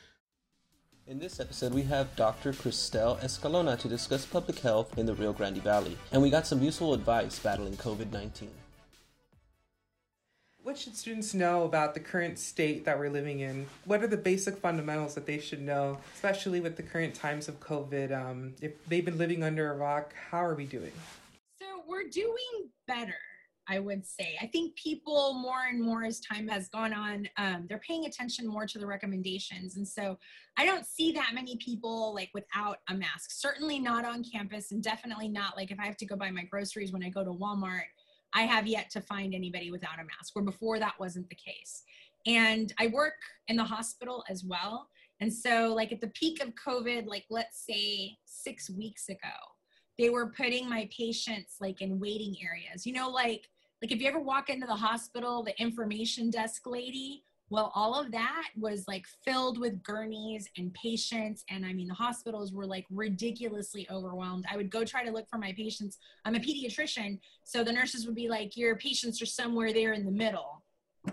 In 1.08 1.18
this 1.18 1.40
episode, 1.40 1.72
we 1.72 1.84
have 1.84 2.14
Dr. 2.16 2.52
Cristel 2.52 3.18
Escalona 3.20 3.78
to 3.78 3.88
discuss 3.88 4.26
public 4.26 4.58
health 4.58 4.98
in 4.98 5.06
the 5.06 5.14
Rio 5.14 5.32
Grande 5.32 5.62
Valley, 5.62 5.96
and 6.12 6.20
we 6.20 6.28
got 6.28 6.46
some 6.46 6.62
useful 6.62 6.92
advice 6.92 7.38
battling 7.38 7.78
COVID 7.78 8.12
19. 8.12 8.50
What 10.62 10.76
should 10.76 10.94
students 10.94 11.32
know 11.32 11.62
about 11.62 11.94
the 11.94 12.00
current 12.00 12.38
state 12.38 12.84
that 12.84 12.98
we're 12.98 13.08
living 13.08 13.40
in? 13.40 13.64
What 13.86 14.02
are 14.02 14.06
the 14.06 14.18
basic 14.18 14.58
fundamentals 14.58 15.14
that 15.14 15.24
they 15.24 15.38
should 15.38 15.62
know, 15.62 15.96
especially 16.14 16.60
with 16.60 16.76
the 16.76 16.82
current 16.82 17.14
times 17.14 17.48
of 17.48 17.58
COVID? 17.58 18.12
Um, 18.12 18.54
if 18.60 18.72
they've 18.86 19.02
been 19.02 19.16
living 19.16 19.42
under 19.42 19.72
a 19.72 19.76
rock, 19.76 20.12
how 20.30 20.44
are 20.44 20.54
we 20.54 20.66
doing? 20.66 20.92
So 21.58 21.84
we're 21.88 22.10
doing 22.10 22.68
better. 22.86 23.16
I 23.68 23.78
would 23.78 24.06
say. 24.06 24.36
I 24.40 24.46
think 24.46 24.74
people 24.76 25.34
more 25.34 25.66
and 25.68 25.82
more 25.82 26.04
as 26.04 26.20
time 26.20 26.48
has 26.48 26.68
gone 26.68 26.94
on, 26.94 27.28
um, 27.36 27.66
they're 27.68 27.78
paying 27.86 28.06
attention 28.06 28.46
more 28.46 28.66
to 28.66 28.78
the 28.78 28.86
recommendations. 28.86 29.76
And 29.76 29.86
so 29.86 30.18
I 30.56 30.64
don't 30.64 30.86
see 30.86 31.12
that 31.12 31.32
many 31.34 31.56
people 31.56 32.14
like 32.14 32.30
without 32.32 32.78
a 32.88 32.94
mask, 32.94 33.30
certainly 33.30 33.78
not 33.78 34.04
on 34.04 34.24
campus, 34.24 34.72
and 34.72 34.82
definitely 34.82 35.28
not 35.28 35.56
like 35.56 35.70
if 35.70 35.78
I 35.78 35.86
have 35.86 35.98
to 35.98 36.06
go 36.06 36.16
buy 36.16 36.30
my 36.30 36.44
groceries 36.44 36.92
when 36.92 37.04
I 37.04 37.10
go 37.10 37.22
to 37.22 37.30
Walmart. 37.30 37.82
I 38.34 38.42
have 38.42 38.66
yet 38.66 38.90
to 38.90 39.00
find 39.00 39.34
anybody 39.34 39.70
without 39.70 39.94
a 39.98 40.04
mask, 40.04 40.34
where 40.34 40.44
before 40.44 40.78
that 40.78 40.98
wasn't 41.00 41.28
the 41.28 41.34
case. 41.36 41.82
And 42.26 42.72
I 42.78 42.88
work 42.88 43.14
in 43.48 43.56
the 43.56 43.64
hospital 43.64 44.24
as 44.28 44.44
well. 44.44 44.88
And 45.20 45.32
so, 45.32 45.72
like 45.74 45.92
at 45.92 46.00
the 46.00 46.08
peak 46.08 46.42
of 46.42 46.52
COVID, 46.54 47.06
like 47.06 47.24
let's 47.30 47.64
say 47.66 48.16
six 48.24 48.70
weeks 48.70 49.08
ago, 49.08 49.36
they 49.98 50.10
were 50.10 50.32
putting 50.36 50.68
my 50.68 50.88
patients 50.96 51.56
like 51.60 51.80
in 51.80 51.98
waiting 51.98 52.36
areas. 52.42 52.86
You 52.86 52.92
know, 52.92 53.08
like 53.08 53.48
like 53.82 53.92
if 53.92 54.00
you 54.00 54.08
ever 54.08 54.20
walk 54.20 54.50
into 54.50 54.66
the 54.66 54.74
hospital, 54.74 55.42
the 55.42 55.58
information 55.60 56.30
desk 56.30 56.62
lady, 56.66 57.24
well, 57.50 57.72
all 57.74 57.98
of 57.98 58.12
that 58.12 58.48
was 58.58 58.84
like 58.86 59.06
filled 59.24 59.58
with 59.58 59.82
gurneys 59.82 60.48
and 60.58 60.74
patients. 60.74 61.44
And 61.48 61.64
I 61.64 61.72
mean, 61.72 61.88
the 61.88 61.94
hospitals 61.94 62.52
were 62.52 62.66
like 62.66 62.84
ridiculously 62.90 63.88
overwhelmed. 63.90 64.44
I 64.50 64.56
would 64.56 64.70
go 64.70 64.84
try 64.84 65.04
to 65.04 65.10
look 65.10 65.28
for 65.30 65.38
my 65.38 65.52
patients. 65.52 65.98
I'm 66.24 66.34
a 66.34 66.40
pediatrician. 66.40 67.18
So 67.44 67.64
the 67.64 67.72
nurses 67.72 68.04
would 68.04 68.14
be 68.14 68.28
like, 68.28 68.56
your 68.56 68.76
patients 68.76 69.22
are 69.22 69.26
somewhere 69.26 69.72
there 69.72 69.94
in 69.94 70.04
the 70.04 70.12
middle. 70.12 70.62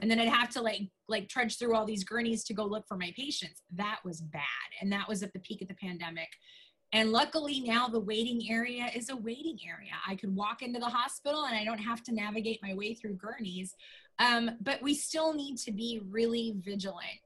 And 0.01 0.12
then 0.12 0.19
I'd 0.19 0.27
have 0.27 0.50
to 0.51 0.62
like, 0.62 0.81
like 1.07 1.29
trudge 1.29 1.57
through 1.57 1.74
all 1.74 1.86
these 1.86 2.03
gurneys 2.03 2.43
to 2.45 2.53
go 2.53 2.65
look 2.65 2.86
for 2.86 2.98
my 2.98 3.13
patients. 3.15 3.62
That 3.74 4.00
was 4.03 4.19
bad. 4.19 4.41
And 4.81 4.91
that 4.91 5.07
was 5.07 5.24
at 5.24 5.31
the 5.31 5.39
peak 5.39 5.62
of 5.62 5.69
the 5.69 5.75
pandemic. 5.75 6.27
And 6.94 7.12
luckily 7.12 7.60
now 7.60 7.88
the 7.88 8.00
waiting 8.00 8.50
area 8.50 8.89
is 8.96 9.10
a 9.10 9.15
waiting 9.15 9.58
area. 9.68 9.92
I 10.08 10.15
could 10.15 10.36
walk 10.36 10.62
into 10.62 10.80
the 10.80 10.89
hospital 10.89 11.46
and 11.46 11.56
I 11.56 11.65
don't 11.65 11.80
have 11.80 12.04
to 12.04 12.13
navigate 12.13 12.60
my 12.63 12.74
way 12.74 12.94
through 12.94 13.15
gurneys. 13.15 13.75
Um, 14.20 14.51
but 14.62 14.82
we 14.82 14.94
still 14.94 15.34
need 15.34 15.58
to 15.60 15.72
be 15.72 16.01
really 16.10 16.56
vigilant. 16.63 17.20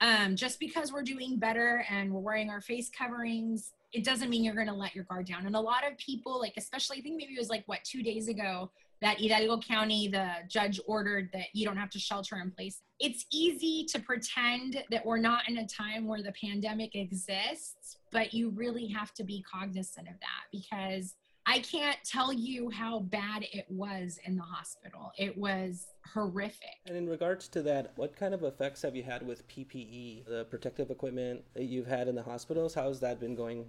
Um, 0.00 0.36
just 0.36 0.60
because 0.60 0.92
we're 0.92 1.02
doing 1.02 1.38
better 1.38 1.86
and 1.88 2.12
we're 2.12 2.20
wearing 2.20 2.50
our 2.50 2.60
face 2.60 2.90
coverings, 2.90 3.72
it 3.92 4.04
doesn't 4.04 4.28
mean 4.28 4.44
you're 4.44 4.54
going 4.54 4.66
to 4.66 4.74
let 4.74 4.94
your 4.94 5.04
guard 5.04 5.26
down. 5.26 5.46
And 5.46 5.54
a 5.54 5.60
lot 5.60 5.90
of 5.90 5.96
people, 5.96 6.40
like, 6.40 6.54
especially, 6.56 6.98
I 6.98 7.00
think 7.00 7.16
maybe 7.16 7.34
it 7.34 7.38
was 7.38 7.48
like, 7.48 7.62
what, 7.66 7.84
two 7.84 8.02
days 8.02 8.28
ago, 8.28 8.70
that 9.00 9.18
Hidalgo 9.20 9.58
County, 9.58 10.08
the 10.08 10.28
judge 10.48 10.80
ordered 10.86 11.30
that 11.32 11.46
you 11.52 11.64
don't 11.64 11.76
have 11.76 11.90
to 11.90 11.98
shelter 11.98 12.36
in 12.40 12.50
place. 12.50 12.82
It's 12.98 13.24
easy 13.30 13.86
to 13.92 14.00
pretend 14.00 14.82
that 14.90 15.04
we're 15.04 15.18
not 15.18 15.48
in 15.48 15.58
a 15.58 15.66
time 15.66 16.06
where 16.06 16.22
the 16.22 16.32
pandemic 16.32 16.94
exists, 16.94 17.98
but 18.14 18.32
you 18.32 18.50
really 18.50 18.86
have 18.86 19.12
to 19.12 19.24
be 19.24 19.42
cognizant 19.42 20.06
of 20.08 20.14
that 20.20 20.44
because 20.52 21.16
I 21.46 21.58
can't 21.58 21.98
tell 22.04 22.32
you 22.32 22.70
how 22.70 23.00
bad 23.00 23.44
it 23.52 23.66
was 23.68 24.18
in 24.24 24.36
the 24.36 24.42
hospital. 24.42 25.10
It 25.18 25.36
was 25.36 25.88
horrific. 26.14 26.76
And 26.86 26.96
in 26.96 27.08
regards 27.08 27.48
to 27.48 27.62
that, 27.62 27.92
what 27.96 28.16
kind 28.16 28.32
of 28.32 28.44
effects 28.44 28.82
have 28.82 28.96
you 28.96 29.02
had 29.02 29.26
with 29.26 29.46
PPE, 29.48 30.26
the 30.26 30.46
protective 30.46 30.90
equipment 30.90 31.42
that 31.54 31.64
you've 31.64 31.88
had 31.88 32.08
in 32.08 32.14
the 32.14 32.22
hospitals? 32.22 32.72
How 32.72 32.88
has 32.88 33.00
that 33.00 33.20
been 33.20 33.34
going? 33.34 33.66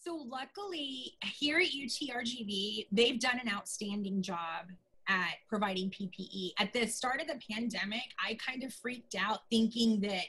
So, 0.00 0.16
luckily, 0.28 1.12
here 1.22 1.58
at 1.58 1.68
UTRGV, 1.68 2.88
they've 2.90 3.20
done 3.20 3.38
an 3.40 3.48
outstanding 3.52 4.20
job 4.20 4.66
at 5.06 5.34
providing 5.48 5.90
PPE. 5.90 6.54
At 6.58 6.72
the 6.72 6.86
start 6.86 7.20
of 7.20 7.28
the 7.28 7.38
pandemic, 7.48 8.02
I 8.18 8.36
kind 8.44 8.64
of 8.64 8.72
freaked 8.74 9.14
out 9.14 9.40
thinking 9.50 10.00
that, 10.00 10.24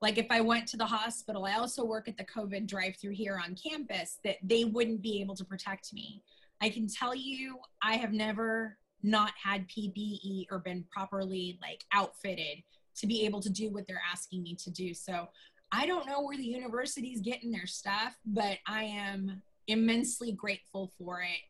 like, 0.00 0.18
if 0.18 0.26
I 0.30 0.40
went 0.40 0.66
to 0.68 0.76
the 0.76 0.86
hospital, 0.86 1.44
I 1.44 1.54
also 1.54 1.84
work 1.84 2.08
at 2.08 2.16
the 2.16 2.24
COVID 2.24 2.66
drive 2.66 2.96
through 2.96 3.14
here 3.14 3.40
on 3.42 3.56
campus, 3.56 4.18
that 4.24 4.36
they 4.42 4.64
wouldn't 4.64 5.02
be 5.02 5.20
able 5.20 5.34
to 5.36 5.44
protect 5.44 5.92
me. 5.92 6.22
I 6.60 6.68
can 6.68 6.88
tell 6.88 7.14
you, 7.14 7.58
I 7.82 7.94
have 7.94 8.12
never 8.12 8.78
not 9.02 9.32
had 9.42 9.68
PPE 9.68 10.46
or 10.50 10.58
been 10.58 10.84
properly 10.90 11.58
like 11.62 11.84
outfitted 11.92 12.62
to 12.96 13.06
be 13.06 13.24
able 13.24 13.40
to 13.40 13.50
do 13.50 13.70
what 13.70 13.86
they're 13.86 14.02
asking 14.10 14.42
me 14.42 14.56
to 14.56 14.70
do. 14.70 14.92
So 14.92 15.28
I 15.70 15.86
don't 15.86 16.06
know 16.06 16.22
where 16.22 16.36
the 16.36 16.44
university's 16.44 17.20
getting 17.20 17.50
their 17.50 17.66
stuff, 17.66 18.16
but 18.26 18.58
I 18.66 18.84
am 18.84 19.42
immensely 19.68 20.32
grateful 20.32 20.92
for 20.98 21.20
it 21.20 21.40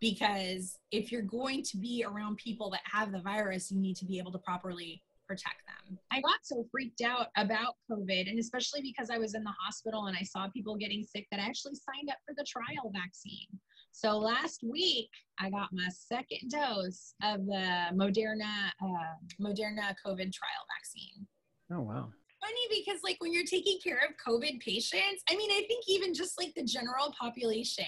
because 0.00 0.78
if 0.90 1.12
you're 1.12 1.22
going 1.22 1.62
to 1.62 1.76
be 1.76 2.04
around 2.06 2.36
people 2.36 2.70
that 2.70 2.80
have 2.84 3.12
the 3.12 3.20
virus, 3.20 3.70
you 3.70 3.80
need 3.80 3.96
to 3.96 4.04
be 4.04 4.18
able 4.18 4.32
to 4.32 4.38
properly 4.38 5.02
protect 5.26 5.62
them. 5.66 5.98
I 6.10 6.20
got 6.20 6.40
so 6.42 6.66
freaked 6.70 7.00
out 7.02 7.28
about 7.36 7.74
COVID, 7.90 8.28
and 8.28 8.38
especially 8.38 8.82
because 8.82 9.10
I 9.10 9.18
was 9.18 9.34
in 9.34 9.44
the 9.44 9.54
hospital 9.60 10.06
and 10.06 10.16
I 10.16 10.22
saw 10.22 10.48
people 10.48 10.76
getting 10.76 11.04
sick 11.04 11.26
that 11.30 11.40
I 11.40 11.44
actually 11.44 11.74
signed 11.74 12.10
up 12.10 12.18
for 12.26 12.34
the 12.36 12.44
trial 12.44 12.90
vaccine. 12.92 13.48
So 13.92 14.18
last 14.18 14.62
week, 14.62 15.10
I 15.40 15.50
got 15.50 15.70
my 15.72 15.88
second 15.88 16.50
dose 16.50 17.14
of 17.22 17.46
the 17.46 17.88
Moderna 17.94 18.70
uh, 18.82 19.14
Moderna 19.40 19.94
COVID 20.04 20.32
trial 20.32 20.64
vaccine. 20.76 21.26
Oh 21.72 21.80
wow! 21.80 22.08
funny 22.46 22.82
because 22.82 23.00
like 23.02 23.16
when 23.20 23.32
you're 23.32 23.44
taking 23.44 23.78
care 23.82 23.98
of 23.98 24.14
covid 24.24 24.60
patients 24.60 25.22
i 25.30 25.36
mean 25.36 25.50
i 25.50 25.62
think 25.66 25.84
even 25.88 26.14
just 26.14 26.38
like 26.38 26.52
the 26.54 26.64
general 26.64 27.12
population 27.18 27.84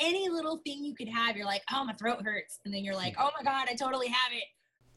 any 0.00 0.28
little 0.28 0.60
thing 0.66 0.84
you 0.84 0.94
could 0.94 1.08
have 1.08 1.36
you're 1.36 1.46
like 1.46 1.62
oh 1.72 1.84
my 1.84 1.92
throat 1.94 2.20
hurts 2.24 2.60
and 2.64 2.74
then 2.74 2.84
you're 2.84 2.94
like 2.94 3.14
oh 3.18 3.30
my 3.36 3.44
god 3.44 3.68
i 3.70 3.74
totally 3.74 4.08
have 4.08 4.32
it 4.32 4.44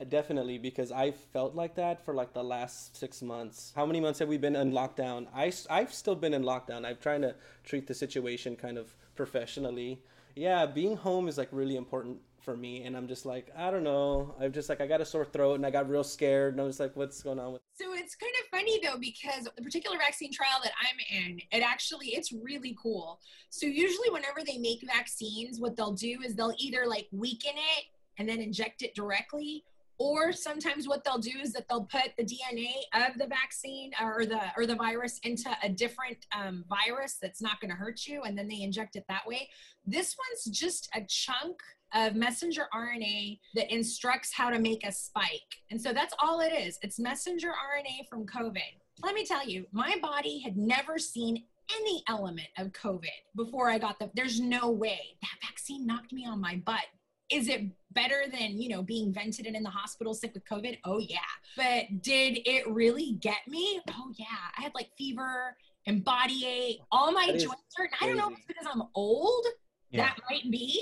Definitely, 0.10 0.60
because 0.60 0.92
I 0.92 1.12
felt 1.12 1.56
like 1.56 1.76
that 1.76 2.06
for 2.06 2.14
like 2.14 2.34
the 2.34 2.44
last 2.44 2.96
six 2.96 3.22
months. 3.22 3.74
How 3.76 3.86
many 3.86 4.00
months 4.00 4.20
have 4.20 4.28
we 4.28 4.38
been 4.38 4.56
in 4.56 4.72
lockdown? 4.72 5.28
I, 5.34 5.52
I've 5.70 5.94
still 5.94 6.16
been 6.16 6.34
in 6.34 6.44
lockdown. 6.44 6.86
I'm 6.86 6.98
trying 7.02 7.22
to 7.24 7.36
treat 7.64 7.88
the 7.88 7.96
situation 7.96 8.56
kind 8.56 8.78
of 8.78 8.96
professionally. 9.16 10.02
Yeah, 10.36 10.68
being 10.68 10.96
home 10.96 11.28
is 11.28 11.38
like 11.38 11.50
really 11.52 11.76
important 11.76 12.20
for 12.42 12.56
me. 12.56 12.84
And 12.84 12.96
I'm 12.96 13.08
just 13.08 13.26
like, 13.26 13.50
I 13.58 13.72
don't 13.72 13.84
know. 13.84 14.36
I'm 14.40 14.52
just 14.52 14.70
like, 14.70 14.82
I 14.82 14.88
got 14.88 15.02
a 15.02 15.06
sore 15.06 15.26
throat 15.26 15.56
and 15.56 15.66
I 15.66 15.72
got 15.72 15.90
real 15.90 16.04
scared. 16.04 16.54
And 16.54 16.62
I 16.62 16.66
was 16.66 16.80
like, 16.80 16.96
what's 16.96 17.24
going 17.24 17.40
on 17.40 17.54
with 17.54 17.62
so 17.78 17.94
it's 17.94 18.16
kind 18.16 18.34
of 18.42 18.50
funny 18.50 18.80
though 18.84 18.98
because 19.00 19.48
the 19.56 19.62
particular 19.62 19.98
vaccine 19.98 20.32
trial 20.32 20.60
that 20.64 20.72
i'm 20.82 21.26
in 21.26 21.40
it 21.52 21.62
actually 21.62 22.08
it's 22.08 22.32
really 22.32 22.76
cool 22.82 23.20
so 23.50 23.66
usually 23.66 24.10
whenever 24.10 24.40
they 24.46 24.58
make 24.58 24.80
vaccines 24.86 25.60
what 25.60 25.76
they'll 25.76 25.94
do 25.94 26.20
is 26.26 26.36
they'll 26.36 26.56
either 26.58 26.86
like 26.88 27.08
weaken 27.12 27.54
it 27.56 27.86
and 28.18 28.28
then 28.28 28.40
inject 28.40 28.82
it 28.82 28.96
directly 28.96 29.64
or 30.00 30.32
sometimes 30.32 30.88
what 30.88 31.04
they'll 31.04 31.18
do 31.18 31.40
is 31.42 31.54
that 31.54 31.68
they'll 31.68 31.86
put 31.86 32.12
the 32.18 32.24
DNA 32.24 32.72
of 32.94 33.18
the 33.18 33.28
vaccine 33.28 33.92
or 34.02 34.26
the 34.26 34.40
or 34.56 34.66
the 34.66 34.76
virus 34.76 35.20
into 35.24 35.50
a 35.64 35.70
different 35.70 36.18
um, 36.36 36.64
virus 36.70 37.18
that's 37.22 37.42
not 37.42 37.60
going 37.60 37.72
to 37.72 37.78
hurt 37.78 38.06
you, 38.06 38.22
and 38.24 38.38
then 38.38 38.48
they 38.48 38.62
inject 38.62 38.96
it 38.96 39.06
that 39.10 39.26
way. 39.26 39.50
This 39.86 40.16
one's 40.18 40.58
just 40.58 40.90
a 40.94 41.02
chunk 41.08 41.60
of 41.94 42.16
messenger 42.16 42.68
RNA 42.74 43.40
that 43.56 43.74
instructs 43.74 44.34
how 44.34 44.50
to 44.50 44.60
make 44.60 44.86
a 44.86 44.92
spike, 44.92 45.62
and 45.72 45.82
so 45.82 45.94
that's 45.94 46.14
all 46.22 46.42
it 46.42 46.54
is. 46.54 46.78
It's 46.82 47.00
messenger 47.00 47.50
RNA 47.50 48.08
from 48.10 48.26
COVID. 48.26 48.60
Let 49.04 49.16
me 49.16 49.26
tell 49.26 49.48
you, 49.48 49.66
my 49.72 49.96
body 50.02 50.40
had 50.40 50.58
never 50.58 50.98
seen 50.98 51.44
any 51.76 52.04
element 52.08 52.48
of 52.58 52.72
COVID 52.72 53.08
before 53.36 53.70
I 53.70 53.78
got 53.78 54.00
the. 54.00 54.10
There's 54.16 54.40
no 54.40 54.70
way 54.70 55.00
that 55.22 55.48
vaccine 55.48 55.86
knocked 55.86 56.14
me 56.14 56.26
on 56.26 56.40
my 56.40 56.62
butt 56.66 56.86
is 57.30 57.48
it 57.48 57.62
better 57.92 58.24
than 58.32 58.60
you 58.62 58.70
know 58.70 58.82
being 58.82 59.14
vented 59.14 59.46
and 59.46 59.56
in 59.56 59.64
the 59.64 59.70
hospital 59.70 60.14
sick 60.14 60.34
with 60.34 60.46
covid? 60.46 60.78
Oh 60.86 61.00
yeah. 61.00 61.18
But 61.56 62.02
did 62.02 62.40
it 62.46 62.68
really 62.68 63.18
get 63.20 63.48
me? 63.48 63.82
Oh 63.90 64.12
yeah. 64.18 64.26
I 64.58 64.62
had 64.62 64.74
like 64.76 64.90
fever 64.98 65.56
and 65.86 66.04
body 66.04 66.46
ache. 66.46 66.80
All 66.92 67.12
my 67.12 67.28
That 67.28 67.40
joints 67.40 67.64
hurt 67.76 67.90
i 68.02 68.06
don't 68.06 68.18
know 68.18 68.30
if 68.30 68.38
it's 68.38 68.46
because 68.46 68.68
i'm 68.72 68.84
old. 68.96 69.46
Yeah. 69.90 70.08
that 70.08 70.18
might 70.30 70.52
be. 70.52 70.82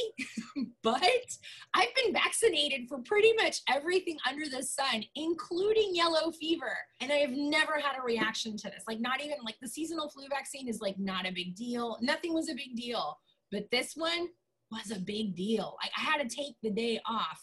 But 0.81 1.01
i've 1.73 1.93
been 1.95 2.13
vaccinated 2.13 2.87
for 2.87 2.99
pretty 2.99 3.33
much 3.33 3.57
everything 3.69 4.17
under 4.29 4.47
the 4.47 4.61
sun 4.63 5.03
including 5.15 5.95
yellow 5.95 6.31
fever. 6.31 6.77
And 7.01 7.11
i 7.11 7.15
have 7.15 7.31
never 7.31 7.79
had 7.79 7.97
a 7.97 8.03
reaction 8.03 8.55
to 8.57 8.69
this. 8.69 8.83
Like 8.87 8.99
not 8.99 9.23
even 9.23 9.37
like 9.43 9.57
the 9.61 9.67
seasonal 9.67 10.09
flu 10.09 10.25
vaccine 10.29 10.67
is 10.67 10.79
like 10.81 10.97
not 10.99 11.27
a 11.27 11.31
big 11.31 11.55
deal. 11.55 11.97
Nothing 12.01 12.33
was 12.33 12.49
a 12.49 12.53
big 12.53 12.75
deal. 12.75 13.17
But 13.51 13.69
this 13.71 13.93
one 13.95 14.27
was 14.71 14.91
a 14.91 14.99
big 14.99 15.35
deal. 15.35 15.77
Like 15.81 15.91
I 15.97 16.01
had 16.01 16.27
to 16.27 16.35
take 16.35 16.55
the 16.61 16.71
day 16.71 16.99
off. 17.05 17.41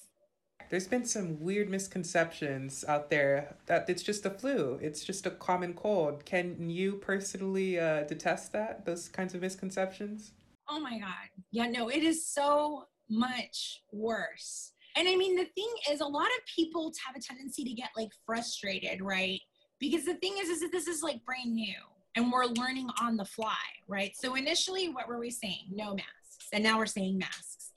There's 0.71 0.89
been 0.89 1.05
some 1.05 1.39
weird 1.41 1.69
misconceptions 1.69 2.85
out 2.89 3.11
there 3.11 3.57
that 3.67 3.91
it's 3.91 4.03
just 4.03 4.25
a 4.25 4.31
flu. 4.31 4.79
It's 4.81 5.05
just 5.05 5.27
a 5.27 5.31
common 5.31 5.75
cold. 5.75 6.25
Can 6.25 6.71
you 6.71 6.95
personally 6.95 7.79
uh, 7.79 8.05
detest 8.05 8.53
that? 8.53 8.87
Those 8.87 9.09
kinds 9.09 9.35
of 9.35 9.43
misconceptions? 9.43 10.33
Oh 10.71 10.81
my 10.81 10.99
God. 10.99 11.29
Yeah, 11.51 11.67
no, 11.67 11.89
it 11.89 12.03
is 12.03 12.27
so 12.27 12.85
much 13.11 13.83
worse. 13.93 14.73
And 14.97 15.09
I 15.09 15.17
mean, 15.17 15.37
the 15.37 15.47
thing 15.55 15.73
is, 15.91 16.01
a 16.01 16.07
lot 16.07 16.27
of 16.27 16.47
people 16.55 16.93
have 17.07 17.17
a 17.17 17.21
tendency 17.21 17.65
to 17.65 17.73
get 17.73 17.91
like 17.97 18.11
frustrated, 18.25 19.03
right? 19.03 19.41
Because 19.79 20.05
the 20.05 20.15
thing 20.15 20.35
is, 20.39 20.49
is 20.49 20.61
that 20.61 20.73
this 20.73 20.87
is 20.87 21.03
like 21.03 21.25
brand 21.25 21.55
new 21.55 21.75
and 22.17 22.31
we're 22.31 22.47
learning 22.47 22.89
on 23.01 23.17
the 23.17 23.25
fly, 23.25 23.55
right? 23.89 24.13
So 24.17 24.35
initially, 24.35 24.89
what 24.89 25.09
were 25.09 25.19
we 25.19 25.31
saying? 25.31 25.67
No 25.71 25.95
masks. 26.43 26.49
And 26.53 26.65
now 26.65 26.79
we're 26.79 26.87
saying 26.87 27.19
masks. 27.19 27.73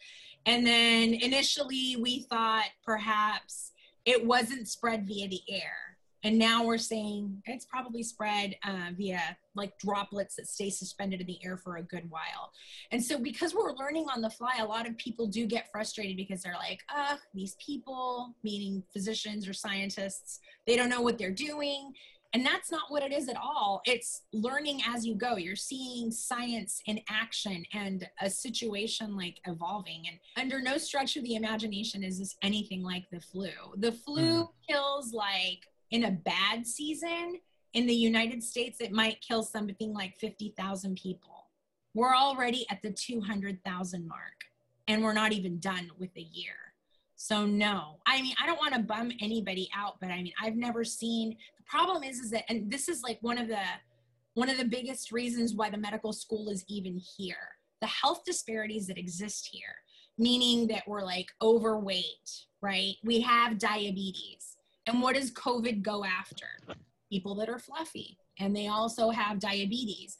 And 0.46 0.66
then 0.66 1.14
initially, 1.14 1.98
we 2.00 2.22
thought 2.22 2.66
perhaps 2.84 3.72
it 4.06 4.26
wasn't 4.26 4.68
spread 4.68 5.08
via 5.08 5.28
the 5.28 5.42
air 5.50 5.96
and 6.26 6.40
now 6.40 6.66
we're 6.66 6.80
saying 6.80 7.44
it's 7.46 7.66
probably 7.66 8.02
spread 8.02 8.56
uh, 8.64 8.90
via 8.98 9.38
like 9.54 9.78
droplets 9.78 10.36
that 10.38 10.48
stay 10.48 10.72
suspended 10.72 11.22
in 11.22 11.28
the 11.28 11.38
air 11.46 11.56
for 11.56 11.78
a 11.78 11.84
good 11.84 12.10
while. 12.10 12.52
And 12.90 13.02
so, 13.02 13.20
because 13.20 13.54
we're 13.54 13.74
learning 13.74 14.08
on 14.12 14.24
the 14.24 14.30
fly, 14.32 14.56
a 14.60 14.66
lot 14.66 14.88
of 14.88 14.98
people 14.98 15.28
do 15.28 15.46
get 15.46 15.70
frustrated 15.72 16.18
because 16.18 16.42
they're 16.42 16.56
like, 16.56 16.80
ugh, 16.90 17.20
these 17.36 17.56
people, 17.64 18.34
meaning 18.44 18.82
physicians 18.92 19.48
or 19.48 19.54
scientists, 19.54 20.40
they 20.66 20.76
don't 20.76 20.90
know 20.90 21.02
what 21.02 21.20
they're 21.20 21.30
doing. 21.30 21.94
And 22.36 22.46
that's 22.46 22.70
not 22.70 22.92
what 22.92 23.02
it 23.02 23.14
is 23.14 23.30
at 23.30 23.38
all. 23.38 23.82
It's 23.86 24.24
learning 24.34 24.82
as 24.86 25.06
you 25.06 25.16
go. 25.16 25.38
You're 25.38 25.56
seeing 25.56 26.12
science 26.12 26.82
in 26.86 27.00
action 27.10 27.64
and 27.74 28.06
a 28.20 28.30
situation 28.30 29.16
like 29.16 29.40
evolving. 29.48 30.04
And 30.10 30.20
under 30.36 30.62
no 30.62 30.78
stretch 30.78 31.16
of 31.16 31.24
the 31.24 31.36
imagination 31.36 32.04
is 32.04 32.20
this 32.20 32.36
anything 32.42 32.84
like 32.84 33.06
the 33.10 33.22
flu. 33.22 33.52
The 33.78 33.94
flu 33.94 34.44
mm. 34.44 34.50
kills 34.68 35.14
like 35.14 35.62
in 35.92 36.04
a 36.04 36.12
bad 36.12 36.68
season 36.68 37.40
in 37.72 37.88
the 37.88 37.96
United 37.96 38.44
States, 38.44 38.82
it 38.82 38.92
might 38.92 39.22
kill 39.22 39.42
something 39.42 39.94
like 39.94 40.20
50,000 40.20 41.00
people. 41.02 41.48
We're 41.94 42.16
already 42.16 42.66
at 42.70 42.82
the 42.82 42.92
200,000 42.92 44.06
mark, 44.06 44.20
and 44.90 45.02
we're 45.02 45.14
not 45.14 45.32
even 45.32 45.62
done 45.62 45.90
with 45.98 46.12
a 46.18 46.22
year. 46.22 46.56
So 47.16 47.46
no, 47.46 48.00
I 48.06 48.22
mean, 48.22 48.36
I 48.44 48.46
don't 48.46 48.60
want 48.60 48.74
to 48.74 48.82
bum 48.82 49.12
anybody 49.22 49.70
out, 49.74 50.02
but 50.02 50.12
I 50.12 50.22
mean, 50.22 50.34
I've 50.42 50.58
never 50.58 50.84
seen, 50.84 51.38
the 51.55 51.55
problem 51.68 52.04
is, 52.04 52.20
is 52.20 52.32
that, 52.32 52.44
and 52.50 52.72
this 52.72 52.90
is 52.90 53.02
like 53.04 53.18
one 53.22 53.38
of 53.38 53.48
the, 53.48 53.60
one 54.34 54.50
of 54.50 54.58
the 54.58 54.66
biggest 54.66 55.12
reasons 55.12 55.54
why 55.54 55.70
the 55.70 55.78
medical 55.78 56.14
school 56.14 56.50
is 56.50 56.64
even 56.68 57.00
here. 57.18 57.36
The 57.82 57.88
health 57.88 58.24
disparities 58.26 58.88
that 58.88 58.98
exist 58.98 59.50
here, 59.52 59.76
meaning 60.18 60.68
that 60.68 60.84
we're 60.88 61.04
like 61.04 61.28
overweight, 61.42 62.46
right? 62.62 62.96
We 63.04 63.22
have 63.22 63.60
diabetes 63.60 64.56
and 64.88 65.02
what 65.02 65.16
does 65.16 65.32
COVID 65.32 65.82
go 65.82 66.06
after? 66.06 66.46
People 67.12 67.36
that 67.36 67.50
are 67.50 67.60
fluffy 67.60 68.18
and 68.40 68.56
they 68.56 68.68
also 68.68 69.10
have 69.10 69.40
diabetes. 69.40 70.18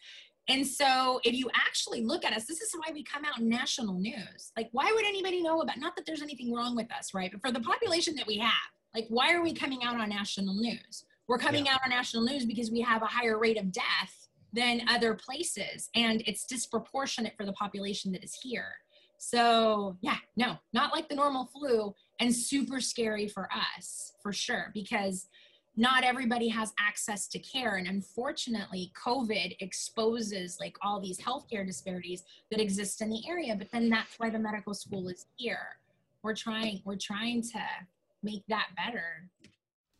And 0.48 0.66
so 0.66 1.20
if 1.24 1.34
you 1.34 1.50
actually 1.56 2.04
look 2.04 2.24
at 2.24 2.34
us, 2.34 2.46
this 2.46 2.62
is 2.62 2.74
why 2.76 2.94
we 2.94 3.04
come 3.04 3.26
out 3.26 3.40
in 3.40 3.50
national 3.50 3.96
news. 3.96 4.52
Like, 4.56 4.70
why 4.72 4.92
would 4.94 5.06
anybody 5.06 5.42
know 5.42 5.62
about, 5.62 5.80
not 5.80 5.96
that 5.96 6.06
there's 6.06 6.22
anything 6.22 6.54
wrong 6.54 6.76
with 6.76 6.92
us, 6.92 7.14
right? 7.14 7.32
But 7.32 7.42
for 7.42 7.52
the 7.52 7.60
population 7.60 8.16
that 8.16 8.28
we 8.28 8.38
have, 8.38 8.52
like, 8.94 9.08
why 9.10 9.34
are 9.34 9.42
we 9.42 9.54
coming 9.54 9.84
out 9.84 10.00
on 10.00 10.10
national 10.10 10.54
news? 10.54 11.04
We're 11.28 11.38
coming 11.38 11.66
yeah. 11.66 11.74
out 11.74 11.82
on 11.84 11.90
national 11.90 12.24
news 12.24 12.46
because 12.46 12.72
we 12.72 12.82
have 12.82 13.02
a 13.02 13.08
higher 13.08 13.38
rate 13.38 13.58
of 13.58 13.72
death 13.72 14.28
than 14.54 14.82
other 14.88 15.14
places. 15.14 15.90
And 15.96 16.24
it's 16.26 16.46
disproportionate 16.46 17.34
for 17.38 17.46
the 17.46 17.54
population 17.54 18.12
that 18.14 18.24
is 18.24 18.38
here. 18.42 18.74
So, 19.18 19.98
yeah, 20.02 20.18
no, 20.36 20.58
not 20.74 20.94
like 20.94 21.10
the 21.10 21.16
normal 21.16 21.46
flu 21.46 21.94
and 22.20 22.34
super 22.34 22.80
scary 22.80 23.28
for 23.28 23.50
us 23.54 24.14
for 24.22 24.32
sure 24.32 24.72
because 24.74 25.28
not 25.78 26.04
everybody 26.04 26.48
has 26.48 26.74
access 26.80 27.28
to 27.28 27.40
care 27.40 27.76
and 27.76 27.88
unfortunately 27.88 28.94
covid 28.96 29.56
exposes 29.60 30.58
like 30.60 30.78
all 30.82 31.02
these 31.02 31.20
healthcare 31.20 31.66
disparities 31.66 32.24
that 32.50 32.62
exist 32.62 33.02
in 33.02 33.10
the 33.10 33.22
area 33.28 33.56
but 33.56 33.70
then 33.72 33.90
that's 33.90 34.18
why 34.18 34.30
the 34.30 34.40
medical 34.40 34.74
school 34.74 35.10
is 35.10 35.26
here 35.36 35.78
we're 36.24 36.36
trying 36.36 36.82
we're 36.86 36.96
trying 36.96 37.42
to 37.42 37.62
make 38.24 38.44
that 38.48 38.68
better 38.78 39.30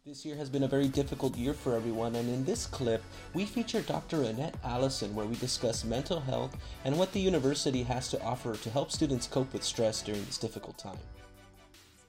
this 0.06 0.24
year 0.24 0.36
has 0.36 0.52
been 0.52 0.62
a 0.62 0.68
very 0.68 0.88
difficult 0.88 1.36
year 1.36 1.52
for 1.52 1.76
everyone, 1.76 2.14
and 2.14 2.30
in 2.30 2.46
this 2.46 2.68
clip, 2.68 3.02
we 3.34 3.44
feature 3.44 3.82
Dr. 3.82 4.22
Annette 4.22 4.54
Allison, 4.64 5.16
where 5.16 5.26
we 5.26 5.36
discuss 5.38 5.84
mental 5.84 6.20
health 6.20 6.56
and 6.84 6.96
what 6.96 7.12
the 7.12 7.20
university 7.20 7.82
has 7.82 8.08
to 8.10 8.22
offer 8.22 8.56
to 8.56 8.70
help 8.70 8.92
students 8.92 9.26
cope 9.26 9.52
with 9.52 9.64
stress 9.64 10.04
during 10.04 10.24
this 10.26 10.38
difficult 10.38 10.78
time. 10.78 11.00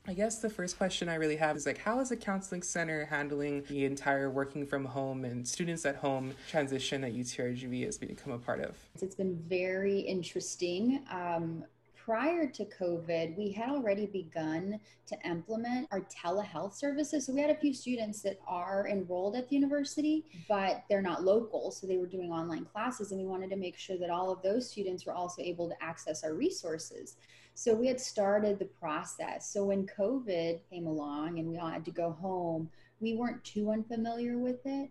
I 0.07 0.13
guess 0.13 0.41
the 0.41 0.51
first 0.51 0.77
question 0.77 1.09
I 1.09 1.15
really 1.15 1.37
have 1.37 1.57
is 1.57 1.65
like, 1.65 1.79
how 1.79 1.99
is 2.01 2.11
a 2.11 2.17
counseling 2.17 2.63
center 2.63 3.07
handling 3.07 3.65
the 3.67 3.87
entire 3.87 4.29
working 4.29 4.67
from 4.67 4.85
home 4.85 5.25
and 5.25 5.49
students 5.49 5.87
at 5.87 5.97
home 5.97 6.35
transition 6.51 7.01
that 7.01 7.17
UTRGV 7.17 7.87
has 7.87 7.97
become 7.97 8.35
a 8.35 8.39
part 8.39 8.61
of? 8.61 8.77
It's 9.01 9.15
been 9.15 9.43
very 9.49 10.01
interesting. 10.01 11.03
Um, 11.11 11.65
prior 12.07 12.47
to 12.47 12.65
COVID, 12.65 13.37
we 13.37 13.51
had 13.51 13.69
already 13.69 14.07
begun 14.07 14.79
to 15.09 15.17
implement 15.29 15.89
our 15.91 16.03
telehealth 16.03 16.73
services. 16.73 17.27
So 17.27 17.33
we 17.33 17.41
had 17.41 17.51
a 17.51 17.57
few 17.57 17.75
students 17.75 18.23
that 18.23 18.39
are 18.47 18.87
enrolled 18.87 19.35
at 19.35 19.49
the 19.49 19.57
university, 19.57 20.25
but 20.49 20.85
they're 20.89 21.03
not 21.03 21.25
local. 21.25 21.73
So 21.73 21.85
they 21.85 21.97
were 21.97 22.07
doing 22.07 22.31
online 22.31 22.65
classes, 22.65 23.11
and 23.11 23.21
we 23.21 23.27
wanted 23.27 23.51
to 23.51 23.57
make 23.57 23.77
sure 23.77 23.99
that 23.99 24.09
all 24.09 24.31
of 24.31 24.41
those 24.41 24.71
students 24.71 25.05
were 25.05 25.15
also 25.15 25.43
able 25.43 25.69
to 25.69 25.83
access 25.83 26.23
our 26.23 26.35
resources. 26.35 27.17
So 27.55 27.75
we 27.75 27.89
had 27.89 28.01
started 28.01 28.61
the 28.61 28.67
process. 28.67 29.51
So 29.53 29.65
when 29.65 29.89
COVID 29.89 30.61
came 30.71 30.87
along 30.87 31.41
and 31.41 31.49
we 31.49 31.59
all 31.59 31.71
had 31.71 31.85
to 31.87 31.91
go 31.91 32.13
home, 32.13 32.71
we 33.01 33.17
weren't 33.17 33.43
too 33.43 33.73
unfamiliar 33.73 34.39
with 34.39 34.61
it 34.65 34.91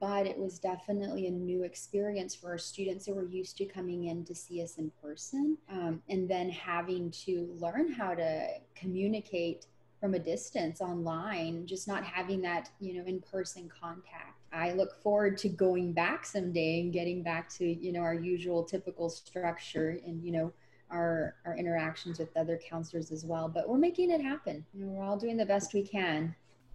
but 0.00 0.26
it 0.26 0.36
was 0.36 0.58
definitely 0.58 1.26
a 1.26 1.30
new 1.30 1.62
experience 1.62 2.34
for 2.34 2.50
our 2.50 2.58
students 2.58 3.06
that 3.06 3.14
were 3.14 3.24
used 3.26 3.56
to 3.58 3.64
coming 3.64 4.04
in 4.04 4.24
to 4.24 4.34
see 4.34 4.62
us 4.62 4.76
in 4.76 4.90
person 5.02 5.56
um, 5.70 6.02
and 6.08 6.28
then 6.28 6.50
having 6.50 7.10
to 7.10 7.48
learn 7.60 7.92
how 7.92 8.14
to 8.14 8.46
communicate 8.74 9.66
from 10.00 10.14
a 10.14 10.18
distance 10.18 10.80
online 10.80 11.66
just 11.66 11.88
not 11.88 12.04
having 12.04 12.42
that 12.42 12.70
you 12.80 12.94
know 12.94 13.04
in 13.06 13.20
person 13.20 13.68
contact. 13.80 14.38
I 14.52 14.72
look 14.72 15.02
forward 15.02 15.36
to 15.38 15.48
going 15.48 15.92
back 15.92 16.24
someday 16.24 16.80
and 16.80 16.92
getting 16.92 17.22
back 17.22 17.48
to 17.54 17.64
you 17.66 17.92
know 17.92 18.00
our 18.00 18.14
usual 18.14 18.62
typical 18.62 19.08
structure 19.08 20.00
and 20.06 20.22
you 20.22 20.32
know 20.32 20.52
our 20.90 21.34
our 21.44 21.56
interactions 21.56 22.18
with 22.18 22.36
other 22.36 22.60
counselors 22.68 23.10
as 23.10 23.24
well 23.24 23.48
but 23.48 23.68
we're 23.68 23.78
making 23.78 24.10
it 24.10 24.20
happen. 24.20 24.64
You 24.74 24.84
know, 24.84 24.92
we're 24.92 25.04
all 25.04 25.16
doing 25.16 25.36
the 25.36 25.46
best 25.46 25.74
we 25.74 25.82
can 25.82 26.34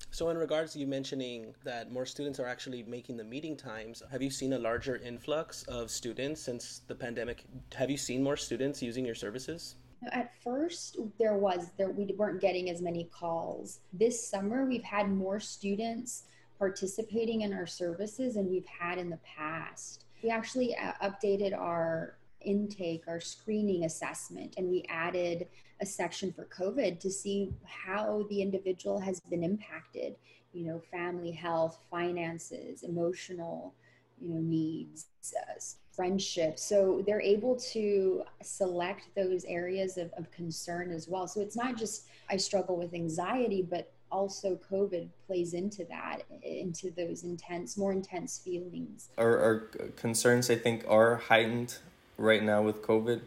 so, 0.09 0.29
in 0.29 0.37
regards 0.37 0.73
to 0.73 0.79
you 0.79 0.87
mentioning 0.87 1.53
that 1.63 1.91
more 1.91 2.05
students 2.05 2.39
are 2.39 2.47
actually 2.47 2.83
making 2.83 3.17
the 3.17 3.23
meeting 3.23 3.55
times, 3.55 4.01
have 4.11 4.21
you 4.21 4.29
seen 4.29 4.53
a 4.53 4.59
larger 4.59 4.97
influx 4.97 5.63
of 5.63 5.91
students 5.91 6.41
since 6.41 6.81
the 6.87 6.95
pandemic? 6.95 7.43
Have 7.75 7.89
you 7.89 7.97
seen 7.97 8.23
more 8.23 8.37
students 8.37 8.81
using 8.81 9.05
your 9.05 9.15
services? 9.15 9.75
At 10.11 10.33
first, 10.43 10.97
there 11.19 11.37
was 11.37 11.69
there 11.77 11.91
we 11.91 12.13
weren't 12.17 12.41
getting 12.41 12.69
as 12.69 12.81
many 12.81 13.05
calls. 13.05 13.79
This 13.93 14.27
summer, 14.27 14.65
we've 14.65 14.83
had 14.83 15.09
more 15.09 15.39
students 15.39 16.23
participating 16.57 17.41
in 17.41 17.53
our 17.53 17.67
services 17.67 18.35
than 18.35 18.49
we've 18.49 18.65
had 18.65 18.97
in 18.97 19.09
the 19.09 19.19
past. 19.37 20.05
We 20.23 20.29
actually 20.29 20.75
uh, 20.75 20.93
updated 21.03 21.57
our 21.57 22.17
intake, 22.41 23.03
our 23.07 23.19
screening 23.21 23.85
assessment, 23.85 24.55
and 24.57 24.69
we 24.69 24.85
added 24.89 25.47
a 25.81 25.85
section 25.85 26.31
for 26.31 26.45
COVID 26.45 26.99
to 26.99 27.09
see 27.09 27.51
how 27.65 28.25
the 28.29 28.41
individual 28.41 28.99
has 28.99 29.19
been 29.19 29.43
impacted, 29.43 30.15
you 30.53 30.65
know, 30.65 30.79
family 30.91 31.31
health, 31.31 31.79
finances, 31.89 32.83
emotional, 32.83 33.73
you 34.21 34.29
know, 34.29 34.39
needs, 34.39 35.07
uh, 35.35 35.59
friendship. 35.91 36.59
So 36.59 37.03
they're 37.05 37.21
able 37.21 37.55
to 37.73 38.23
select 38.41 39.13
those 39.15 39.43
areas 39.45 39.97
of, 39.97 40.11
of 40.13 40.31
concern 40.31 40.91
as 40.91 41.07
well. 41.07 41.27
So 41.27 41.41
it's 41.41 41.55
not 41.55 41.77
just 41.77 42.07
I 42.29 42.37
struggle 42.37 42.77
with 42.77 42.93
anxiety, 42.93 43.61
but 43.61 43.91
also 44.11 44.59
COVID 44.71 45.09
plays 45.25 45.53
into 45.53 45.85
that, 45.85 46.23
into 46.43 46.91
those 46.91 47.23
intense, 47.23 47.77
more 47.77 47.91
intense 47.91 48.37
feelings. 48.37 49.09
Our, 49.17 49.37
our 49.39 49.59
concerns, 49.95 50.49
I 50.49 50.55
think, 50.55 50.85
are 50.87 51.15
heightened 51.15 51.77
right 52.17 52.43
now 52.43 52.61
with 52.61 52.81
COVID. 52.81 53.21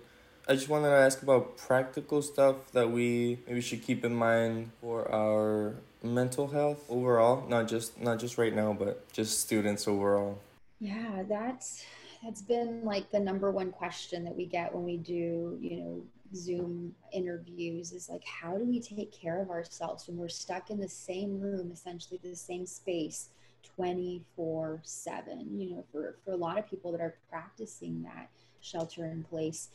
I 0.46 0.54
just 0.54 0.68
wanted 0.68 0.90
to 0.90 0.96
ask 0.96 1.22
about 1.22 1.56
practical 1.56 2.20
stuff 2.20 2.70
that 2.72 2.90
we 2.90 3.38
maybe 3.46 3.62
should 3.62 3.82
keep 3.82 4.04
in 4.04 4.14
mind 4.14 4.72
for 4.80 5.10
our 5.10 5.74
mental 6.02 6.48
health 6.48 6.84
overall, 6.90 7.48
not 7.48 7.66
just 7.66 7.98
not 8.00 8.18
just 8.18 8.36
right 8.36 8.54
now, 8.54 8.74
but 8.74 9.10
just 9.10 9.40
students 9.40 9.88
overall. 9.88 10.38
Yeah, 10.80 11.22
that's 11.26 11.84
that's 12.22 12.42
been 12.42 12.84
like 12.84 13.10
the 13.10 13.20
number 13.20 13.50
one 13.50 13.72
question 13.72 14.22
that 14.24 14.36
we 14.36 14.44
get 14.44 14.74
when 14.74 14.84
we 14.84 14.98
do, 14.98 15.58
you 15.62 15.76
know, 15.78 16.02
Zoom 16.34 16.94
interviews 17.10 17.92
is 17.92 18.10
like 18.10 18.24
how 18.24 18.58
do 18.58 18.64
we 18.64 18.80
take 18.80 19.12
care 19.12 19.40
of 19.40 19.48
ourselves 19.48 20.08
when 20.08 20.18
we're 20.18 20.28
stuck 20.28 20.68
in 20.68 20.78
the 20.78 20.88
same 20.88 21.40
room, 21.40 21.70
essentially 21.72 22.20
the 22.22 22.36
same 22.36 22.66
space 22.66 23.30
24 23.76 24.80
7 24.84 25.58
you 25.58 25.70
know 25.70 25.84
for 25.90 26.16
for 26.22 26.32
a 26.32 26.36
lot 26.36 26.58
of 26.58 26.68
people 26.68 26.92
that 26.92 27.00
are 27.00 27.16
practicing 27.30 28.02
that 28.02 28.28
shelter 28.60 29.06
in 29.06 29.22
place. 29.22 29.68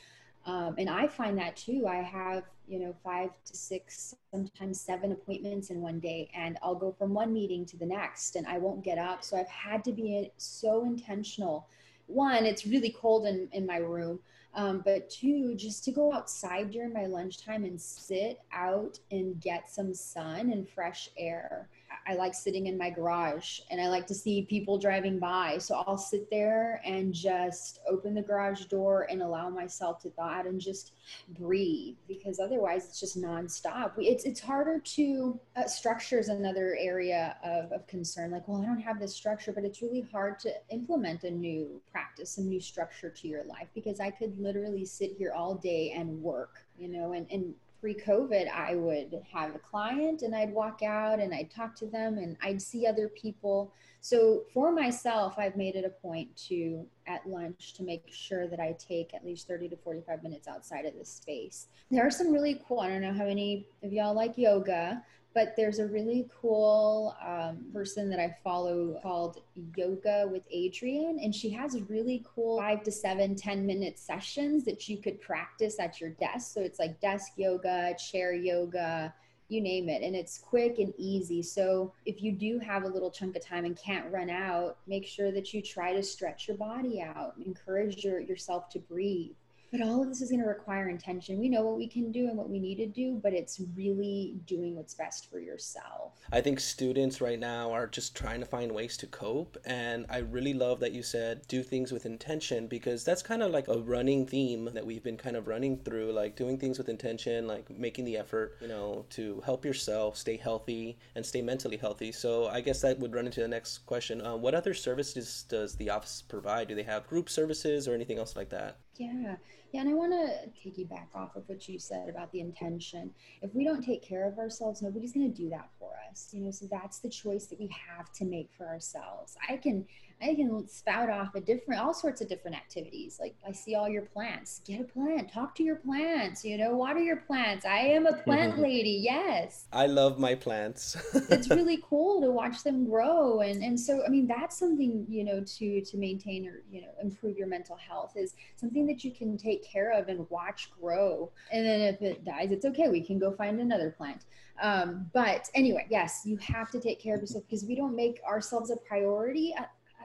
Um, 0.46 0.76
and 0.78 0.90
I 0.90 1.08
find 1.08 1.38
that 1.38 1.56
too. 1.56 1.86
I 1.88 1.98
have, 1.98 2.44
you 2.68 2.80
know, 2.80 2.96
five 3.04 3.30
to 3.46 3.58
six, 3.58 4.16
sometimes 4.32 4.80
seven 4.80 5.12
appointments 5.12 5.70
in 5.70 5.82
one 5.82 6.00
day, 6.00 6.30
and 6.34 6.58
I'll 6.64 6.76
go 6.76 6.92
from 6.92 7.14
one 7.14 7.34
meeting 7.34 7.66
to 7.68 7.78
the 7.78 7.86
next 7.86 8.36
and 8.36 8.48
I 8.48 8.58
won't 8.58 8.84
get 8.84 8.98
up. 8.98 9.24
So 9.24 9.38
I've 9.38 9.48
had 9.48 9.84
to 9.84 9.92
be 9.92 10.32
so 10.38 10.86
intentional. 10.86 11.68
One, 12.08 12.46
it's 12.46 12.66
really 12.66 12.96
cold 12.98 13.28
in, 13.28 13.50
in 13.52 13.66
my 13.66 13.78
room. 13.78 14.20
Um, 14.56 14.82
but 14.84 15.10
two, 15.10 15.54
just 15.56 15.84
to 15.84 15.92
go 15.92 16.12
outside 16.12 16.72
during 16.72 16.92
my 16.92 17.06
lunchtime 17.06 17.66
and 17.66 17.80
sit 17.80 18.40
out 18.52 19.00
and 19.12 19.40
get 19.40 19.70
some 19.70 19.94
sun 19.94 20.52
and 20.52 20.68
fresh 20.68 21.10
air. 21.18 21.70
I 22.08 22.16
like 22.16 22.34
sitting 22.34 22.68
in 22.68 22.78
my 22.78 22.90
garage 22.90 23.60
and 23.70 23.80
I 23.80 23.88
like 23.88 24.08
to 24.08 24.16
see 24.16 24.44
people 24.44 24.78
driving 24.78 25.20
by. 25.20 25.58
So 25.60 25.84
I'll 25.86 25.98
sit 25.98 26.30
there 26.30 26.82
and 26.86 27.14
just 27.14 27.80
open 27.88 28.14
the 28.14 28.22
garage 28.22 28.66
door 28.66 29.08
and 29.10 29.22
allow 29.22 29.50
myself 29.50 30.02
to 30.04 30.12
out 30.20 30.46
and 30.46 30.60
just 30.60 30.94
breathe 31.30 31.96
because 32.08 32.40
otherwise 32.40 32.86
it's 32.86 33.00
just 33.00 33.20
nonstop. 33.20 33.94
It's, 33.98 34.26
it's 34.26 34.40
harder 34.40 34.80
to 34.80 35.40
uh, 35.56 35.66
structure 35.66 36.20
is 36.20 36.30
another 36.30 36.78
area 36.80 37.38
of, 37.44 37.72
of 37.72 37.88
concern. 37.88 38.32
Like, 38.32 38.48
well, 38.48 38.62
I 38.62 38.66
don't 38.66 38.82
have 38.82 39.00
this 39.00 39.16
structure, 39.16 39.52
but 39.52 39.64
it's 39.64 39.82
really 39.82 40.08
hard 40.12 40.40
to 40.40 40.54
implement 40.70 41.24
a 41.24 41.32
new 41.32 41.82
practice, 41.92 42.38
a 42.38 42.42
new 42.42 42.60
structure 42.60 43.10
to 43.10 43.28
your 43.28 43.44
life 43.46 43.68
because 43.74 44.00
I 44.00 44.12
could 44.12 44.38
literally 44.40 44.86
sit 44.86 45.16
here 45.18 45.34
all 45.34 45.56
day 45.56 45.92
and 45.96 46.22
work, 46.22 46.66
you 46.78 46.88
know, 46.88 47.14
and, 47.14 47.28
and 47.32 47.54
pre-COVID, 47.80 48.50
I 48.52 48.76
would 48.76 49.22
have 49.32 49.56
a 49.56 49.60
client 49.60 50.22
and 50.22 50.36
I'd 50.36 50.54
walk 50.54 50.82
out 50.84 51.20
and 51.20 51.34
I'd 51.34 51.52
talk 51.52 51.76
to 51.76 51.86
them 51.86 52.18
and 52.18 52.36
I'd 52.42 52.62
see 52.62 52.86
other 52.86 53.08
people. 53.10 53.74
So 54.02 54.44
for 54.54 54.72
myself, 54.72 55.36
I've 55.38 55.56
made 55.56 55.76
it 55.76 55.86
a 55.86 55.90
point 55.90 56.36
to 56.48 56.86
at 57.08 57.28
lunch 57.28 57.74
to 57.76 57.84
make 57.84 58.04
sure 58.12 58.48
that 58.48 58.60
I 58.60 58.76
take 58.80 59.14
at 59.14 59.26
least 59.26 59.48
30 59.48 59.70
to 59.70 59.76
45 59.78 60.24
minutes 60.24 60.48
outside 60.48 60.86
of 60.86 60.94
this 60.94 61.10
space. 61.10 61.68
There 61.92 62.06
are 62.06 62.12
some 62.12 62.32
really 62.32 62.62
cool, 62.68 62.80
I 62.80 62.90
don't 62.90 63.02
know 63.02 63.14
how 63.14 63.26
many 63.26 63.66
of 63.84 63.92
y'all 63.92 64.14
like 64.14 64.38
yoga, 64.38 65.04
but 65.34 65.56
there's 65.56 65.80
a 65.80 65.88
really 65.88 66.28
cool 66.42 67.16
um, 67.26 67.66
person 67.72 68.10
that 68.10 68.20
I 68.20 68.36
follow 68.44 69.00
called 69.04 69.42
Yoga 69.76 70.28
with 70.32 70.44
Adriene, 70.52 71.24
and 71.24 71.34
she 71.34 71.50
has 71.52 71.80
really 71.88 72.26
cool 72.36 72.58
five 72.58 72.84
to 72.84 72.92
seven, 72.92 73.36
10 73.36 73.66
minute 73.66 74.00
sessions 74.00 74.66
that 74.66 74.90
you 74.90 74.98
could 74.98 75.22
practice 75.22 75.80
at 75.80 76.02
your 76.02 76.10
desk. 76.12 76.54
So 76.54 76.62
it's 76.62 76.80
like 76.80 77.00
desk 77.00 77.34
yoga, 77.36 77.96
chair 77.96 78.34
yoga, 78.34 79.14
you 79.50 79.62
name 79.62 79.90
it. 79.90 80.02
And 80.02 80.16
it's 80.16 80.38
quick 80.38 80.80
and 80.80 80.94
easy. 80.98 81.44
So 81.44 81.94
if 82.06 82.22
you 82.24 82.32
do 82.32 82.60
have 82.60 82.84
a 82.84 82.88
little 82.88 83.12
chunk 83.12 83.36
of 83.36 83.46
time 83.46 83.66
and 83.66 83.78
can't 83.78 84.12
run 84.12 84.30
out, 84.30 84.78
make 84.88 85.06
sure 85.06 85.32
that 85.32 85.54
you 85.54 85.62
try 85.62 85.94
to 85.94 86.04
stretch 86.04 86.48
your 86.48 86.58
body 86.58 87.02
out, 87.02 87.34
encourage 87.46 88.04
your, 88.04 88.20
yourself 88.20 88.70
to 88.70 88.80
breathe 88.80 89.36
but 89.72 89.82
all 89.82 90.02
of 90.02 90.10
this 90.10 90.22
is 90.22 90.30
going 90.30 90.42
to 90.42 90.48
require 90.48 90.90
intention. 90.90 91.40
We 91.40 91.50
know 91.50 91.62
what 91.62 91.78
we 91.78 91.88
can 91.88 92.12
do 92.12 92.28
and 92.28 92.38
what 92.38 92.50
we 92.50 92.60
need 92.60 92.76
to 92.76 92.88
do, 92.88 93.20
but 93.22 93.34
it's 93.34 93.62
really 93.76 94.36
doing 94.46 94.76
what's 94.76 94.94
best 94.94 95.30
for 95.30 95.40
yourself. 95.40 96.14
I 96.32 96.42
think 96.42 96.60
students 96.60 97.22
right 97.22 97.40
now 97.40 97.72
are 97.72 97.88
just 97.88 98.16
trying 98.16 98.40
to 98.40 98.46
find 98.46 98.72
ways 98.72 98.98
to 98.98 99.08
cope. 99.08 99.58
And 99.66 100.06
I 100.10 100.20
really 100.20 100.54
love 100.54 100.80
that 100.80 100.92
you 100.92 101.04
said 101.04 101.48
do 101.48 101.62
things 101.64 101.92
with 101.92 102.06
intention 102.06 102.68
because 102.68 103.04
that's 103.04 103.22
kind 103.22 103.44
of 103.44 103.52
like 103.52 103.68
a 103.68 103.78
running 103.78 104.26
theme 104.26 104.70
that 104.74 104.86
we've 104.86 105.04
been 105.04 105.18
kind 105.18 105.36
of 105.36 105.48
running 105.48 105.78
through, 105.78 106.12
like 106.14 106.36
doing 106.36 106.58
things 106.58 106.78
with 106.78 106.90
intention, 106.90 107.48
like 107.48 107.70
making 107.70 108.06
the 108.06 108.18
effort, 108.18 108.58
you 108.62 108.68
know, 108.68 109.06
to 109.12 109.42
help 109.46 109.66
yourself 109.66 110.18
stay 110.18 110.38
healthy 110.38 110.98
and 111.16 111.26
stay 111.26 111.42
mentally 111.42 111.78
healthy. 111.78 112.12
So 112.12 112.48
I 112.48 112.62
guess 112.62 112.82
that 112.82 113.00
would 113.00 113.14
run 113.14 113.26
into 113.26 113.42
the 113.42 113.48
next 113.48 113.80
question. 113.80 114.26
Uh, 114.26 114.36
what 114.36 114.56
other 114.56 114.74
services 114.74 115.46
does 115.48 115.76
the 115.76 115.90
office 115.90 116.24
provide? 116.28 116.68
Do 116.68 116.76
they 116.76 116.84
have 116.84 117.08
group 117.08 117.30
services 117.30 117.88
or 117.88 117.94
anything 117.94 118.18
else 118.18 118.36
like 118.36 118.50
that? 118.50 118.78
Yeah. 119.00 119.38
Yeah, 119.72 119.82
and 119.82 119.90
I 119.90 119.94
want 119.94 120.12
to 120.12 120.48
take 120.62 120.78
you 120.78 120.86
back 120.86 121.10
off 121.16 121.36
of 121.36 121.44
what 121.48 121.70
you 121.70 121.80
said 121.80 122.10
about 122.10 122.32
the 122.34 122.42
intention. 122.42 123.12
If 123.42 123.56
we 123.56 123.64
don't 123.64 123.82
take 123.82 124.04
care 124.04 124.28
of 124.28 124.38
ourselves, 124.38 124.82
nobody's 124.82 125.14
going 125.14 125.32
to 125.32 125.42
do 125.42 125.50
that 125.52 125.70
for 125.80 125.92
us. 126.12 126.28
You 126.34 126.42
know, 126.42 126.52
so 126.52 126.66
that's 126.70 127.00
the 127.00 127.10
choice 127.10 127.46
that 127.46 127.60
we 127.60 127.70
have 127.88 128.12
to 128.14 128.26
make 128.26 128.50
for 128.58 128.68
ourselves. 128.68 129.38
I 129.48 129.56
can 129.56 129.86
I 130.22 130.36
can 130.36 130.68
spout 130.68 131.10
off 131.10 131.36
a 131.36 131.40
different, 131.40 131.80
all 131.80 131.94
sorts 131.94 132.20
of 132.20 132.28
different 132.28 132.58
activities. 132.58 133.20
Like 133.22 133.36
I 133.48 133.54
see 133.54 133.76
all 133.76 133.88
your 133.88 134.02
plants. 134.02 134.62
Get 134.66 134.82
a 134.82 134.84
plant. 134.84 135.32
Talk 135.32 135.56
to 135.56 135.64
your 135.64 135.78
plants. 135.78 136.44
You 136.44 136.58
know, 136.58 136.76
water 136.76 137.00
your 137.00 137.18
plants. 137.18 137.66
I 137.66 137.80
am 137.80 138.06
a 138.06 138.14
plant 138.14 138.60
lady. 138.60 139.00
Yes. 139.02 139.68
I 139.72 139.88
love 139.88 140.20
my 140.20 140.36
plants. 140.36 140.98
it's 141.30 141.50
really 141.50 141.82
cool 141.90 142.22
to 142.22 142.32
watch 142.32 142.64
them 142.64 142.86
grow, 142.86 143.42
and 143.42 143.64
and 143.64 143.80
so 143.80 144.04
I 144.06 144.10
mean 144.10 144.28
that's 144.28 144.58
something 144.58 145.06
you 145.08 145.24
know 145.24 145.42
to 145.42 145.82
to 145.82 145.98
maintain 145.98 146.48
or 146.48 146.64
you 146.70 146.82
know 146.82 146.92
improve 147.02 147.38
your 147.38 147.48
mental 147.48 147.78
health 147.78 148.14
is 148.18 148.36
something 148.58 148.86
that 148.88 149.04
you 149.06 149.12
can 149.12 149.38
take 149.38 149.64
care 149.64 149.92
of 149.92 150.10
and 150.10 150.30
watch 150.30 150.70
grow. 150.80 151.32
And 151.52 151.66
then 151.66 151.82
if 151.82 152.02
it 152.02 152.26
dies, 152.26 152.52
it's 152.52 152.66
okay. 152.66 152.90
We 152.90 153.02
can 153.02 153.20
go 153.20 153.32
find 153.32 153.60
another 153.60 153.92
plant. 153.92 154.26
Um, 154.62 155.10
but 155.14 155.50
anyway, 155.54 155.88
yes, 155.90 156.24
you 156.26 156.36
have 156.38 156.70
to 156.72 156.80
take 156.82 157.02
care 157.02 157.16
of 157.16 157.22
yourself 157.22 157.46
because 157.48 157.64
we 157.64 157.76
don't 157.76 157.96
make 157.96 158.20
ourselves 158.28 158.72
a 158.72 158.76
priority 158.76 159.56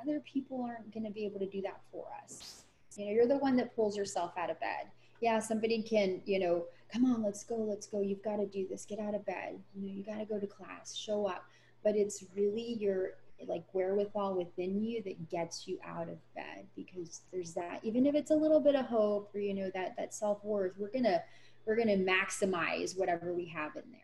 other 0.04 0.20
people 0.20 0.62
aren't 0.62 0.92
going 0.92 1.04
to 1.04 1.10
be 1.10 1.24
able 1.24 1.40
to 1.40 1.48
do 1.48 1.62
that 1.62 1.80
for 1.90 2.06
us. 2.22 2.64
You 2.96 3.06
know, 3.06 3.12
you're 3.12 3.26
the 3.26 3.38
one 3.38 3.56
that 3.56 3.74
pulls 3.74 3.96
yourself 3.96 4.32
out 4.38 4.50
of 4.50 4.60
bed. 4.60 4.86
Yeah, 5.20 5.38
somebody 5.38 5.82
can, 5.82 6.20
you 6.26 6.38
know, 6.38 6.64
come 6.92 7.04
on, 7.04 7.22
let's 7.22 7.42
go, 7.44 7.56
let's 7.56 7.86
go. 7.86 8.00
You've 8.00 8.22
got 8.22 8.36
to 8.36 8.46
do 8.46 8.66
this. 8.68 8.84
Get 8.84 8.98
out 8.98 9.14
of 9.14 9.24
bed. 9.26 9.58
You 9.74 9.88
know, 9.88 9.94
you 9.94 10.04
got 10.04 10.18
to 10.18 10.24
go 10.24 10.38
to 10.38 10.46
class, 10.46 10.94
show 10.94 11.26
up. 11.26 11.44
But 11.82 11.96
it's 11.96 12.24
really 12.36 12.76
your 12.78 13.14
like 13.48 13.64
wherewithal 13.72 14.36
within 14.36 14.82
you 14.82 15.02
that 15.02 15.28
gets 15.28 15.66
you 15.66 15.78
out 15.84 16.08
of 16.08 16.16
bed 16.34 16.66
because 16.76 17.22
there's 17.32 17.52
that 17.52 17.80
even 17.82 18.06
if 18.06 18.14
it's 18.14 18.30
a 18.30 18.34
little 18.34 18.60
bit 18.60 18.74
of 18.74 18.86
hope 18.86 19.30
or 19.34 19.40
you 19.40 19.52
know 19.52 19.70
that 19.74 19.94
that 19.96 20.14
self-worth 20.14 20.72
we're 20.78 20.90
gonna 20.90 21.20
we're 21.66 21.76
gonna 21.76 21.96
maximize 21.96 22.96
whatever 22.96 23.34
we 23.34 23.44
have 23.44 23.74
in 23.76 23.82
there 23.90 24.03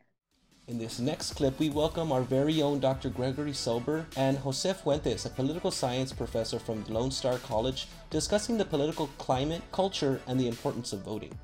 in 0.70 0.78
this 0.78 1.00
next 1.00 1.32
clip, 1.32 1.58
we 1.58 1.68
welcome 1.68 2.12
our 2.12 2.22
very 2.22 2.62
own 2.62 2.78
Dr. 2.78 3.10
Gregory 3.10 3.50
Selber 3.50 4.04
and 4.16 4.38
Jose 4.38 4.72
Fuentes, 4.72 5.26
a 5.26 5.30
political 5.30 5.72
science 5.72 6.12
professor 6.12 6.60
from 6.60 6.84
Lone 6.84 7.10
Star 7.10 7.38
College, 7.38 7.88
discussing 8.08 8.56
the 8.56 8.64
political 8.64 9.08
climate, 9.18 9.62
culture, 9.72 10.20
and 10.28 10.38
the 10.38 10.46
importance 10.46 10.92
of 10.92 11.00
voting. 11.00 11.36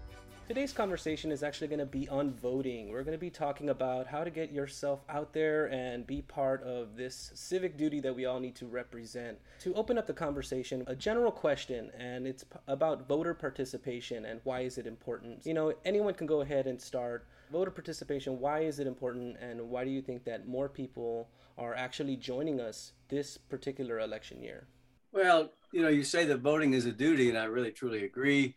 Today's 0.46 0.72
conversation 0.72 1.32
is 1.32 1.42
actually 1.42 1.66
going 1.66 1.80
to 1.80 1.86
be 1.86 2.08
on 2.08 2.30
voting. 2.34 2.88
We're 2.88 3.02
going 3.02 3.16
to 3.16 3.20
be 3.20 3.30
talking 3.30 3.70
about 3.70 4.06
how 4.06 4.22
to 4.22 4.30
get 4.30 4.52
yourself 4.52 5.00
out 5.08 5.32
there 5.32 5.66
and 5.72 6.06
be 6.06 6.22
part 6.22 6.62
of 6.62 6.94
this 6.96 7.32
civic 7.34 7.76
duty 7.76 7.98
that 7.98 8.14
we 8.14 8.26
all 8.26 8.38
need 8.38 8.54
to 8.54 8.66
represent. 8.66 9.38
To 9.62 9.74
open 9.74 9.98
up 9.98 10.06
the 10.06 10.12
conversation, 10.12 10.84
a 10.86 10.94
general 10.94 11.32
question, 11.32 11.90
and 11.98 12.28
it's 12.28 12.44
about 12.68 13.08
voter 13.08 13.34
participation 13.34 14.24
and 14.24 14.38
why 14.44 14.60
is 14.60 14.78
it 14.78 14.86
important. 14.86 15.44
You 15.44 15.54
know, 15.54 15.74
anyone 15.84 16.14
can 16.14 16.28
go 16.28 16.42
ahead 16.42 16.68
and 16.68 16.80
start 16.80 17.26
voter 17.50 17.70
participation, 17.70 18.40
why 18.40 18.60
is 18.60 18.78
it 18.78 18.86
important, 18.86 19.36
and 19.40 19.60
why 19.70 19.84
do 19.84 19.90
you 19.90 20.02
think 20.02 20.24
that 20.24 20.46
more 20.46 20.68
people 20.68 21.28
are 21.58 21.74
actually 21.74 22.16
joining 22.16 22.60
us 22.60 22.92
this 23.08 23.38
particular 23.38 24.00
election 24.00 24.42
year? 24.42 24.66
Well, 25.12 25.50
you 25.72 25.82
know, 25.82 25.88
you 25.88 26.04
say 26.04 26.24
that 26.26 26.38
voting 26.38 26.74
is 26.74 26.86
a 26.86 26.92
duty, 26.92 27.28
and 27.28 27.38
I 27.38 27.44
really 27.44 27.70
truly 27.70 28.04
agree. 28.04 28.54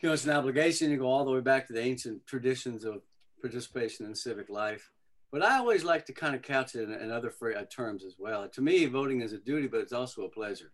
You 0.00 0.08
know, 0.08 0.12
it's 0.12 0.24
an 0.24 0.32
obligation. 0.32 0.90
You 0.90 0.98
go 0.98 1.06
all 1.06 1.24
the 1.24 1.30
way 1.30 1.40
back 1.40 1.66
to 1.68 1.72
the 1.72 1.80
ancient 1.80 2.26
traditions 2.26 2.84
of 2.84 3.02
participation 3.40 4.06
in 4.06 4.14
civic 4.14 4.48
life. 4.50 4.90
But 5.30 5.42
I 5.42 5.56
always 5.56 5.84
like 5.84 6.04
to 6.06 6.12
kind 6.12 6.34
of 6.34 6.42
couch 6.42 6.74
it 6.74 6.82
in, 6.82 6.92
in 6.92 7.10
other 7.10 7.32
uh, 7.42 7.62
terms 7.64 8.04
as 8.04 8.16
well. 8.18 8.46
To 8.48 8.60
me, 8.60 8.84
voting 8.84 9.22
is 9.22 9.32
a 9.32 9.38
duty, 9.38 9.66
but 9.66 9.80
it's 9.80 9.92
also 9.92 10.22
a 10.22 10.28
pleasure. 10.28 10.70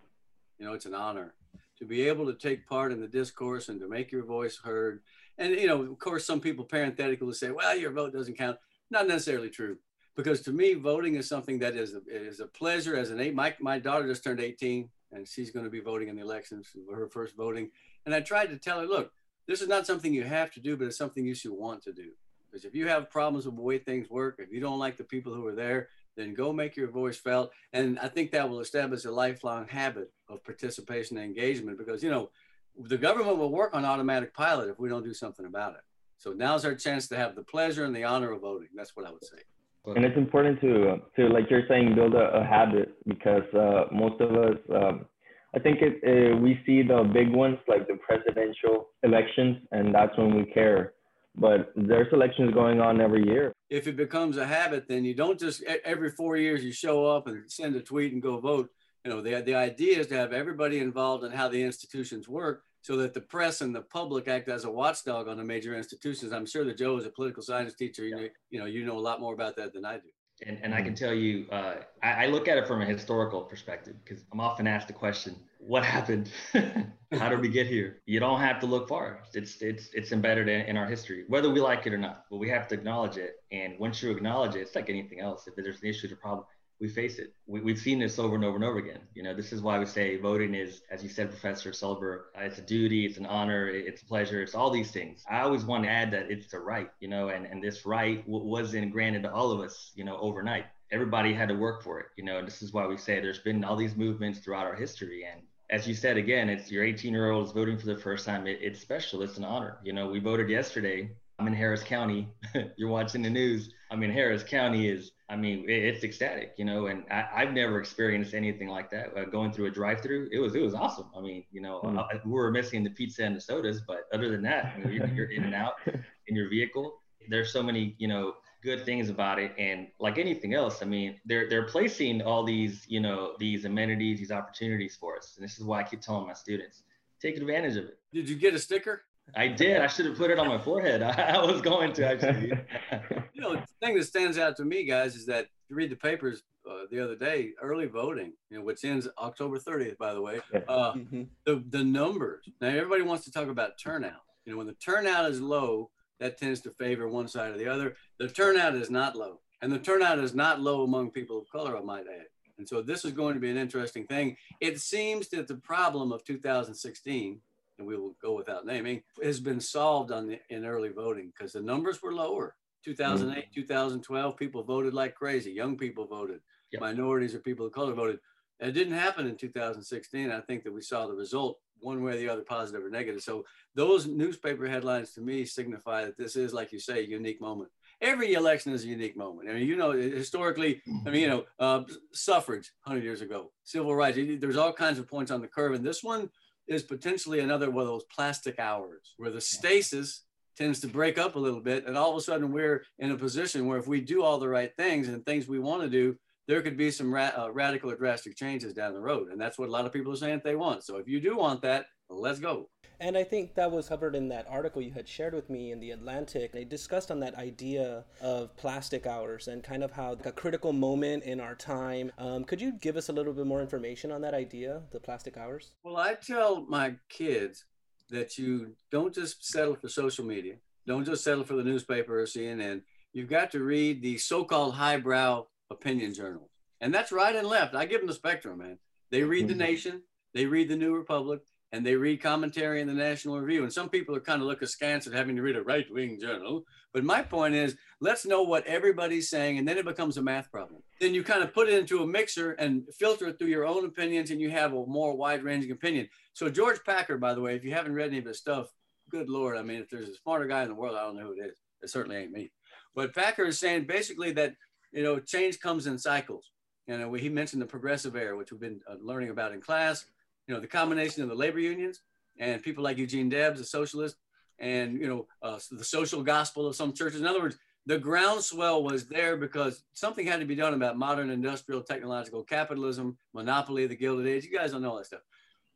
You 0.58 0.66
know, 0.66 0.72
it's 0.72 0.86
an 0.86 0.94
honor 0.94 1.34
to 1.78 1.84
be 1.84 2.08
able 2.08 2.26
to 2.26 2.34
take 2.34 2.66
part 2.66 2.90
in 2.90 3.00
the 3.00 3.06
discourse 3.06 3.68
and 3.68 3.80
to 3.80 3.88
make 3.88 4.10
your 4.10 4.24
voice 4.24 4.58
heard 4.58 5.00
and 5.38 5.54
you 5.54 5.66
know, 5.66 5.82
of 5.82 5.98
course, 5.98 6.26
some 6.26 6.40
people 6.40 6.64
parenthetically 6.64 7.32
say, 7.32 7.50
"Well, 7.50 7.76
your 7.76 7.92
vote 7.92 8.12
doesn't 8.12 8.36
count." 8.36 8.58
Not 8.90 9.06
necessarily 9.06 9.50
true, 9.50 9.76
because 10.16 10.40
to 10.42 10.52
me, 10.52 10.74
voting 10.74 11.14
is 11.14 11.28
something 11.28 11.58
that 11.60 11.76
is 11.76 11.94
a, 11.94 12.00
is 12.08 12.40
a 12.40 12.46
pleasure. 12.46 12.96
As 12.96 13.10
an 13.10 13.20
eight, 13.20 13.34
my 13.34 13.54
my 13.60 13.78
daughter 13.78 14.06
just 14.06 14.24
turned 14.24 14.40
18, 14.40 14.88
and 15.12 15.26
she's 15.26 15.50
going 15.50 15.64
to 15.64 15.70
be 15.70 15.80
voting 15.80 16.08
in 16.08 16.16
the 16.16 16.22
elections, 16.22 16.68
for 16.86 16.96
her 16.96 17.08
first 17.08 17.36
voting. 17.36 17.70
And 18.04 18.14
I 18.14 18.20
tried 18.20 18.46
to 18.46 18.58
tell 18.58 18.80
her, 18.80 18.86
look, 18.86 19.12
this 19.46 19.62
is 19.62 19.68
not 19.68 19.86
something 19.86 20.12
you 20.12 20.24
have 20.24 20.50
to 20.52 20.60
do, 20.60 20.76
but 20.76 20.86
it's 20.86 20.96
something 20.96 21.24
you 21.24 21.34
should 21.34 21.52
want 21.52 21.82
to 21.84 21.92
do. 21.92 22.10
Because 22.50 22.64
if 22.64 22.74
you 22.74 22.88
have 22.88 23.10
problems 23.10 23.46
with 23.46 23.56
the 23.56 23.62
way 23.62 23.78
things 23.78 24.08
work, 24.08 24.36
if 24.38 24.50
you 24.50 24.60
don't 24.60 24.78
like 24.78 24.96
the 24.96 25.04
people 25.04 25.34
who 25.34 25.46
are 25.46 25.54
there, 25.54 25.88
then 26.16 26.34
go 26.34 26.52
make 26.52 26.76
your 26.76 26.90
voice 26.90 27.16
felt. 27.16 27.50
And 27.72 27.98
I 27.98 28.08
think 28.08 28.30
that 28.32 28.48
will 28.48 28.60
establish 28.60 29.04
a 29.04 29.10
lifelong 29.10 29.68
habit 29.68 30.10
of 30.28 30.42
participation 30.44 31.16
and 31.16 31.26
engagement. 31.26 31.78
Because 31.78 32.02
you 32.02 32.10
know, 32.10 32.30
the 32.78 32.98
government 32.98 33.38
will 33.38 33.50
work 33.50 33.74
on 33.74 33.84
automatic 33.84 34.32
pilot 34.34 34.68
if 34.68 34.78
we 34.78 34.88
don't 34.88 35.04
do 35.04 35.14
something 35.14 35.46
about 35.46 35.74
it. 35.74 35.80
So 36.18 36.32
now's 36.32 36.64
our 36.64 36.74
chance 36.74 37.08
to 37.08 37.16
have 37.16 37.34
the 37.34 37.42
pleasure 37.42 37.84
and 37.84 37.94
the 37.94 38.04
honor 38.04 38.32
of 38.32 38.40
voting. 38.40 38.68
That's 38.74 38.96
what 38.96 39.06
I 39.06 39.10
would 39.10 39.24
say. 39.24 39.38
And 39.86 40.04
it's 40.04 40.16
important 40.16 40.60
to, 40.60 41.00
to 41.16 41.28
like 41.28 41.44
you're 41.50 41.66
saying, 41.68 41.94
build 41.94 42.14
a, 42.14 42.40
a 42.40 42.44
habit 42.44 42.94
because 43.06 43.42
uh, 43.54 43.84
most 43.92 44.20
of 44.20 44.32
us, 44.32 44.58
um, 44.74 45.06
I 45.54 45.58
think 45.60 45.78
it, 45.80 46.02
uh, 46.04 46.36
we 46.36 46.60
see 46.66 46.82
the 46.82 47.08
big 47.12 47.30
ones 47.30 47.58
like 47.68 47.88
the 47.88 47.96
presidential 47.96 48.88
elections, 49.02 49.58
and 49.72 49.94
that's 49.94 50.16
when 50.18 50.34
we 50.34 50.44
care. 50.44 50.92
But 51.36 51.72
there's 51.74 52.12
elections 52.12 52.52
going 52.52 52.80
on 52.80 53.00
every 53.00 53.24
year. 53.24 53.52
If 53.70 53.86
it 53.86 53.96
becomes 53.96 54.36
a 54.36 54.44
habit, 54.44 54.88
then 54.88 55.04
you 55.04 55.14
don't 55.14 55.38
just 55.38 55.62
every 55.84 56.10
four 56.10 56.36
years 56.36 56.64
you 56.64 56.72
show 56.72 57.06
up 57.06 57.28
and 57.28 57.50
send 57.50 57.76
a 57.76 57.80
tweet 57.80 58.12
and 58.12 58.20
go 58.20 58.38
vote. 58.40 58.68
You 59.04 59.12
know, 59.12 59.22
the, 59.22 59.40
the 59.40 59.54
idea 59.54 60.00
is 60.00 60.08
to 60.08 60.16
have 60.16 60.32
everybody 60.32 60.80
involved 60.80 61.24
in 61.24 61.30
how 61.30 61.48
the 61.48 61.62
institutions 61.62 62.28
work 62.28 62.64
so 62.82 62.96
that 62.96 63.14
the 63.14 63.20
press 63.20 63.60
and 63.60 63.74
the 63.74 63.82
public 63.82 64.28
act 64.28 64.48
as 64.48 64.64
a 64.64 64.70
watchdog 64.70 65.28
on 65.28 65.36
the 65.36 65.44
major 65.44 65.76
institutions. 65.76 66.32
I'm 66.32 66.46
sure 66.46 66.64
that 66.64 66.78
Joe 66.78 66.96
is 66.96 67.06
a 67.06 67.10
political 67.10 67.42
science 67.42 67.74
teacher. 67.74 68.04
You, 68.04 68.16
know, 68.16 68.28
you 68.50 68.58
know, 68.58 68.66
you 68.66 68.84
know 68.84 68.98
a 68.98 69.00
lot 69.00 69.20
more 69.20 69.34
about 69.34 69.56
that 69.56 69.72
than 69.72 69.84
I 69.84 69.96
do. 69.96 70.08
And, 70.46 70.58
and 70.62 70.74
I 70.74 70.82
can 70.82 70.94
tell 70.94 71.12
you, 71.12 71.46
uh, 71.50 71.76
I, 72.02 72.24
I, 72.24 72.26
look 72.26 72.46
at 72.46 72.58
it 72.58 72.68
from 72.68 72.80
a 72.80 72.84
historical 72.84 73.42
perspective 73.42 73.96
because 74.04 74.24
I'm 74.32 74.38
often 74.38 74.68
asked 74.68 74.86
the 74.86 74.92
question, 74.92 75.34
what 75.58 75.84
happened? 75.84 76.30
How 77.12 77.28
did 77.28 77.40
we 77.40 77.48
get 77.48 77.66
here? 77.66 78.00
You 78.06 78.20
don't 78.20 78.40
have 78.40 78.60
to 78.60 78.66
look 78.66 78.88
far. 78.88 79.24
It's 79.34 79.60
it's 79.60 79.90
it's 79.92 80.12
embedded 80.12 80.48
in, 80.48 80.60
in, 80.62 80.76
our 80.76 80.86
history, 80.86 81.24
whether 81.28 81.50
we 81.50 81.60
like 81.60 81.86
it 81.86 81.92
or 81.92 81.98
not. 81.98 82.26
But 82.30 82.36
we 82.36 82.48
have 82.50 82.68
to 82.68 82.74
acknowledge 82.74 83.16
it. 83.16 83.42
And 83.50 83.78
once 83.80 84.00
you 84.02 84.10
acknowledge 84.10 84.54
it, 84.54 84.60
it's 84.60 84.76
like 84.76 84.88
anything 84.88 85.20
else. 85.20 85.48
If 85.48 85.56
there's 85.56 85.82
an 85.82 85.88
issue, 85.88 86.06
there's 86.06 86.12
a 86.12 86.20
problem, 86.20 86.46
we 86.80 86.88
face 86.88 87.18
it. 87.18 87.34
We, 87.46 87.72
have 87.72 87.80
seen 87.80 87.98
this 87.98 88.18
over 88.18 88.36
and 88.36 88.44
over 88.44 88.56
and 88.56 88.64
over 88.64 88.78
again. 88.78 89.00
You 89.14 89.22
know, 89.24 89.34
this 89.34 89.52
is 89.52 89.60
why 89.60 89.78
we 89.78 89.86
say 89.86 90.16
voting 90.16 90.54
is, 90.54 90.82
as 90.90 91.02
you 91.02 91.08
said, 91.08 91.30
Professor 91.30 91.70
Selber, 91.70 92.26
uh, 92.36 92.42
it's 92.42 92.58
a 92.58 92.62
duty, 92.62 93.04
it's 93.04 93.18
an 93.18 93.26
honor, 93.26 93.68
it's 93.68 94.02
a 94.02 94.06
pleasure, 94.06 94.42
it's 94.42 94.54
all 94.54 94.70
these 94.70 94.90
things. 94.90 95.24
I 95.28 95.40
always 95.40 95.64
want 95.64 95.84
to 95.84 95.90
add 95.90 96.12
that 96.12 96.30
it's 96.30 96.52
a 96.54 96.58
right, 96.58 96.90
you 97.00 97.08
know, 97.08 97.30
and, 97.30 97.46
and 97.46 97.62
this 97.62 97.84
right 97.84 98.24
w- 98.26 98.44
wasn't 98.44 98.92
granted 98.92 99.24
to 99.24 99.32
all 99.32 99.50
of 99.50 99.60
us, 99.60 99.90
you 99.94 100.04
know, 100.04 100.16
overnight. 100.18 100.66
Everybody 100.92 101.34
had 101.34 101.48
to 101.48 101.54
work 101.54 101.82
for 101.82 101.98
it, 102.00 102.06
you 102.16 102.24
know, 102.24 102.38
and 102.38 102.46
this 102.46 102.62
is 102.62 102.72
why 102.72 102.86
we 102.86 102.96
say 102.96 103.20
there's 103.20 103.40
been 103.40 103.64
all 103.64 103.76
these 103.76 103.96
movements 103.96 104.38
throughout 104.38 104.66
our 104.66 104.76
history. 104.76 105.26
And 105.30 105.42
as 105.70 105.86
you 105.86 105.94
said, 105.94 106.16
again, 106.16 106.48
it's 106.48 106.70
your 106.70 106.84
18 106.84 107.12
year 107.12 107.30
old 107.30 107.46
is 107.46 107.52
voting 107.52 107.76
for 107.76 107.86
the 107.86 107.96
first 107.96 108.24
time. 108.24 108.46
It, 108.46 108.60
it's 108.62 108.80
special, 108.80 109.22
it's 109.22 109.36
an 109.36 109.44
honor. 109.44 109.78
You 109.82 109.92
know, 109.92 110.08
we 110.08 110.20
voted 110.20 110.48
yesterday. 110.48 111.10
I'm 111.40 111.46
in 111.46 111.54
Harris 111.54 111.82
County. 111.82 112.28
You're 112.76 112.88
watching 112.88 113.22
the 113.22 113.30
news. 113.30 113.72
I 113.90 113.96
mean, 113.96 114.10
Harris 114.10 114.42
County 114.42 114.88
is 114.88 115.12
I 115.30 115.36
mean, 115.36 115.66
it's 115.68 116.04
ecstatic, 116.04 116.54
you 116.56 116.64
know, 116.64 116.86
and 116.86 117.04
I, 117.10 117.44
have 117.44 117.52
never 117.52 117.78
experienced 117.78 118.32
anything 118.32 118.68
like 118.68 118.90
that. 118.90 119.14
Uh, 119.14 119.24
going 119.24 119.52
through 119.52 119.66
a 119.66 119.70
drive-through, 119.70 120.30
it 120.32 120.38
was 120.38 120.54
it 120.54 120.62
was 120.62 120.72
awesome. 120.72 121.10
I 121.14 121.20
mean, 121.20 121.44
you 121.52 121.60
know, 121.60 121.82
mm. 121.84 121.98
I, 121.98 122.18
we 122.24 122.32
were 122.32 122.50
missing 122.50 122.82
the 122.82 122.90
pizza 122.90 123.24
and 123.24 123.36
the 123.36 123.40
sodas, 123.40 123.82
but 123.86 124.04
other 124.12 124.30
than 124.30 124.42
that, 124.42 124.72
you 124.78 124.84
know, 124.84 124.90
you're, 124.90 125.08
you're 125.08 125.30
in 125.30 125.44
and 125.44 125.54
out 125.54 125.74
in 126.28 126.34
your 126.34 126.48
vehicle. 126.48 127.02
There's 127.28 127.52
so 127.52 127.62
many, 127.62 127.94
you 127.98 128.08
know, 128.08 128.36
good 128.62 128.86
things 128.86 129.10
about 129.10 129.38
it, 129.38 129.52
and 129.58 129.88
like 130.00 130.16
anything 130.16 130.54
else, 130.54 130.80
I 130.80 130.86
mean, 130.86 131.20
they're 131.26 131.46
they're 131.46 131.66
placing 131.66 132.22
all 132.22 132.42
these, 132.42 132.86
you 132.88 133.00
know, 133.00 133.34
these 133.38 133.66
amenities, 133.66 134.18
these 134.18 134.32
opportunities 134.32 134.96
for 134.96 135.18
us, 135.18 135.34
and 135.36 135.44
this 135.44 135.58
is 135.58 135.64
why 135.64 135.80
I 135.80 135.82
keep 135.82 136.00
telling 136.00 136.26
my 136.26 136.32
students, 136.32 136.84
take 137.20 137.36
advantage 137.36 137.76
of 137.76 137.84
it. 137.84 137.98
Did 138.14 138.30
you 138.30 138.36
get 138.36 138.54
a 138.54 138.58
sticker? 138.58 139.02
I 139.36 139.48
did. 139.48 139.80
I 139.80 139.86
should 139.86 140.06
have 140.06 140.16
put 140.16 140.30
it 140.30 140.38
on 140.38 140.48
my 140.48 140.58
forehead. 140.58 141.02
I, 141.02 141.12
I 141.36 141.44
was 141.44 141.60
going 141.60 141.92
to 141.94 142.06
actually. 142.06 142.52
you 143.34 143.40
know, 143.40 143.54
the 143.54 143.66
thing 143.80 143.96
that 143.96 144.04
stands 144.04 144.38
out 144.38 144.56
to 144.56 144.64
me, 144.64 144.84
guys, 144.84 145.14
is 145.14 145.26
that 145.26 145.46
you 145.68 145.76
read 145.76 145.90
the 145.90 145.96
papers 145.96 146.42
uh, 146.68 146.84
the 146.90 147.02
other 147.02 147.16
day, 147.16 147.52
early 147.62 147.86
voting, 147.86 148.32
you 148.50 148.58
know, 148.58 148.64
which 148.64 148.84
ends 148.84 149.08
October 149.18 149.58
30th, 149.58 149.98
by 149.98 150.14
the 150.14 150.20
way. 150.20 150.40
Uh, 150.68 150.92
mm-hmm. 150.92 151.22
The 151.44 151.64
the 151.70 151.84
numbers. 151.84 152.48
Now 152.60 152.68
everybody 152.68 153.02
wants 153.02 153.24
to 153.24 153.32
talk 153.32 153.48
about 153.48 153.78
turnout. 153.78 154.22
You 154.44 154.52
know, 154.52 154.58
when 154.58 154.66
the 154.66 154.74
turnout 154.74 155.30
is 155.30 155.40
low, 155.40 155.90
that 156.20 156.38
tends 156.38 156.60
to 156.62 156.70
favor 156.70 157.08
one 157.08 157.28
side 157.28 157.52
or 157.52 157.58
the 157.58 157.68
other. 157.68 157.96
The 158.18 158.28
turnout 158.28 158.74
is 158.74 158.90
not 158.90 159.16
low, 159.16 159.40
and 159.62 159.70
the 159.70 159.78
turnout 159.78 160.18
is 160.18 160.34
not 160.34 160.60
low 160.60 160.84
among 160.84 161.10
people 161.10 161.38
of 161.38 161.48
color. 161.50 161.76
I 161.76 161.82
might 161.82 162.06
add. 162.06 162.26
And 162.58 162.68
so 162.68 162.82
this 162.82 163.04
is 163.04 163.12
going 163.12 163.34
to 163.34 163.40
be 163.40 163.50
an 163.50 163.56
interesting 163.56 164.04
thing. 164.06 164.36
It 164.60 164.80
seems 164.80 165.28
that 165.28 165.46
the 165.46 165.56
problem 165.56 166.10
of 166.10 166.24
2016 166.24 167.40
and 167.78 167.86
we 167.86 167.96
will 167.96 168.16
go 168.20 168.34
without 168.34 168.66
naming, 168.66 169.02
has 169.22 169.40
been 169.40 169.60
solved 169.60 170.10
on 170.10 170.26
the, 170.26 170.40
in 170.50 170.64
early 170.64 170.90
voting 170.90 171.32
because 171.36 171.52
the 171.52 171.60
numbers 171.60 172.02
were 172.02 172.12
lower. 172.12 172.54
2008, 172.84 173.44
mm-hmm. 173.44 173.60
2012, 173.60 174.36
people 174.36 174.62
voted 174.62 174.94
like 174.94 175.14
crazy. 175.14 175.50
Young 175.50 175.76
people 175.76 176.06
voted. 176.06 176.40
Yep. 176.72 176.80
Minorities 176.80 177.34
or 177.34 177.40
people 177.40 177.66
of 177.66 177.72
color 177.72 177.94
voted. 177.94 178.18
It 178.60 178.72
didn't 178.72 178.94
happen 178.94 179.26
in 179.26 179.36
2016. 179.36 180.30
I 180.30 180.40
think 180.40 180.64
that 180.64 180.72
we 180.72 180.82
saw 180.82 181.06
the 181.06 181.14
result 181.14 181.58
one 181.80 182.02
way 182.02 182.12
or 182.12 182.16
the 182.16 182.28
other, 182.28 182.42
positive 182.42 182.84
or 182.84 182.90
negative. 182.90 183.22
So 183.22 183.44
those 183.74 184.06
newspaper 184.06 184.66
headlines 184.66 185.12
to 185.12 185.20
me 185.20 185.44
signify 185.44 186.04
that 186.04 186.16
this 186.16 186.36
is, 186.36 186.52
like 186.52 186.72
you 186.72 186.80
say, 186.80 187.00
a 187.00 187.06
unique 187.06 187.40
moment. 187.40 187.70
Every 188.00 188.34
election 188.34 188.72
is 188.72 188.84
a 188.84 188.88
unique 188.88 189.16
moment. 189.16 189.48
I 189.48 189.54
mean, 189.54 189.66
you 189.66 189.76
know, 189.76 189.90
historically, 189.92 190.82
I 191.06 191.10
mean, 191.10 191.22
you 191.22 191.28
know, 191.28 191.44
uh, 191.58 191.82
suffrage 192.12 192.72
100 192.84 193.04
years 193.04 193.22
ago, 193.22 193.50
civil 193.64 193.94
rights. 193.94 194.18
There's 194.40 194.56
all 194.56 194.72
kinds 194.72 194.98
of 194.98 195.08
points 195.08 195.30
on 195.30 195.40
the 195.40 195.48
curve, 195.48 195.74
and 195.74 195.84
this 195.84 196.02
one 196.02 196.30
is 196.68 196.82
potentially 196.82 197.40
another 197.40 197.70
one 197.70 197.82
of 197.82 197.88
those 197.88 198.04
plastic 198.04 198.58
hours 198.58 199.14
where 199.16 199.30
the 199.30 199.40
stasis 199.40 200.22
tends 200.56 200.80
to 200.80 200.88
break 200.88 201.18
up 201.18 201.36
a 201.36 201.38
little 201.38 201.60
bit. 201.60 201.86
And 201.86 201.96
all 201.96 202.10
of 202.10 202.16
a 202.16 202.20
sudden, 202.20 202.52
we're 202.52 202.84
in 202.98 203.12
a 203.12 203.16
position 203.16 203.66
where 203.66 203.78
if 203.78 203.86
we 203.86 204.00
do 204.00 204.22
all 204.22 204.38
the 204.38 204.48
right 204.48 204.74
things 204.76 205.08
and 205.08 205.24
things 205.24 205.48
we 205.48 205.58
want 205.58 205.82
to 205.82 205.88
do, 205.88 206.16
there 206.48 206.62
could 206.62 206.78
be 206.78 206.90
some 206.90 207.14
ra- 207.14 207.30
uh, 207.36 207.52
radical 207.52 207.90
or 207.90 207.96
drastic 207.96 208.34
changes 208.34 208.72
down 208.72 208.94
the 208.94 209.00
road. 209.00 209.28
And 209.30 209.40
that's 209.40 209.58
what 209.58 209.68
a 209.68 209.72
lot 209.72 209.84
of 209.84 209.92
people 209.92 210.12
are 210.12 210.16
saying 210.16 210.40
they 210.42 210.56
want. 210.56 210.82
So 210.82 210.96
if 210.96 211.06
you 211.06 211.20
do 211.20 211.36
want 211.36 211.60
that, 211.62 211.86
let's 212.08 212.40
go. 212.40 212.70
And 213.00 213.16
I 213.16 213.22
think 213.22 213.54
that 213.54 213.70
was 213.70 213.90
covered 213.90 214.16
in 214.16 214.28
that 214.30 214.46
article 214.48 214.82
you 214.82 214.90
had 214.90 215.06
shared 215.06 215.34
with 215.34 215.50
me 215.50 215.70
in 215.70 215.78
the 215.78 215.90
Atlantic. 215.90 216.52
They 216.52 216.64
discussed 216.64 217.10
on 217.10 217.20
that 217.20 217.36
idea 217.36 218.04
of 218.20 218.56
plastic 218.56 219.06
hours 219.06 219.46
and 219.46 219.62
kind 219.62 219.84
of 219.84 219.92
how 219.92 220.16
a 220.24 220.32
critical 220.32 220.72
moment 220.72 221.22
in 221.24 221.38
our 221.38 221.54
time. 221.54 222.10
Um, 222.18 222.44
could 222.44 222.60
you 222.60 222.72
give 222.72 222.96
us 222.96 223.10
a 223.10 223.12
little 223.12 223.34
bit 223.34 223.46
more 223.46 223.60
information 223.60 224.10
on 224.10 224.22
that 224.22 224.34
idea, 224.34 224.82
the 224.90 224.98
plastic 224.98 225.36
hours? 225.36 225.72
Well, 225.84 225.98
I 225.98 226.14
tell 226.14 226.62
my 226.62 226.94
kids 227.10 227.66
that 228.10 228.38
you 228.38 228.74
don't 228.90 229.14
just 229.14 229.44
settle 229.44 229.76
for 229.76 229.88
social 229.88 230.24
media, 230.24 230.54
don't 230.86 231.04
just 231.04 231.22
settle 231.22 231.44
for 231.44 231.54
the 231.54 231.62
newspaper 231.62 232.18
or 232.18 232.24
CNN. 232.24 232.80
You've 233.12 233.28
got 233.28 233.50
to 233.52 233.62
read 233.62 234.02
the 234.02 234.16
so-called 234.16 234.74
highbrow 234.74 235.46
opinion 235.70 236.14
journals, 236.14 236.50
and 236.80 236.94
that's 236.94 237.12
right 237.12 237.34
and 237.34 237.46
left. 237.46 237.74
I 237.74 237.86
give 237.86 238.00
them 238.00 238.08
the 238.08 238.14
spectrum, 238.14 238.58
man. 238.58 238.78
They 239.10 239.22
read 239.22 239.48
the 239.48 239.54
mm-hmm. 239.54 239.60
Nation, 239.60 240.02
they 240.34 240.46
read 240.46 240.68
the 240.68 240.76
New 240.76 240.94
Republic, 240.94 241.40
and 241.72 241.84
they 241.84 241.94
read 241.96 242.22
commentary 242.22 242.80
in 242.80 242.86
the 242.86 242.94
National 242.94 243.40
Review. 243.40 243.62
And 243.62 243.72
some 243.72 243.88
people 243.88 244.16
are 244.16 244.20
kind 244.20 244.40
of 244.40 244.48
look 244.48 244.62
askance 244.62 245.06
at 245.06 245.12
having 245.12 245.36
to 245.36 245.42
read 245.42 245.56
a 245.56 245.62
right 245.62 245.86
wing 245.90 246.18
journal. 246.20 246.62
But 246.94 247.04
my 247.04 247.22
point 247.22 247.54
is, 247.54 247.76
let's 248.00 248.24
know 248.24 248.42
what 248.42 248.66
everybody's 248.66 249.28
saying, 249.28 249.58
and 249.58 249.68
then 249.68 249.76
it 249.76 249.84
becomes 249.84 250.16
a 250.16 250.22
math 250.22 250.50
problem. 250.50 250.82
Then 251.00 251.14
you 251.14 251.22
kind 251.22 251.42
of 251.42 251.52
put 251.52 251.68
it 251.68 251.78
into 251.78 252.02
a 252.02 252.06
mixer 252.06 252.52
and 252.52 252.84
filter 252.98 253.28
it 253.28 253.38
through 253.38 253.48
your 253.48 253.66
own 253.66 253.84
opinions, 253.84 254.30
and 254.30 254.40
you 254.40 254.50
have 254.50 254.72
a 254.72 254.86
more 254.86 255.14
wide 255.14 255.42
ranging 255.44 255.70
opinion. 255.70 256.08
So, 256.32 256.48
George 256.48 256.78
Packer, 256.86 257.18
by 257.18 257.34
the 257.34 257.40
way, 257.40 257.54
if 257.54 257.64
you 257.64 257.72
haven't 257.72 257.94
read 257.94 258.08
any 258.08 258.18
of 258.18 258.24
his 258.24 258.38
stuff, 258.38 258.68
good 259.10 259.28
Lord, 259.28 259.58
I 259.58 259.62
mean, 259.62 259.80
if 259.80 259.90
there's 259.90 260.08
a 260.08 260.14
smarter 260.14 260.46
guy 260.46 260.62
in 260.62 260.68
the 260.68 260.74
world, 260.74 260.96
I 260.96 261.02
don't 261.02 261.16
know 261.16 261.26
who 261.26 261.32
it 261.32 261.46
is. 261.46 261.58
It 261.82 261.90
certainly 261.90 262.16
ain't 262.16 262.32
me. 262.32 262.50
But 262.94 263.14
Packer 263.14 263.44
is 263.44 263.60
saying 263.60 263.86
basically 263.86 264.32
that, 264.32 264.54
you 264.92 265.02
know, 265.02 265.18
change 265.18 265.60
comes 265.60 265.86
in 265.86 265.98
cycles. 265.98 266.50
You 266.86 266.98
know, 266.98 267.12
he 267.14 267.28
mentioned 267.28 267.60
the 267.60 267.66
progressive 267.66 268.16
era, 268.16 268.36
which 268.36 268.50
we've 268.50 268.60
been 268.60 268.80
uh, 268.90 268.94
learning 269.00 269.30
about 269.30 269.52
in 269.52 269.60
class 269.60 270.06
you 270.48 270.54
know, 270.54 270.60
the 270.60 270.66
combination 270.66 271.22
of 271.22 271.28
the 271.28 271.34
labor 271.34 271.60
unions 271.60 272.00
and 272.38 272.62
people 272.62 272.82
like 272.82 272.96
Eugene 272.96 273.28
Debs, 273.28 273.60
a 273.60 273.64
socialist, 273.64 274.16
and, 274.58 274.98
you 274.98 275.06
know, 275.06 275.26
uh, 275.42 275.58
the 275.70 275.84
social 275.84 276.22
gospel 276.22 276.66
of 276.66 276.74
some 276.74 276.92
churches. 276.92 277.20
In 277.20 277.26
other 277.26 277.40
words, 277.40 277.58
the 277.86 277.98
groundswell 277.98 278.82
was 278.82 279.06
there 279.06 279.36
because 279.36 279.84
something 279.92 280.26
had 280.26 280.40
to 280.40 280.46
be 280.46 280.54
done 280.54 280.74
about 280.74 280.98
modern 280.98 281.30
industrial 281.30 281.82
technological 281.82 282.42
capitalism, 282.42 283.16
monopoly, 283.34 283.86
the 283.86 283.96
Gilded 283.96 284.26
Age. 284.26 284.44
You 284.44 284.56
guys 284.56 284.72
don't 284.72 284.82
know 284.82 284.90
all 284.90 284.96
that 284.96 285.06
stuff. 285.06 285.20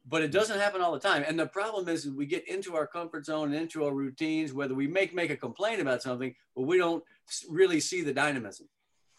But 0.06 0.22
it 0.22 0.32
doesn't 0.32 0.58
happen 0.58 0.80
all 0.80 0.92
the 0.92 0.98
time. 0.98 1.24
And 1.26 1.38
the 1.38 1.46
problem 1.46 1.88
is 1.88 2.10
we 2.10 2.26
get 2.26 2.48
into 2.48 2.74
our 2.74 2.86
comfort 2.86 3.24
zone 3.24 3.52
and 3.52 3.62
into 3.62 3.84
our 3.84 3.94
routines, 3.94 4.52
whether 4.52 4.74
we 4.74 4.88
make 4.88 5.14
make 5.14 5.30
a 5.30 5.36
complaint 5.36 5.80
about 5.80 6.02
something, 6.02 6.34
but 6.56 6.62
we 6.62 6.76
don't 6.76 7.04
really 7.48 7.78
see 7.78 8.02
the 8.02 8.12
dynamism. 8.12 8.68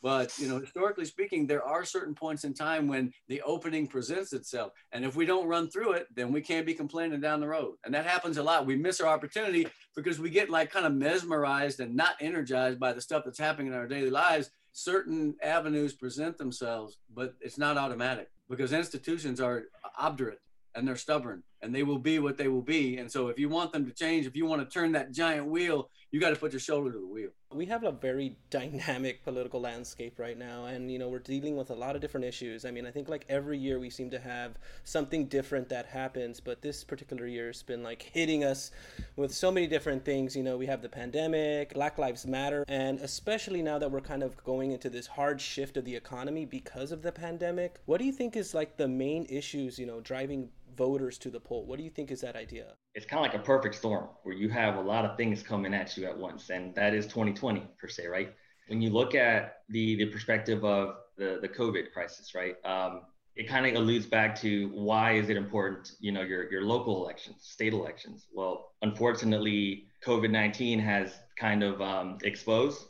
But 0.03 0.37
you 0.37 0.49
know, 0.49 0.59
historically 0.59 1.05
speaking, 1.05 1.47
there 1.47 1.63
are 1.63 1.85
certain 1.85 2.13
points 2.13 2.43
in 2.43 2.53
time 2.53 2.89
when 2.89 3.13
the 3.29 3.41
opening 3.43 3.87
presents 3.87 4.33
itself, 4.33 4.73
and 4.91 5.05
if 5.05 5.15
we 5.15 5.25
don't 5.25 5.47
run 5.47 5.69
through 5.69 5.93
it, 5.93 6.07
then 6.13 6.33
we 6.33 6.41
can't 6.41 6.65
be 6.65 6.73
complaining 6.73 7.21
down 7.21 7.39
the 7.39 7.47
road. 7.47 7.75
And 7.85 7.93
that 7.95 8.05
happens 8.05 8.37
a 8.37 8.43
lot. 8.43 8.65
We 8.65 8.75
miss 8.75 8.99
our 8.99 9.07
opportunity 9.07 9.65
because 9.95 10.19
we 10.19 10.29
get 10.29 10.49
like 10.49 10.71
kind 10.71 10.85
of 10.85 10.93
mesmerized 10.93 11.79
and 11.79 11.95
not 11.95 12.15
energized 12.19 12.81
by 12.81 12.91
the 12.91 12.99
stuff 12.99 13.23
that's 13.23 13.39
happening 13.39 13.67
in 13.67 13.73
our 13.73 13.87
daily 13.87 14.09
lives. 14.09 14.51
Certain 14.73 15.35
avenues 15.41 15.93
present 15.93 16.37
themselves, 16.37 16.97
but 17.13 17.35
it's 17.39 17.57
not 17.57 17.77
automatic 17.77 18.29
because 18.49 18.73
institutions 18.73 19.39
are 19.39 19.63
obdurate 19.97 20.39
and 20.75 20.85
they're 20.85 20.97
stubborn 20.97 21.43
and 21.63 21.73
they 21.73 21.83
will 21.83 21.97
be 21.97 22.19
what 22.19 22.37
they 22.37 22.49
will 22.49 22.61
be. 22.61 22.97
And 22.97 23.09
so 23.09 23.29
if 23.29 23.39
you 23.39 23.49
want 23.49 23.71
them 23.71 23.85
to 23.85 23.91
change, 23.91 24.25
if 24.25 24.35
you 24.35 24.45
want 24.45 24.61
to 24.61 24.71
turn 24.71 24.91
that 24.91 25.11
giant 25.11 25.47
wheel, 25.47 25.89
you 26.11 26.19
got 26.19 26.29
to 26.29 26.35
put 26.35 26.51
your 26.51 26.59
shoulder 26.59 26.91
to 26.91 26.99
the 26.99 27.07
wheel. 27.07 27.29
We 27.51 27.65
have 27.67 27.83
a 27.83 27.91
very 27.91 28.35
dynamic 28.49 29.23
political 29.23 29.61
landscape 29.61 30.19
right 30.19 30.37
now 30.37 30.65
and 30.65 30.91
you 30.91 30.99
know 30.99 31.07
we're 31.07 31.19
dealing 31.19 31.55
with 31.55 31.69
a 31.69 31.73
lot 31.73 31.95
of 31.95 32.01
different 32.01 32.25
issues. 32.25 32.65
I 32.65 32.71
mean, 32.71 32.85
I 32.85 32.91
think 32.91 33.09
like 33.09 33.25
every 33.29 33.57
year 33.57 33.79
we 33.79 33.89
seem 33.89 34.09
to 34.11 34.19
have 34.19 34.53
something 34.83 35.25
different 35.25 35.69
that 35.69 35.85
happens, 35.85 36.39
but 36.39 36.61
this 36.61 36.83
particular 36.83 37.25
year 37.25 37.47
has 37.47 37.63
been 37.63 37.81
like 37.81 38.01
hitting 38.01 38.43
us 38.43 38.71
with 39.15 39.33
so 39.33 39.51
many 39.51 39.65
different 39.65 40.03
things. 40.03 40.35
You 40.35 40.43
know, 40.43 40.57
we 40.57 40.65
have 40.65 40.81
the 40.81 40.89
pandemic, 40.89 41.73
Black 41.73 41.97
Lives 41.97 42.27
Matter, 42.27 42.65
and 42.67 42.99
especially 42.99 43.61
now 43.61 43.79
that 43.79 43.89
we're 43.89 44.01
kind 44.01 44.23
of 44.23 44.35
going 44.43 44.71
into 44.71 44.89
this 44.89 45.07
hard 45.07 45.39
shift 45.39 45.77
of 45.77 45.85
the 45.85 45.95
economy 45.95 46.45
because 46.45 46.91
of 46.91 47.01
the 47.01 47.11
pandemic. 47.11 47.79
What 47.85 47.99
do 47.99 48.05
you 48.05 48.11
think 48.11 48.35
is 48.35 48.53
like 48.53 48.77
the 48.77 48.87
main 48.87 49.25
issues, 49.29 49.79
you 49.79 49.85
know, 49.85 50.01
driving 50.01 50.49
voters 50.75 51.17
to 51.19 51.29
the 51.29 51.39
poll. 51.39 51.65
What 51.65 51.77
do 51.77 51.83
you 51.83 51.89
think 51.89 52.11
is 52.11 52.21
that 52.21 52.35
idea? 52.35 52.73
It's 52.95 53.05
kind 53.05 53.25
of 53.25 53.31
like 53.31 53.39
a 53.39 53.43
perfect 53.43 53.75
storm 53.75 54.09
where 54.23 54.35
you 54.35 54.49
have 54.49 54.75
a 54.75 54.81
lot 54.81 55.05
of 55.05 55.17
things 55.17 55.43
coming 55.43 55.73
at 55.73 55.95
you 55.97 56.05
at 56.05 56.17
once, 56.17 56.49
and 56.49 56.73
that 56.75 56.93
is 56.93 57.05
2020 57.05 57.67
per 57.79 57.87
se, 57.87 58.07
right? 58.07 58.33
When 58.67 58.81
you 58.81 58.89
look 58.89 59.15
at 59.15 59.57
the 59.69 59.95
the 59.95 60.05
perspective 60.07 60.63
of 60.63 60.95
the 61.17 61.39
the 61.41 61.49
COVID 61.49 61.91
crisis, 61.91 62.33
right? 62.35 62.55
Um, 62.65 63.01
it 63.35 63.47
kind 63.47 63.65
of 63.65 63.73
alludes 63.75 64.05
back 64.05 64.39
to 64.41 64.69
why 64.69 65.13
is 65.13 65.29
it 65.29 65.37
important, 65.37 65.93
you 65.99 66.11
know, 66.11 66.21
your 66.21 66.51
your 66.51 66.63
local 66.63 67.03
elections, 67.03 67.37
state 67.41 67.73
elections. 67.73 68.27
Well, 68.31 68.73
unfortunately, 68.81 69.87
COVID-19 70.05 70.79
has 70.83 71.13
kind 71.37 71.63
of 71.63 71.81
um, 71.81 72.17
exposed 72.23 72.85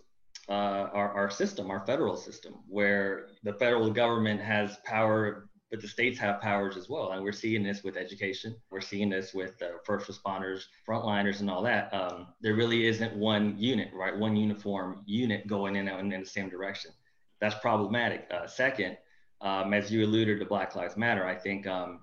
uh, 0.49 0.89
our, 0.93 1.11
our 1.13 1.29
system, 1.29 1.71
our 1.71 1.85
federal 1.85 2.17
system, 2.17 2.55
where 2.67 3.27
the 3.43 3.53
federal 3.53 3.89
government 3.89 4.41
has 4.41 4.77
power, 4.83 5.49
but 5.73 5.81
the 5.81 5.87
states 5.87 6.19
have 6.19 6.39
powers 6.39 6.77
as 6.77 6.87
well. 6.87 7.13
And 7.13 7.23
we're 7.23 7.31
seeing 7.31 7.63
this 7.63 7.83
with 7.83 7.97
education. 7.97 8.55
We're 8.69 8.79
seeing 8.79 9.09
this 9.09 9.33
with 9.33 9.59
uh, 9.59 9.79
first 9.83 10.07
responders, 10.07 10.65
frontliners, 10.87 11.39
and 11.39 11.49
all 11.49 11.63
that. 11.63 11.91
Um, 11.91 12.27
there 12.41 12.53
really 12.53 12.85
isn't 12.85 13.15
one 13.15 13.57
unit, 13.57 13.89
right? 13.91 14.15
One 14.15 14.35
uniform 14.35 15.01
unit 15.07 15.47
going 15.47 15.75
in, 15.75 15.87
in, 15.87 16.13
in 16.13 16.19
the 16.19 16.29
same 16.29 16.47
direction. 16.47 16.91
That's 17.41 17.55
problematic. 17.55 18.27
Uh, 18.29 18.45
second, 18.45 18.99
um, 19.41 19.73
as 19.73 19.91
you 19.91 20.05
alluded 20.05 20.37
to 20.41 20.45
Black 20.45 20.75
Lives 20.75 20.95
Matter, 20.95 21.25
I 21.25 21.33
think 21.33 21.65
um, 21.65 22.01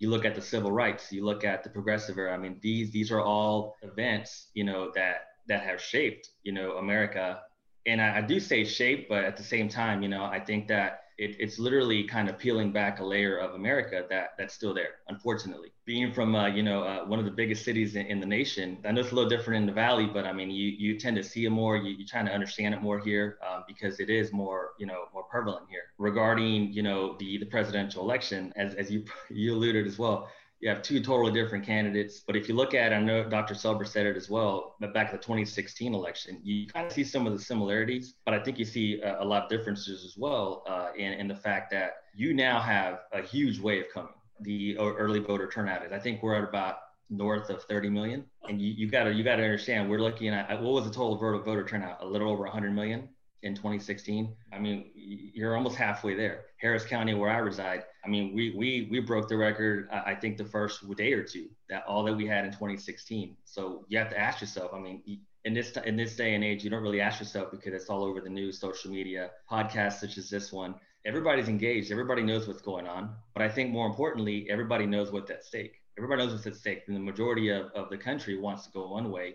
you 0.00 0.10
look 0.10 0.24
at 0.24 0.34
the 0.34 0.42
civil 0.42 0.72
rights, 0.72 1.12
you 1.12 1.24
look 1.24 1.44
at 1.44 1.62
the 1.62 1.70
progressive 1.70 2.18
era. 2.18 2.34
I 2.34 2.36
mean, 2.36 2.58
these 2.62 2.90
these 2.90 3.12
are 3.12 3.20
all 3.20 3.76
events, 3.82 4.48
you 4.54 4.64
know, 4.64 4.90
that 4.96 5.28
that 5.46 5.62
have 5.62 5.80
shaped, 5.80 6.30
you 6.42 6.50
know, 6.50 6.78
America. 6.78 7.42
And 7.86 8.02
I, 8.02 8.18
I 8.18 8.20
do 8.22 8.40
say 8.40 8.64
shape, 8.64 9.08
but 9.08 9.22
at 9.22 9.36
the 9.36 9.44
same 9.44 9.68
time, 9.68 10.02
you 10.02 10.08
know, 10.08 10.24
I 10.24 10.40
think 10.40 10.66
that 10.66 11.03
it, 11.16 11.36
it's 11.38 11.58
literally 11.58 12.04
kind 12.04 12.28
of 12.28 12.38
peeling 12.38 12.72
back 12.72 12.98
a 13.00 13.04
layer 13.04 13.36
of 13.36 13.54
America 13.54 14.04
that 14.10 14.30
that's 14.36 14.54
still 14.54 14.74
there, 14.74 14.96
unfortunately. 15.08 15.72
Being 15.84 16.12
from, 16.12 16.34
uh, 16.34 16.48
you 16.48 16.62
know, 16.62 16.82
uh, 16.82 17.04
one 17.04 17.18
of 17.18 17.24
the 17.24 17.30
biggest 17.30 17.64
cities 17.64 17.94
in, 17.94 18.06
in, 18.06 18.20
the 18.20 18.26
nation, 18.26 18.78
I 18.84 18.92
know 18.92 19.00
it's 19.00 19.12
a 19.12 19.14
little 19.14 19.30
different 19.30 19.60
in 19.60 19.66
the 19.66 19.72
Valley, 19.72 20.06
but 20.06 20.24
I 20.24 20.32
mean, 20.32 20.50
you 20.50 20.68
you 20.70 20.98
tend 20.98 21.16
to 21.16 21.22
see 21.22 21.44
it 21.44 21.50
more. 21.50 21.76
You, 21.76 21.96
you're 21.96 22.06
trying 22.06 22.26
to 22.26 22.32
understand 22.32 22.74
it 22.74 22.82
more 22.82 22.98
here 22.98 23.38
um, 23.48 23.64
because 23.68 24.00
it 24.00 24.10
is 24.10 24.32
more, 24.32 24.70
you 24.78 24.86
know, 24.86 25.04
more 25.12 25.24
prevalent 25.24 25.66
here. 25.70 25.82
Regarding, 25.98 26.72
you 26.72 26.82
know, 26.82 27.16
the 27.18 27.38
the 27.38 27.46
presidential 27.46 28.02
election, 28.02 28.52
as 28.56 28.74
as 28.74 28.90
you 28.90 29.04
you 29.30 29.54
alluded 29.54 29.86
as 29.86 29.98
well, 29.98 30.28
you 30.60 30.68
have 30.68 30.82
two 30.82 31.00
totally 31.00 31.32
different 31.32 31.64
candidates. 31.64 32.20
But 32.26 32.36
if 32.36 32.48
you 32.48 32.54
look 32.54 32.74
at, 32.74 32.92
I 32.92 33.00
know 33.00 33.28
Dr. 33.28 33.54
Selber 33.54 33.86
said 33.86 34.06
it 34.06 34.16
as 34.16 34.30
well, 34.30 34.76
but 34.80 34.94
back 34.94 35.10
in 35.10 35.16
the 35.16 35.22
2016 35.22 35.94
election, 35.94 36.40
you 36.42 36.66
kind 36.66 36.86
of 36.86 36.92
see 36.92 37.04
some 37.04 37.26
of 37.26 37.32
the 37.32 37.38
similarities, 37.38 38.14
but 38.24 38.34
I 38.34 38.42
think 38.42 38.58
you 38.58 38.64
see 38.64 39.00
a, 39.02 39.22
a 39.22 39.24
lot 39.24 39.44
of 39.44 39.50
differences 39.50 40.04
as 40.04 40.16
well 40.16 40.62
uh, 40.66 40.88
in, 40.96 41.12
in 41.14 41.28
the 41.28 41.36
fact 41.36 41.70
that 41.72 42.04
you 42.14 42.34
now 42.34 42.60
have 42.60 43.00
a 43.12 43.22
huge 43.22 43.58
wave 43.58 43.86
coming. 43.92 44.14
The 44.40 44.76
early 44.78 45.20
voter 45.20 45.48
turnout 45.48 45.86
is. 45.86 45.92
I 45.92 45.98
think 45.98 46.22
we're 46.22 46.34
at 46.34 46.48
about 46.48 46.78
north 47.08 47.50
of 47.50 47.62
30 47.64 47.90
million, 47.90 48.24
and 48.48 48.60
you, 48.60 48.72
you 48.72 48.90
gotta 48.90 49.12
you 49.12 49.22
gotta 49.22 49.44
understand 49.44 49.88
we're 49.88 50.00
looking 50.00 50.28
at 50.28 50.50
what 50.60 50.72
was 50.72 50.84
the 50.84 50.90
total 50.90 51.16
voter 51.16 51.38
voter 51.38 51.64
turnout? 51.64 52.02
A 52.02 52.06
little 52.06 52.30
over 52.30 52.42
100 52.42 52.74
million 52.74 53.08
in 53.42 53.54
2016. 53.54 54.34
I 54.52 54.58
mean, 54.58 55.23
you're 55.34 55.56
almost 55.56 55.76
halfway 55.76 56.14
there. 56.14 56.46
Harris 56.56 56.84
County, 56.84 57.14
where 57.14 57.30
I 57.30 57.38
reside, 57.38 57.84
I 58.04 58.08
mean, 58.08 58.34
we 58.34 58.54
we 58.56 58.88
we 58.90 59.00
broke 59.00 59.28
the 59.28 59.36
record. 59.36 59.88
I 59.90 60.14
think 60.14 60.36
the 60.36 60.44
first 60.44 60.88
day 60.96 61.12
or 61.12 61.22
two 61.22 61.48
that 61.68 61.84
all 61.86 62.04
that 62.04 62.14
we 62.14 62.26
had 62.26 62.44
in 62.44 62.52
2016. 62.52 63.36
So 63.44 63.84
you 63.88 63.98
have 63.98 64.10
to 64.10 64.18
ask 64.18 64.40
yourself. 64.40 64.72
I 64.72 64.78
mean, 64.78 65.02
in 65.44 65.54
this 65.54 65.76
in 65.84 65.96
this 65.96 66.16
day 66.16 66.34
and 66.34 66.44
age, 66.44 66.64
you 66.64 66.70
don't 66.70 66.82
really 66.82 67.00
ask 67.00 67.20
yourself 67.20 67.50
because 67.50 67.74
it's 67.74 67.90
all 67.90 68.04
over 68.04 68.20
the 68.20 68.30
news, 68.30 68.58
social 68.58 68.90
media, 68.90 69.30
podcasts 69.50 70.00
such 70.00 70.16
as 70.16 70.30
this 70.30 70.52
one. 70.52 70.74
Everybody's 71.04 71.48
engaged. 71.48 71.92
Everybody 71.92 72.22
knows 72.22 72.48
what's 72.48 72.62
going 72.62 72.86
on. 72.86 73.14
But 73.34 73.42
I 73.42 73.48
think 73.50 73.70
more 73.70 73.86
importantly, 73.86 74.46
everybody 74.48 74.86
knows 74.86 75.12
what's 75.12 75.30
at 75.30 75.44
stake. 75.44 75.82
Everybody 75.98 76.22
knows 76.22 76.32
what's 76.32 76.46
at 76.46 76.56
stake. 76.56 76.84
And 76.86 76.96
the 76.96 77.00
majority 77.00 77.50
of, 77.50 77.66
of 77.74 77.90
the 77.90 77.98
country 77.98 78.38
wants 78.38 78.64
to 78.64 78.72
go 78.72 78.88
one 78.88 79.10
way 79.10 79.34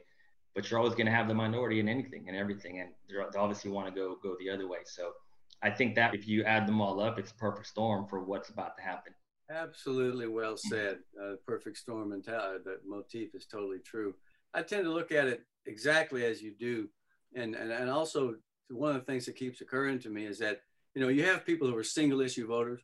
but 0.56 0.70
you're 0.70 0.80
always 0.80 0.93
going 0.93 1.06
to 1.06 1.12
have 1.12 1.28
the 1.28 1.34
minority 1.34 1.80
in 1.80 1.88
anything 1.88 2.28
and 2.28 2.36
everything, 2.36 2.80
and 2.80 2.89
they 3.08 3.39
obviously 3.39 3.72
want 3.72 3.88
to 3.88 3.93
go 3.93 4.18
go 4.22 4.36
the 4.39 4.50
other 4.50 4.68
way. 4.68 4.80
So 4.86 5.14
I 5.62 5.70
think 5.70 5.95
that 5.95 6.16
if 6.16 6.28
you 6.28 6.43
add 6.43 6.68
them 6.68 6.82
all 6.82 6.99
up, 7.01 7.20
it's 7.20 7.32
a 7.32 7.36
perfect 7.36 7.68
storm 7.68 8.07
for 8.07 8.24
what's 8.24 8.49
about 8.49 8.78
to 8.78 8.84
happen. 8.84 9.14
Absolutely 9.49 10.28
well 10.28 10.57
said. 10.57 10.99
Uh, 11.22 11.34
perfect 11.45 11.78
storm 11.78 12.10
mentality. 12.10 12.64
That 12.66 12.88
motif 12.88 13.34
is 13.34 13.45
totally 13.45 13.80
true. 13.80 14.14
I 14.53 14.62
tend 14.62 14.84
to 14.84 14.91
look 14.91 15.12
at 15.12 15.28
it 15.28 15.41
exactly 15.66 16.24
as 16.26 16.41
you 16.41 16.53
do, 16.57 16.88
and 17.36 17.55
and 17.55 17.72
and 17.72 17.89
also 17.89 18.36
one 18.70 18.95
of 18.95 19.05
the 19.05 19.12
things 19.12 19.26
that 19.26 19.36
keeps 19.36 19.62
occurring 19.62 19.99
to 19.99 20.10
me 20.10 20.26
is 20.26 20.38
that 20.39 20.62
you 20.93 21.01
know 21.01 21.07
you 21.07 21.26
have 21.26 21.45
people 21.45 21.68
who 21.68 21.76
are 21.76 21.84
single 21.84 22.22
issue 22.22 22.47
voters, 22.47 22.82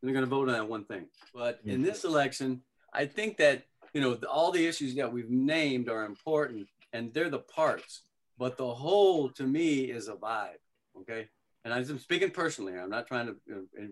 and 0.00 0.08
they're 0.08 0.14
going 0.14 0.24
to 0.24 0.30
vote 0.30 0.48
on 0.48 0.54
that 0.54 0.68
one 0.68 0.84
thing. 0.84 1.06
But 1.34 1.60
in 1.64 1.82
this 1.82 2.04
election, 2.04 2.62
I 2.92 3.06
think 3.06 3.36
that 3.36 3.64
you 3.92 4.00
know 4.00 4.18
all 4.30 4.52
the 4.52 4.66
issues 4.66 4.94
that 4.96 5.12
we've 5.12 5.30
named 5.30 5.88
are 5.88 6.04
important 6.04 6.68
and 6.92 7.12
they're 7.12 7.30
the 7.30 7.38
parts. 7.38 8.02
But 8.38 8.56
the 8.56 8.74
whole 8.74 9.30
to 9.30 9.44
me 9.44 9.84
is 9.84 10.08
a 10.08 10.14
vibe. 10.14 10.60
Okay. 11.00 11.28
And 11.66 11.74
I'm 11.74 11.98
speaking 11.98 12.30
personally. 12.30 12.78
I'm 12.78 12.90
not 12.90 13.08
trying 13.08 13.26
to 13.26 13.34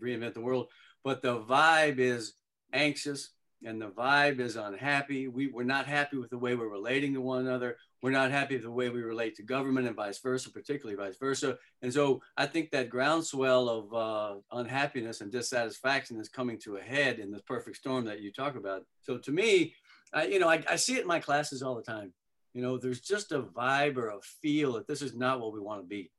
reinvent 0.01 0.35
the 0.35 0.41
world, 0.41 0.69
but 1.03 1.23
the 1.23 1.41
vibe 1.41 1.99
is 1.99 2.35
anxious 2.73 3.31
and 3.65 3.83
the 3.83 3.89
vibe 3.89 4.39
is 4.39 4.55
unhappy. 4.55 5.27
We, 5.27 5.49
we're 5.49 5.65
not 5.65 5.87
happy 5.87 6.17
with 6.17 6.31
the 6.31 6.39
way 6.39 6.55
we're 6.55 6.69
relating 6.69 7.15
to 7.15 7.21
one 7.21 7.41
another. 7.41 7.77
We're 8.01 8.13
not 8.13 8.31
happy 8.31 8.55
with 8.55 8.63
the 8.63 8.71
way 8.71 8.91
we 8.91 9.03
relate 9.03 9.35
to 9.37 9.43
government 9.43 9.89
and 9.89 9.97
vice 9.97 10.21
versa, 10.21 10.53
particularly 10.53 10.95
vice 10.97 11.17
versa. 11.17 11.59
And 11.83 11.93
so 11.93 12.23
I 12.37 12.47
think 12.47 12.71
that 12.71 12.91
groundswell 12.91 13.69
of 13.69 13.93
uh, 13.93 14.41
unhappiness 14.53 15.21
and 15.21 15.33
dissatisfaction 15.33 16.21
is 16.21 16.29
coming 16.29 16.61
to 16.61 16.77
a 16.77 16.81
head 16.81 17.19
in 17.19 17.33
this 17.33 17.43
perfect 17.43 17.79
storm 17.79 18.05
that 18.05 18.21
you 18.21 18.31
talk 18.31 18.55
about. 18.55 18.85
So 19.03 19.19
to 19.19 19.33
me, 19.33 19.75
I, 20.13 20.27
you 20.27 20.39
know, 20.39 20.49
I, 20.49 20.63
I 20.71 20.77
see 20.77 20.95
it 20.95 21.01
in 21.01 21.09
my 21.09 21.19
classes 21.19 21.61
all 21.61 21.75
the 21.75 21.83
time 21.83 22.13
you 22.55 22.63
know, 22.63 22.79
there's 22.79 23.01
just 23.01 23.33
a 23.33 23.43
vibe 23.43 23.97
or 23.97 24.11
a 24.11 24.21
feel 24.41 24.75
that 24.75 24.87
this 24.87 25.03
is 25.03 25.13
not 25.13 25.41
what 25.41 25.53
we 25.53 25.59
want 25.59 25.83
to 25.83 25.87
be. 25.89 26.13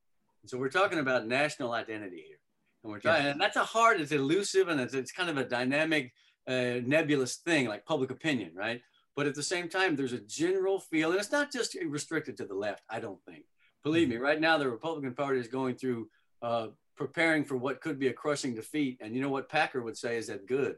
And 0.45 0.49
so 0.51 0.59
we're 0.59 0.69
talking 0.69 0.99
about 0.99 1.25
national 1.25 1.71
identity 1.71 2.23
here. 2.27 2.37
And 2.83 2.91
we're 2.91 2.99
talking, 2.99 3.25
and 3.25 3.41
that's 3.41 3.55
a 3.55 3.63
hard, 3.63 3.99
it's 3.99 4.11
elusive 4.11 4.67
and 4.67 4.79
it's, 4.79 4.93
it's 4.93 5.11
kind 5.11 5.27
of 5.27 5.37
a 5.37 5.43
dynamic, 5.43 6.13
uh, 6.47 6.81
nebulous 6.85 7.37
thing 7.37 7.67
like 7.67 7.83
public 7.83 8.11
opinion, 8.11 8.51
right? 8.53 8.79
But 9.15 9.25
at 9.25 9.33
the 9.33 9.41
same 9.41 9.69
time, 9.69 9.95
there's 9.95 10.13
a 10.13 10.19
general 10.19 10.79
feel, 10.79 11.09
and 11.09 11.19
it's 11.19 11.31
not 11.31 11.51
just 11.51 11.75
restricted 11.87 12.37
to 12.37 12.45
the 12.45 12.53
left, 12.53 12.83
I 12.87 12.99
don't 12.99 13.17
think. 13.25 13.45
Believe 13.83 14.07
me, 14.07 14.17
mm-hmm. 14.17 14.23
right 14.23 14.39
now, 14.39 14.59
the 14.59 14.69
Republican 14.69 15.15
Party 15.15 15.39
is 15.39 15.47
going 15.47 15.77
through 15.77 16.09
uh, 16.43 16.67
preparing 16.95 17.43
for 17.43 17.57
what 17.57 17.81
could 17.81 17.97
be 17.97 18.09
a 18.09 18.13
crushing 18.13 18.53
defeat. 18.53 18.99
And 19.01 19.15
you 19.15 19.23
know 19.23 19.29
what 19.29 19.49
Packer 19.49 19.81
would 19.81 19.97
say 19.97 20.15
is 20.15 20.27
that 20.27 20.45
good 20.45 20.75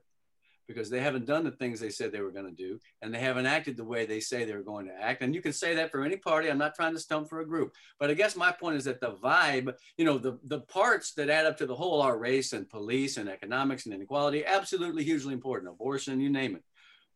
because 0.67 0.89
they 0.89 0.99
haven't 0.99 1.25
done 1.25 1.43
the 1.43 1.51
things 1.51 1.79
they 1.79 1.89
said 1.89 2.11
they 2.11 2.21
were 2.21 2.31
going 2.31 2.45
to 2.45 2.51
do 2.51 2.79
and 3.01 3.13
they 3.13 3.19
haven't 3.19 3.45
acted 3.45 3.77
the 3.77 3.83
way 3.83 4.05
they 4.05 4.19
say 4.19 4.43
they're 4.43 4.61
going 4.61 4.87
to 4.87 4.93
act. 4.93 5.21
And 5.21 5.33
you 5.33 5.41
can 5.41 5.53
say 5.53 5.75
that 5.75 5.91
for 5.91 6.03
any 6.03 6.17
party. 6.17 6.49
I'm 6.49 6.57
not 6.57 6.75
trying 6.75 6.93
to 6.93 6.99
stump 6.99 7.29
for 7.29 7.41
a 7.41 7.45
group. 7.45 7.73
But 7.99 8.09
i 8.09 8.13
guess 8.13 8.35
my 8.35 8.51
point 8.51 8.77
is 8.77 8.83
that 8.85 8.99
the 8.99 9.13
vibe 9.13 9.73
you 9.97 10.05
know 10.05 10.17
the, 10.17 10.39
the 10.43 10.61
parts 10.61 11.13
that 11.13 11.29
add 11.29 11.45
up 11.45 11.57
to 11.57 11.65
the 11.65 11.75
whole 11.75 12.01
are 12.01 12.17
race 12.17 12.53
and 12.53 12.69
police 12.69 13.17
and 13.17 13.29
economics 13.29 13.85
and 13.85 13.95
inequality 13.95 14.45
absolutely 14.45 15.03
hugely 15.03 15.33
important. 15.33 15.71
Abortion 15.71 16.19
you 16.19 16.29
name 16.29 16.55
it. 16.55 16.63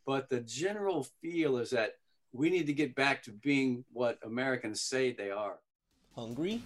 But 0.06 0.30
the 0.30 0.42
general 0.42 1.08
feel 1.22 1.58
is 1.58 1.70
that 1.72 1.94
we 2.34 2.50
need 2.50 2.68
to 2.68 2.74
get 2.74 2.96
back 2.96 3.24
to 3.24 3.32
being 3.32 3.84
what 3.92 4.18
americans 4.24 4.82
say 4.82 5.12
they 5.12 5.32
are. 5.32 5.60
Hungry 6.16 6.64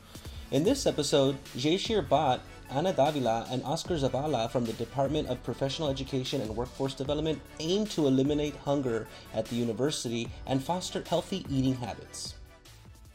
in 0.51 0.63
this 0.63 0.85
episode, 0.85 1.37
Jayshir 1.57 2.07
Bhatt, 2.07 2.39
Ana 2.69 2.93
Davila, 2.93 3.47
and 3.49 3.63
Oscar 3.63 3.95
Zavala 3.95 4.49
from 4.49 4.65
the 4.65 4.73
Department 4.73 5.27
of 5.27 5.41
Professional 5.43 5.89
Education 5.89 6.41
and 6.41 6.55
Workforce 6.55 6.93
Development 6.93 7.41
aim 7.59 7.85
to 7.87 8.05
eliminate 8.05 8.55
hunger 8.57 9.07
at 9.33 9.45
the 9.45 9.55
university 9.55 10.29
and 10.45 10.63
foster 10.63 11.03
healthy 11.07 11.45
eating 11.49 11.75
habits. 11.75 12.35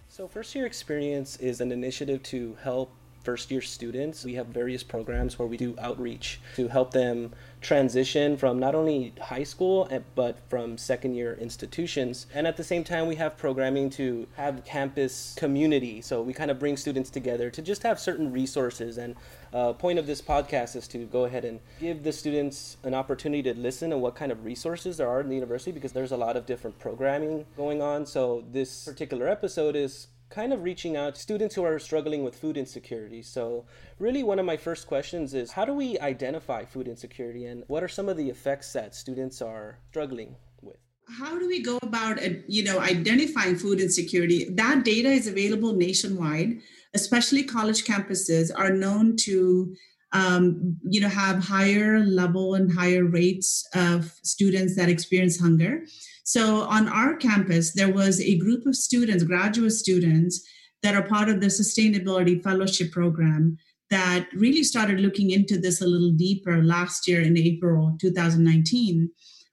So, 0.09 0.27
First 0.27 0.55
Year 0.55 0.67
Experience 0.67 1.37
is 1.37 1.61
an 1.61 1.71
initiative 1.71 2.23
to 2.25 2.57
help 2.63 2.93
first 3.23 3.51
year 3.51 3.61
students. 3.61 4.25
We 4.25 4.35
have 4.35 4.47
various 4.49 4.83
programs 4.83 5.39
where 5.39 5.47
we 5.47 5.57
do 5.57 5.75
outreach 5.79 6.41
to 6.57 6.69
help 6.69 6.91
them 6.91 7.33
transition 7.61 8.37
from 8.37 8.59
not 8.59 8.75
only 8.75 9.13
high 9.21 9.43
school 9.43 9.87
eh, 9.91 10.01
but 10.15 10.39
from 10.49 10.79
second 10.79 11.15
year 11.15 11.35
institutions. 11.41 12.27
And 12.35 12.47
at 12.47 12.57
the 12.57 12.65
same 12.65 12.85
time, 12.85 13.07
we 13.07 13.17
have 13.17 13.37
programming 13.37 13.91
to 13.91 14.27
have 14.37 14.65
campus 14.65 15.35
community. 15.37 16.01
So 16.01 16.23
we 16.23 16.33
kind 16.33 16.51
of 16.51 16.59
bring 16.59 16.77
students 16.77 17.11
together 17.11 17.51
to 17.51 17.63
just 17.63 17.83
have 17.83 18.01
certain 18.01 18.33
resources. 18.33 18.99
And 18.99 19.17
uh, 19.53 19.73
point 19.75 19.99
of 19.99 20.07
this 20.07 20.23
podcast 20.23 20.77
is 20.77 20.89
to 20.89 21.05
go 21.07 21.25
ahead 21.25 21.45
and 21.45 21.61
give 21.81 22.03
the 22.03 22.13
students 22.13 22.77
an 22.85 22.95
opportunity 22.95 23.43
to 23.43 23.59
listen 23.59 23.93
and 23.93 24.01
what 24.01 24.15
kind 24.15 24.33
of 24.33 24.45
resources 24.45 24.97
there 24.97 25.09
are 25.09 25.21
in 25.21 25.29
the 25.29 25.35
university 25.35 25.73
because 25.73 25.93
there's 25.93 26.13
a 26.13 26.17
lot 26.17 26.37
of 26.37 26.47
different 26.47 26.79
programming 26.79 27.45
going 27.57 27.83
on. 27.83 28.07
So 28.07 28.45
this 28.53 28.85
particular 28.85 29.29
episode 29.29 29.77
is 29.77 30.09
kind 30.31 30.53
of 30.53 30.63
reaching 30.63 30.97
out 30.97 31.17
to 31.17 31.21
students 31.21 31.55
who 31.55 31.65
are 31.65 31.79
struggling 31.79 32.23
with 32.23 32.37
food 32.37 32.57
insecurity. 32.57 33.21
So, 33.21 33.67
really, 33.99 34.23
one 34.23 34.39
of 34.39 34.47
my 34.47 34.57
first 34.57 34.87
questions 34.87 35.35
is 35.35 35.53
how 35.53 35.65
do 35.65 35.75
we 35.75 35.99
identify 35.99 36.65
food 36.65 36.89
insecurity 36.89 37.45
and 37.47 37.65
what 37.67 37.83
are 37.83 37.89
some 37.89 38.09
of 38.09 38.17
the 38.17 38.31
effects 38.31 38.73
that 38.73 38.95
students 38.95 39.43
are 39.43 39.79
struggling 39.91 40.37
with? 40.63 40.77
How 41.19 41.39
do 41.39 41.49
we 41.49 41.63
go 41.63 41.79
about, 41.83 42.23
uh, 42.23 42.31
you 42.47 42.63
know, 42.63 42.79
identifying 42.79 43.57
food 43.57 43.81
insecurity? 43.81 44.49
That 44.55 44.85
data 44.85 45.09
is 45.09 45.27
available 45.27 45.73
nationwide, 45.73 46.61
especially 46.95 47.43
college 47.43 47.85
campuses 47.85 48.51
are 48.57 48.71
known 48.71 49.17
to 49.29 49.75
um, 50.13 50.77
you 50.83 51.01
know 51.01 51.09
have 51.09 51.45
higher 51.45 52.01
level 52.01 52.55
and 52.55 52.73
higher 52.73 53.05
rates 53.05 53.67
of 53.75 54.13
students 54.23 54.75
that 54.77 54.89
experience 54.89 55.39
hunger 55.39 55.85
so 56.31 56.61
on 56.61 56.87
our 56.87 57.17
campus, 57.17 57.73
there 57.73 57.93
was 57.93 58.21
a 58.21 58.39
group 58.39 58.65
of 58.65 58.77
students, 58.77 59.25
graduate 59.25 59.73
students, 59.73 60.41
that 60.81 60.95
are 60.95 61.03
part 61.03 61.29
of 61.29 61.41
the 61.41 61.49
Sustainability 61.49 62.41
Fellowship 62.41 62.93
Program 62.93 63.59
that 63.91 64.29
really 64.33 64.63
started 64.63 65.01
looking 65.01 65.33
into 65.33 65.59
this 65.59 65.83
a 65.83 65.89
little 65.89 66.13
deeper 66.13 66.63
last 66.63 67.09
year 67.09 67.21
in 67.21 67.37
April 67.37 67.97
2019, 68.01 69.11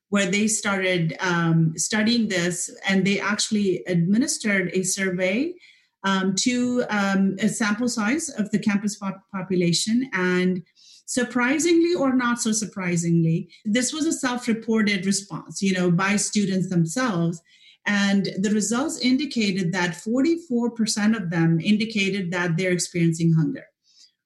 where 0.10 0.30
they 0.30 0.48
started 0.48 1.18
um, 1.20 1.74
studying 1.76 2.28
this 2.28 2.70
and 2.88 3.08
they 3.08 3.20
actually 3.20 3.84
administered 3.88 4.70
a 4.74 4.84
survey 4.84 5.56
um, 6.04 6.36
to 6.36 6.84
um, 6.92 7.38
a 7.40 7.50
sample 7.50 7.90
size 7.90 8.30
of 8.30 8.52
the 8.52 8.60
campus 8.60 8.98
pop- 8.98 9.24
population. 9.34 10.08
And 10.14 10.62
surprisingly 11.08 11.96
or 11.96 12.14
not 12.14 12.40
so 12.40 12.52
surprisingly, 12.52 13.50
this 13.66 13.92
was 13.92 14.06
a 14.06 14.12
self 14.12 14.48
reported 14.48 15.06
response, 15.06 15.62
you 15.62 15.74
know, 15.74 15.90
by 15.90 16.16
students 16.18 16.70
themselves. 16.70 17.42
And 17.86 18.30
the 18.38 18.52
results 18.52 19.00
indicated 19.00 19.72
that 19.72 19.96
44% 19.96 21.16
of 21.16 21.30
them 21.30 21.60
indicated 21.62 22.32
that 22.32 22.58
they're 22.58 22.74
experiencing 22.74 23.34
hunger, 23.34 23.64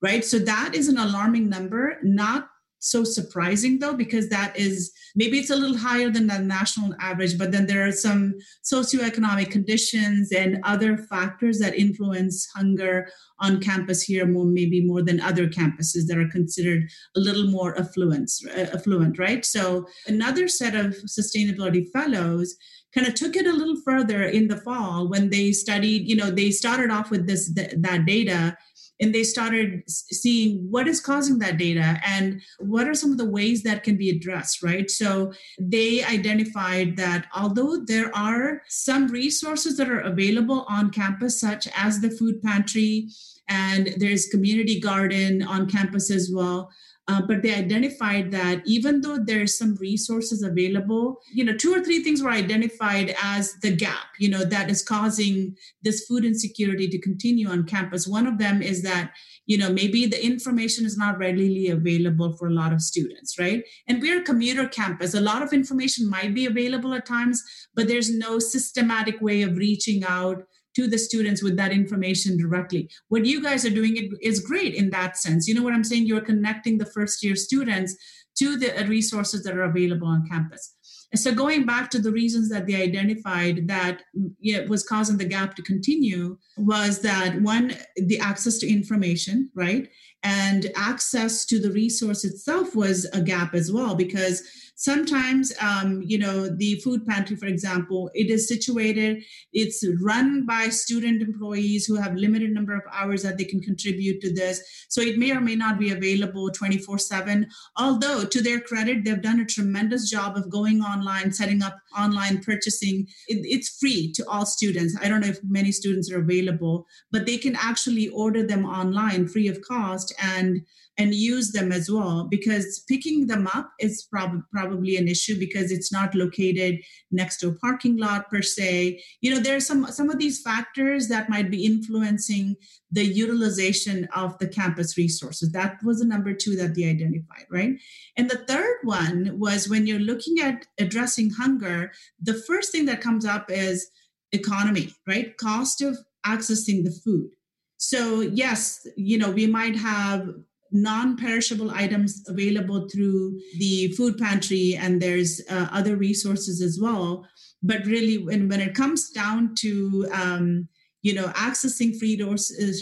right? 0.01 0.25
So 0.25 0.39
that 0.39 0.73
is 0.73 0.89
an 0.89 0.97
alarming 0.97 1.47
number, 1.47 1.99
not 2.01 2.49
so 2.81 3.03
surprising 3.03 3.77
though 3.77 3.93
because 3.93 4.27
that 4.29 4.57
is 4.57 4.91
maybe 5.15 5.37
it's 5.37 5.51
a 5.51 5.55
little 5.55 5.77
higher 5.77 6.09
than 6.09 6.25
the 6.25 6.39
national 6.39 6.93
average 6.99 7.37
but 7.37 7.51
then 7.51 7.67
there 7.67 7.87
are 7.87 7.91
some 7.91 8.33
socioeconomic 8.63 9.51
conditions 9.51 10.31
and 10.31 10.59
other 10.63 10.97
factors 10.97 11.59
that 11.59 11.75
influence 11.75 12.47
hunger 12.55 13.07
on 13.39 13.61
campus 13.61 14.01
here 14.01 14.25
more 14.25 14.45
maybe 14.45 14.83
more 14.83 15.03
than 15.03 15.21
other 15.21 15.47
campuses 15.47 16.07
that 16.07 16.17
are 16.17 16.29
considered 16.29 16.81
a 17.15 17.19
little 17.19 17.47
more 17.47 17.79
affluent 17.79 18.31
uh, 18.55 18.67
affluent 18.73 19.19
right? 19.19 19.45
So 19.45 19.85
another 20.07 20.47
set 20.47 20.75
of 20.75 20.95
sustainability 21.05 21.87
fellows 21.91 22.55
kind 22.93 23.07
of 23.07 23.13
took 23.13 23.35
it 23.35 23.47
a 23.47 23.53
little 23.53 23.79
further 23.85 24.23
in 24.23 24.47
the 24.47 24.57
fall 24.57 25.07
when 25.07 25.29
they 25.29 25.51
studied 25.51 26.07
you 26.07 26.15
know 26.15 26.29
they 26.29 26.51
started 26.51 26.91
off 26.91 27.09
with 27.09 27.27
this 27.27 27.51
that 27.53 28.05
data 28.05 28.57
and 29.01 29.13
they 29.13 29.23
started 29.23 29.83
seeing 29.87 30.57
what 30.69 30.87
is 30.87 31.01
causing 31.01 31.39
that 31.39 31.57
data 31.57 31.99
and 32.05 32.41
what 32.59 32.87
are 32.87 32.93
some 32.93 33.11
of 33.11 33.17
the 33.17 33.29
ways 33.29 33.63
that 33.63 33.83
can 33.83 33.97
be 33.97 34.09
addressed 34.11 34.63
right? 34.63 34.89
So 34.89 35.33
they 35.59 36.03
identified 36.03 36.95
that 36.97 37.25
although 37.35 37.77
there 37.85 38.15
are 38.15 38.61
some 38.69 39.07
resources 39.07 39.75
that 39.77 39.89
are 39.89 40.01
available 40.01 40.65
on 40.69 40.91
campus 40.91 41.39
such 41.39 41.67
as 41.75 41.99
the 41.99 42.11
food 42.11 42.41
pantry 42.41 43.09
and 43.49 43.93
there's 43.97 44.27
community 44.27 44.79
garden 44.79 45.41
on 45.43 45.69
campus 45.69 46.11
as 46.11 46.31
well 46.33 46.69
uh, 47.11 47.21
but 47.21 47.41
they 47.41 47.53
identified 47.53 48.31
that 48.31 48.61
even 48.65 49.01
though 49.01 49.17
there's 49.17 49.57
some 49.57 49.75
resources 49.75 50.41
available, 50.43 51.19
you 51.33 51.43
know, 51.43 51.53
two 51.53 51.73
or 51.73 51.83
three 51.83 52.01
things 52.01 52.23
were 52.23 52.29
identified 52.29 53.13
as 53.21 53.53
the 53.61 53.75
gap, 53.75 54.05
you 54.17 54.29
know, 54.29 54.45
that 54.45 54.69
is 54.69 54.81
causing 54.81 55.53
this 55.81 56.05
food 56.05 56.23
insecurity 56.23 56.87
to 56.87 57.01
continue 57.01 57.49
on 57.49 57.65
campus. 57.65 58.07
One 58.07 58.27
of 58.27 58.37
them 58.37 58.61
is 58.61 58.81
that, 58.83 59.11
you 59.45 59.57
know, 59.57 59.69
maybe 59.69 60.05
the 60.05 60.25
information 60.25 60.85
is 60.85 60.97
not 60.97 61.17
readily 61.17 61.67
available 61.67 62.37
for 62.37 62.47
a 62.47 62.53
lot 62.53 62.71
of 62.71 62.81
students, 62.81 63.37
right? 63.37 63.61
And 63.89 64.01
we're 64.01 64.21
a 64.21 64.23
commuter 64.23 64.65
campus. 64.69 65.13
A 65.13 65.19
lot 65.19 65.41
of 65.41 65.51
information 65.51 66.09
might 66.09 66.33
be 66.33 66.45
available 66.45 66.93
at 66.93 67.05
times, 67.05 67.43
but 67.75 67.89
there's 67.89 68.15
no 68.15 68.39
systematic 68.39 69.19
way 69.19 69.41
of 69.41 69.57
reaching 69.57 70.05
out 70.05 70.43
to 70.75 70.87
the 70.87 70.97
students 70.97 71.43
with 71.43 71.57
that 71.57 71.71
information 71.71 72.37
directly. 72.37 72.89
What 73.09 73.25
you 73.25 73.41
guys 73.41 73.65
are 73.65 73.69
doing 73.69 74.11
is 74.21 74.39
great 74.39 74.73
in 74.73 74.89
that 74.91 75.17
sense. 75.17 75.47
You 75.47 75.53
know 75.53 75.63
what 75.63 75.73
I'm 75.73 75.83
saying? 75.83 76.05
You're 76.05 76.21
connecting 76.21 76.77
the 76.77 76.85
first 76.85 77.23
year 77.23 77.35
students 77.35 77.95
to 78.39 78.57
the 78.57 78.85
resources 78.87 79.43
that 79.43 79.55
are 79.55 79.63
available 79.63 80.07
on 80.07 80.27
campus. 80.27 80.75
So 81.13 81.33
going 81.33 81.65
back 81.65 81.89
to 81.91 81.99
the 81.99 82.11
reasons 82.11 82.49
that 82.49 82.67
they 82.67 82.81
identified 82.81 83.67
that 83.67 84.03
mm, 84.17 84.31
you 84.39 84.57
know, 84.57 84.67
was 84.67 84.83
causing 84.83 85.17
the 85.17 85.25
gap 85.25 85.55
to 85.55 85.61
continue 85.61 86.37
was 86.57 86.99
that 87.01 87.41
one, 87.41 87.75
the 87.97 88.19
access 88.19 88.57
to 88.59 88.71
information, 88.71 89.49
right? 89.53 89.89
And 90.23 90.71
access 90.75 91.45
to 91.47 91.59
the 91.59 91.71
resource 91.71 92.23
itself 92.23 92.75
was 92.75 93.05
a 93.11 93.21
gap 93.21 93.53
as 93.53 93.71
well 93.71 93.95
because 93.95 94.41
sometimes 94.81 95.53
um, 95.61 96.01
you 96.01 96.17
know 96.17 96.47
the 96.47 96.75
food 96.83 97.05
pantry 97.05 97.35
for 97.35 97.45
example 97.45 98.09
it 98.15 98.31
is 98.31 98.47
situated 98.47 99.23
it's 99.53 99.85
run 100.01 100.45
by 100.45 100.69
student 100.69 101.21
employees 101.21 101.85
who 101.85 101.95
have 101.95 102.15
limited 102.15 102.51
number 102.51 102.73
of 102.73 102.81
hours 102.91 103.21
that 103.21 103.37
they 103.37 103.43
can 103.43 103.59
contribute 103.61 104.21
to 104.21 104.33
this. 104.33 104.61
So 104.89 105.01
it 105.01 105.17
may 105.17 105.31
or 105.31 105.41
may 105.41 105.55
not 105.55 105.77
be 105.77 105.91
available 105.91 106.49
24 106.49 106.97
7 106.97 107.47
although 107.77 108.25
to 108.25 108.41
their 108.41 108.59
credit 108.59 109.03
they've 109.03 109.21
done 109.21 109.39
a 109.39 109.45
tremendous 109.45 110.09
job 110.09 110.35
of 110.35 110.49
going 110.49 110.81
online 110.81 111.31
setting 111.31 111.61
up 111.61 111.77
online 111.97 112.41
purchasing. 112.41 113.07
It, 113.27 113.41
it's 113.43 113.77
free 113.77 114.11
to 114.15 114.27
all 114.27 114.45
students. 114.45 114.97
I 114.99 115.07
don't 115.07 115.21
know 115.21 115.27
if 115.27 115.39
many 115.43 115.71
students 115.71 116.11
are 116.11 116.19
available 116.19 116.85
but 117.11 117.25
they 117.25 117.37
can 117.37 117.55
actually 117.55 118.09
order 118.09 118.45
them 118.45 118.65
online 118.65 119.27
free 119.27 119.47
of 119.47 119.61
cost 119.61 120.13
and 120.21 120.61
and 120.97 121.15
use 121.15 121.51
them 121.51 121.71
as 121.71 121.89
well 121.89 122.27
because 122.29 122.83
picking 122.87 123.27
them 123.27 123.47
up 123.47 123.71
is 123.79 124.07
prob- 124.11 124.43
probably 124.51 124.97
an 124.97 125.07
issue 125.07 125.39
because 125.39 125.71
it's 125.71 125.91
not 125.91 126.13
located 126.13 126.79
next 127.11 127.37
to 127.37 127.47
a 127.47 127.55
parking 127.55 127.97
lot 127.97 128.29
per 128.29 128.41
se. 128.41 129.01
You 129.21 129.33
know 129.33 129.39
there 129.39 129.55
are 129.55 129.61
some 129.61 129.87
some 129.87 130.09
of 130.09 130.19
these 130.19 130.41
factors 130.41 131.07
that 131.07 131.29
might 131.29 131.49
be 131.49 131.65
influencing 131.65 132.55
the 132.91 133.05
utilization 133.05 134.07
of 134.13 134.37
the 134.39 134.47
campus 134.47 134.97
resources. 134.97 135.51
That 135.51 135.81
was 135.83 135.99
the 135.99 136.05
number 136.05 136.33
two 136.33 136.55
that 136.57 136.75
they 136.75 136.89
identified 136.89 137.45
right? 137.49 137.73
And 138.17 138.29
the 138.29 138.45
third 138.47 138.77
one 138.83 139.39
was 139.39 139.69
when 139.69 139.87
you're 139.87 139.99
looking 139.99 140.39
at 140.39 140.65
addressing 140.77 141.31
hunger 141.31 141.91
the 142.21 142.41
first 142.47 142.71
thing 142.71 142.85
that 142.85 143.01
comes 143.01 143.25
up 143.25 143.49
is 143.49 143.89
economy 144.33 144.93
right? 145.07 145.37
Cost 145.37 145.81
of 145.81 145.97
accessing 146.25 146.83
the 146.83 146.91
food. 147.03 147.31
So 147.77 148.19
yes 148.21 148.85
you 148.97 149.17
know 149.17 149.31
we 149.31 149.47
might 149.47 149.77
have 149.77 150.29
non-perishable 150.71 151.71
items 151.71 152.23
available 152.27 152.87
through 152.89 153.39
the 153.57 153.89
food 153.93 154.17
pantry 154.17 154.75
and 154.79 155.01
there's 155.01 155.41
uh, 155.49 155.67
other 155.71 155.95
resources 155.95 156.61
as 156.61 156.79
well. 156.81 157.27
But 157.61 157.85
really 157.85 158.17
when, 158.17 158.47
when 158.47 158.61
it 158.61 158.73
comes 158.73 159.09
down 159.09 159.55
to 159.59 160.07
um, 160.13 160.67
you 161.01 161.13
know 161.13 161.27
accessing 161.29 161.97
free 161.97 162.15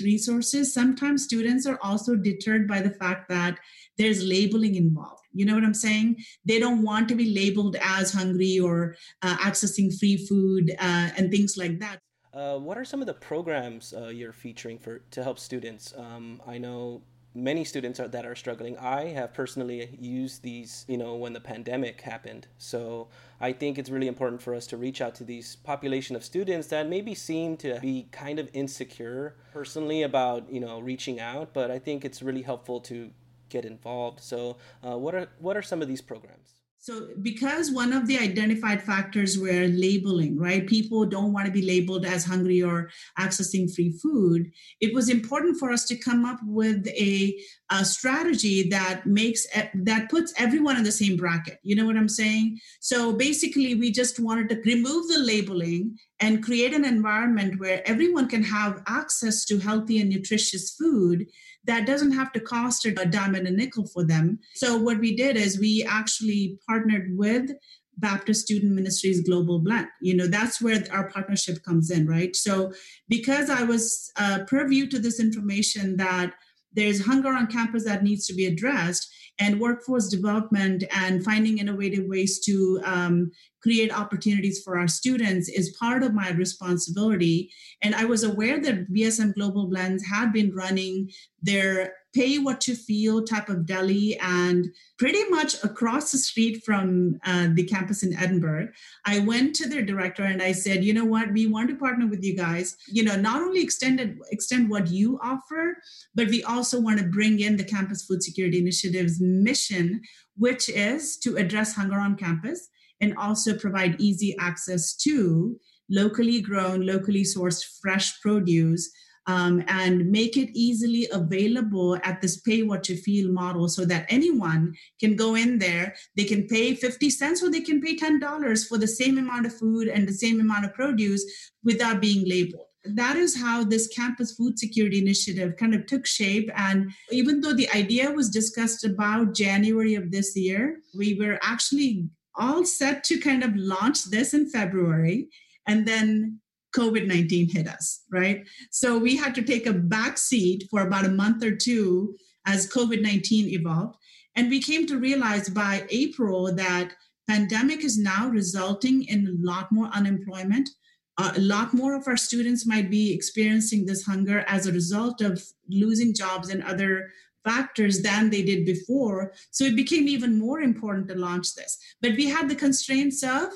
resources 0.04 0.74
sometimes 0.74 1.24
students 1.24 1.66
are 1.66 1.80
also 1.82 2.16
deterred 2.16 2.68
by 2.68 2.82
the 2.82 2.90
fact 2.90 3.30
that 3.30 3.58
there's 3.98 4.24
labeling 4.24 4.76
involved. 4.76 5.24
You 5.34 5.46
know 5.46 5.56
what 5.56 5.64
i'm 5.64 5.74
saying? 5.74 6.18
They 6.46 6.60
don't 6.60 6.82
want 6.82 7.08
to 7.10 7.16
be 7.16 7.34
labeled 7.34 7.78
as 7.82 8.12
hungry 8.12 8.60
or 8.60 8.96
uh, 9.22 9.38
accessing 9.38 9.98
free 9.98 10.18
food 10.18 10.72
uh, 10.80 11.10
and 11.18 11.32
things 11.32 11.56
like 11.58 11.80
that. 11.80 12.00
Uh, 12.34 12.58
what 12.58 12.78
are 12.78 12.86
some 12.86 13.02
of 13.02 13.08
the 13.08 13.14
programs 13.14 13.94
uh, 13.94 14.08
you're 14.08 14.34
featuring 14.34 14.78
for 14.78 15.00
to 15.12 15.24
help 15.24 15.40
students? 15.40 15.94
Um, 15.98 16.42
i 16.48 16.58
know 16.58 17.02
many 17.34 17.64
students 17.64 18.00
are, 18.00 18.08
that 18.08 18.26
are 18.26 18.36
struggling. 18.36 18.78
I 18.78 19.06
have 19.08 19.34
personally 19.34 19.98
used 20.00 20.44
these, 20.44 20.86
you 20.88 20.98
know, 20.98 21.16
when 21.16 21.34
the 21.34 21.40
pandemic 21.40 22.02
happened. 22.02 22.48
So 22.58 23.08
I 23.40 23.54
think 23.54 23.78
it's 23.78 23.90
really 23.90 24.08
important 24.08 24.42
for 24.42 24.56
us 24.56 24.68
to 24.68 24.78
reach 24.78 25.02
out 25.02 25.16
to 25.16 25.24
these 25.24 25.56
population 25.58 26.16
of 26.16 26.24
students 26.24 26.68
that 26.68 26.90
maybe 26.90 27.14
seem 27.14 27.58
to 27.58 27.80
be 27.80 28.08
kind 28.12 28.40
of 28.40 28.50
insecure 28.54 29.36
personally 29.54 30.04
about, 30.04 30.52
you 30.52 30.60
know, 30.60 30.80
reaching 30.80 31.20
out. 31.20 31.54
But 31.54 31.72
I 31.72 31.80
think 31.80 32.04
it's 32.04 32.22
really 32.22 32.42
helpful 32.42 32.80
to 32.82 33.12
get 33.50 33.66
involved. 33.66 34.22
So 34.22 34.58
uh, 34.86 34.98
what 34.98 35.16
are 35.16 35.28
what 35.40 35.58
are 35.58 35.62
some 35.62 35.82
of 35.82 35.88
these 35.88 36.02
programs? 36.02 36.59
So, 36.82 37.10
because 37.22 37.72
one 37.72 37.92
of 37.92 38.08
the 38.08 38.18
identified 38.18 38.82
factors 38.82 39.38
were 39.38 39.68
labeling, 39.68 40.40
right? 40.40 40.66
People 40.66 41.06
don't 41.06 41.34
want 41.34 41.46
to 41.46 41.52
be 41.52 41.62
labeled 41.62 42.06
as 42.06 42.24
hungry 42.24 42.64
or 42.64 42.90
accessing 43.20 43.74
free 43.74 43.92
food. 43.92 44.50
It 44.80 44.94
was 44.94 45.10
important 45.10 45.60
for 45.60 45.72
us 45.72 45.84
to 45.88 45.98
come 45.98 46.24
up 46.24 46.40
with 46.46 46.88
a, 46.88 47.38
a 47.70 47.84
strategy 47.84 48.70
that 48.70 49.06
makes 49.06 49.46
that 49.74 50.10
puts 50.10 50.34
everyone 50.38 50.78
in 50.78 50.84
the 50.84 50.92
same 50.92 51.18
bracket. 51.18 51.60
You 51.64 51.76
know 51.76 51.86
what 51.86 51.98
I'm 51.98 52.08
saying? 52.08 52.58
So, 52.80 53.12
basically, 53.12 53.76
we 53.76 53.92
just 53.92 54.18
wanted 54.18 54.48
to 54.48 54.62
remove 54.64 55.10
the 55.10 55.20
labeling 55.20 55.98
and 56.20 56.44
create 56.44 56.74
an 56.74 56.86
environment 56.86 57.60
where 57.60 57.88
everyone 57.88 58.28
can 58.28 58.44
have 58.44 58.84
access 58.88 59.46
to 59.46 59.60
healthy 59.60 60.00
and 60.00 60.10
nutritious 60.10 60.72
food 60.72 61.26
that 61.66 61.86
doesn't 61.86 62.12
have 62.12 62.32
to 62.34 62.40
cost 62.40 62.86
a 62.86 62.94
dime 63.06 63.36
and 63.36 63.48
a 63.48 63.52
nickel 63.52 63.88
for 63.88 64.04
them. 64.06 64.40
So 64.56 64.78
what 64.78 65.00
we 65.00 65.16
did 65.16 65.38
is 65.38 65.60
we 65.60 65.86
actually 65.88 66.58
partnered 66.68 67.18
with 67.18 67.52
Baptist 67.98 68.46
Student 68.46 68.74
Ministries 68.74 69.22
Global 69.22 69.60
Blend. 69.60 69.88
You 70.02 70.16
know, 70.16 70.28
that's 70.28 70.62
where 70.62 70.84
our 70.92 71.10
partnership 71.10 71.64
comes 71.64 71.92
in, 71.92 72.08
right? 72.08 72.36
So 72.36 72.74
because 73.08 73.50
I 73.50 73.64
was 73.64 74.12
uh, 74.18 74.40
purview 74.48 74.88
to 74.88 75.00
this 75.00 75.20
information 75.20 75.98
that 75.98 76.34
there's 76.74 77.06
hunger 77.06 77.30
on 77.30 77.48
campus 77.48 77.84
that 77.86 78.04
needs 78.04 78.26
to 78.28 78.34
be 78.34 78.46
addressed, 78.46 79.12
and 79.40 79.60
workforce 79.60 80.10
development 80.10 80.84
and 80.92 81.24
finding 81.24 81.58
innovative 81.58 82.06
ways 82.08 82.40
to 82.46 82.82
um, 82.84 83.32
create 83.62 83.98
opportunities 83.98 84.62
for 84.64 84.78
our 84.78 84.88
students 84.88 85.50
is 85.50 85.76
part 85.80 86.04
of 86.04 86.14
my 86.14 86.32
responsibility. 86.32 87.50
And 87.82 87.96
I 87.96 88.06
was 88.06 88.24
aware 88.24 88.60
that 88.62 88.92
BSM 88.92 89.34
Global 89.36 89.68
Blends 89.68 90.06
had 90.06 90.34
been 90.34 90.54
running 90.54 91.10
their 91.42 91.94
pay 92.14 92.40
what 92.40 92.68
you 92.68 92.76
feel 92.76 93.24
type 93.24 93.50
of 93.50 93.66
deli 93.66 94.18
and 94.20 94.68
pretty 94.98 95.24
much 95.30 95.64
across 95.64 96.12
the 96.12 96.18
street 96.18 96.64
from 96.66 97.20
uh, 97.26 97.48
the 97.54 97.64
campus 97.64 98.04
in 98.04 98.16
Edinburg 98.18 98.70
i 99.06 99.20
went 99.20 99.56
to 99.56 99.68
their 99.68 99.82
director 99.82 100.24
and 100.24 100.42
i 100.42 100.52
said 100.52 100.84
you 100.84 100.94
know 100.94 101.06
what? 101.06 101.32
We 101.34 101.48
want 101.48 101.70
to 101.70 101.76
partner 101.76 102.08
with 102.08 102.24
you 102.24 102.36
guys. 102.36 102.78
You 102.88 103.04
know 103.04 103.16
not 103.16 103.42
only 103.42 103.62
extend 103.62 104.00
it, 104.00 104.18
extend 104.32 104.70
what 104.70 104.88
you 104.88 105.20
offer 105.22 105.78
but 106.16 106.28
we 106.30 106.44
also 106.44 106.80
want 106.80 107.00
to 107.00 107.06
bring 107.06 107.40
in 107.40 107.58
the 107.58 107.64
campus 107.64 108.06
food 108.06 108.24
security 108.24 108.60
initiative's 108.60 109.20
mission 109.20 110.02
which 110.38 110.70
is 110.70 111.18
to 111.18 111.36
address 111.36 111.76
hunger 111.76 112.00
on 112.00 112.16
campus 112.16 112.70
and 113.02 113.16
also 113.18 113.58
provide 113.58 114.00
easy 114.00 114.36
access 114.40 114.96
to 114.96 115.58
locally 115.90 116.42
grown, 116.42 116.86
locally 116.86 117.24
sourced 117.24 117.64
fresh 117.82 118.20
produce 118.22 118.92
um, 119.30 119.64
and 119.68 120.10
make 120.10 120.38
it 120.38 120.50
easily 120.58 121.08
available 121.12 121.96
at 122.04 122.20
this 122.20 122.38
pay 122.38 122.64
what 122.64 122.90
you 122.90 122.98
feel 122.98 123.32
model 123.32 123.70
so 123.70 123.86
that 123.86 124.08
anyone 124.10 124.74
can 125.00 125.16
go 125.16 125.36
in 125.36 125.60
there. 125.60 125.94
They 126.18 126.24
can 126.24 126.48
pay 126.48 126.74
50 126.74 127.12
cents 127.12 127.44
or 127.44 127.52
they 127.52 127.62
can 127.62 127.80
pay 127.80 127.96
$10 127.96 128.68
for 128.68 128.80
the 128.80 128.88
same 128.88 129.20
amount 129.20 129.46
of 129.46 129.56
food 129.56 129.88
and 129.88 130.08
the 130.08 130.14
same 130.14 130.40
amount 130.40 130.66
of 130.66 130.74
produce 130.74 131.24
without 131.64 132.02
being 132.02 132.28
labeled. 132.28 132.66
That 132.86 133.18
is 133.18 133.40
how 133.40 133.64
this 133.64 133.86
campus 133.88 134.34
food 134.34 134.58
security 134.58 134.98
initiative 134.98 135.58
kind 135.58 135.76
of 135.76 135.86
took 135.86 136.08
shape. 136.08 136.50
And 136.56 136.92
even 137.12 137.42
though 137.42 137.54
the 137.54 137.70
idea 137.70 138.10
was 138.10 138.30
discussed 138.30 138.84
about 138.84 139.36
january 139.36 139.94
of 139.94 140.12
this 140.12 140.36
year 140.36 140.80
we 140.98 141.14
were 141.16 141.38
actually 141.44 142.08
all 142.36 142.66
set 142.66 143.04
to 143.04 143.20
kind 143.20 143.44
of 143.44 143.56
launch 143.56 144.06
this 144.06 144.34
in 144.34 144.50
february. 144.50 145.28
And 145.68 145.88
then 145.88 146.40
COVID 146.76 147.08
19 147.08 147.50
hit 147.50 147.68
us, 147.68 148.04
right? 148.12 148.48
So 148.72 148.98
we 148.98 149.16
had 149.16 149.36
to 149.36 149.42
take 149.42 149.66
a 149.66 149.74
back 149.74 150.18
seat 150.18 150.66
for 150.70 150.82
about 150.82 151.06
a 151.06 151.10
month 151.10 151.44
or 151.44 151.56
two 151.56 152.16
as 152.46 152.72
COVID 152.72 153.02
19 153.02 153.50
evolved. 153.50 153.98
And 154.36 154.50
we 154.50 154.62
came 154.62 154.86
to 154.88 154.98
realize 154.98 155.50
by 155.50 155.86
April 155.90 156.54
that 156.56 156.94
pandemic 157.28 157.84
is 157.84 157.98
now 157.98 158.30
resulting 158.30 159.04
in 159.04 159.28
a 159.28 159.46
lot 159.46 159.72
more 159.72 159.88
unemployment. 159.88 160.70
Uh, 161.18 161.34
a 161.36 161.42
lot 161.42 161.74
more 161.74 161.96
of 161.96 162.08
our 162.08 162.18
students 162.18 162.66
might 162.66 162.90
be 162.90 163.14
experiencing 163.14 163.86
this 163.86 164.06
hunger 164.06 164.46
as 164.48 164.66
a 164.66 164.72
result 164.72 165.22
of 165.22 165.44
losing 165.70 166.14
jobs 166.14 166.50
and 166.50 166.64
other 166.64 167.12
factors 167.44 168.02
than 168.02 168.30
they 168.30 168.42
did 168.42 168.66
before. 168.66 169.34
So 169.52 169.66
it 169.66 169.76
became 169.76 170.08
even 170.08 170.40
more 170.40 170.62
important 170.62 171.08
to 171.10 171.16
launch 171.16 171.56
this. 171.56 171.78
But 172.02 172.16
we 172.16 172.28
had 172.28 172.50
the 172.50 172.56
constraints 172.56 173.24
of 173.24 173.50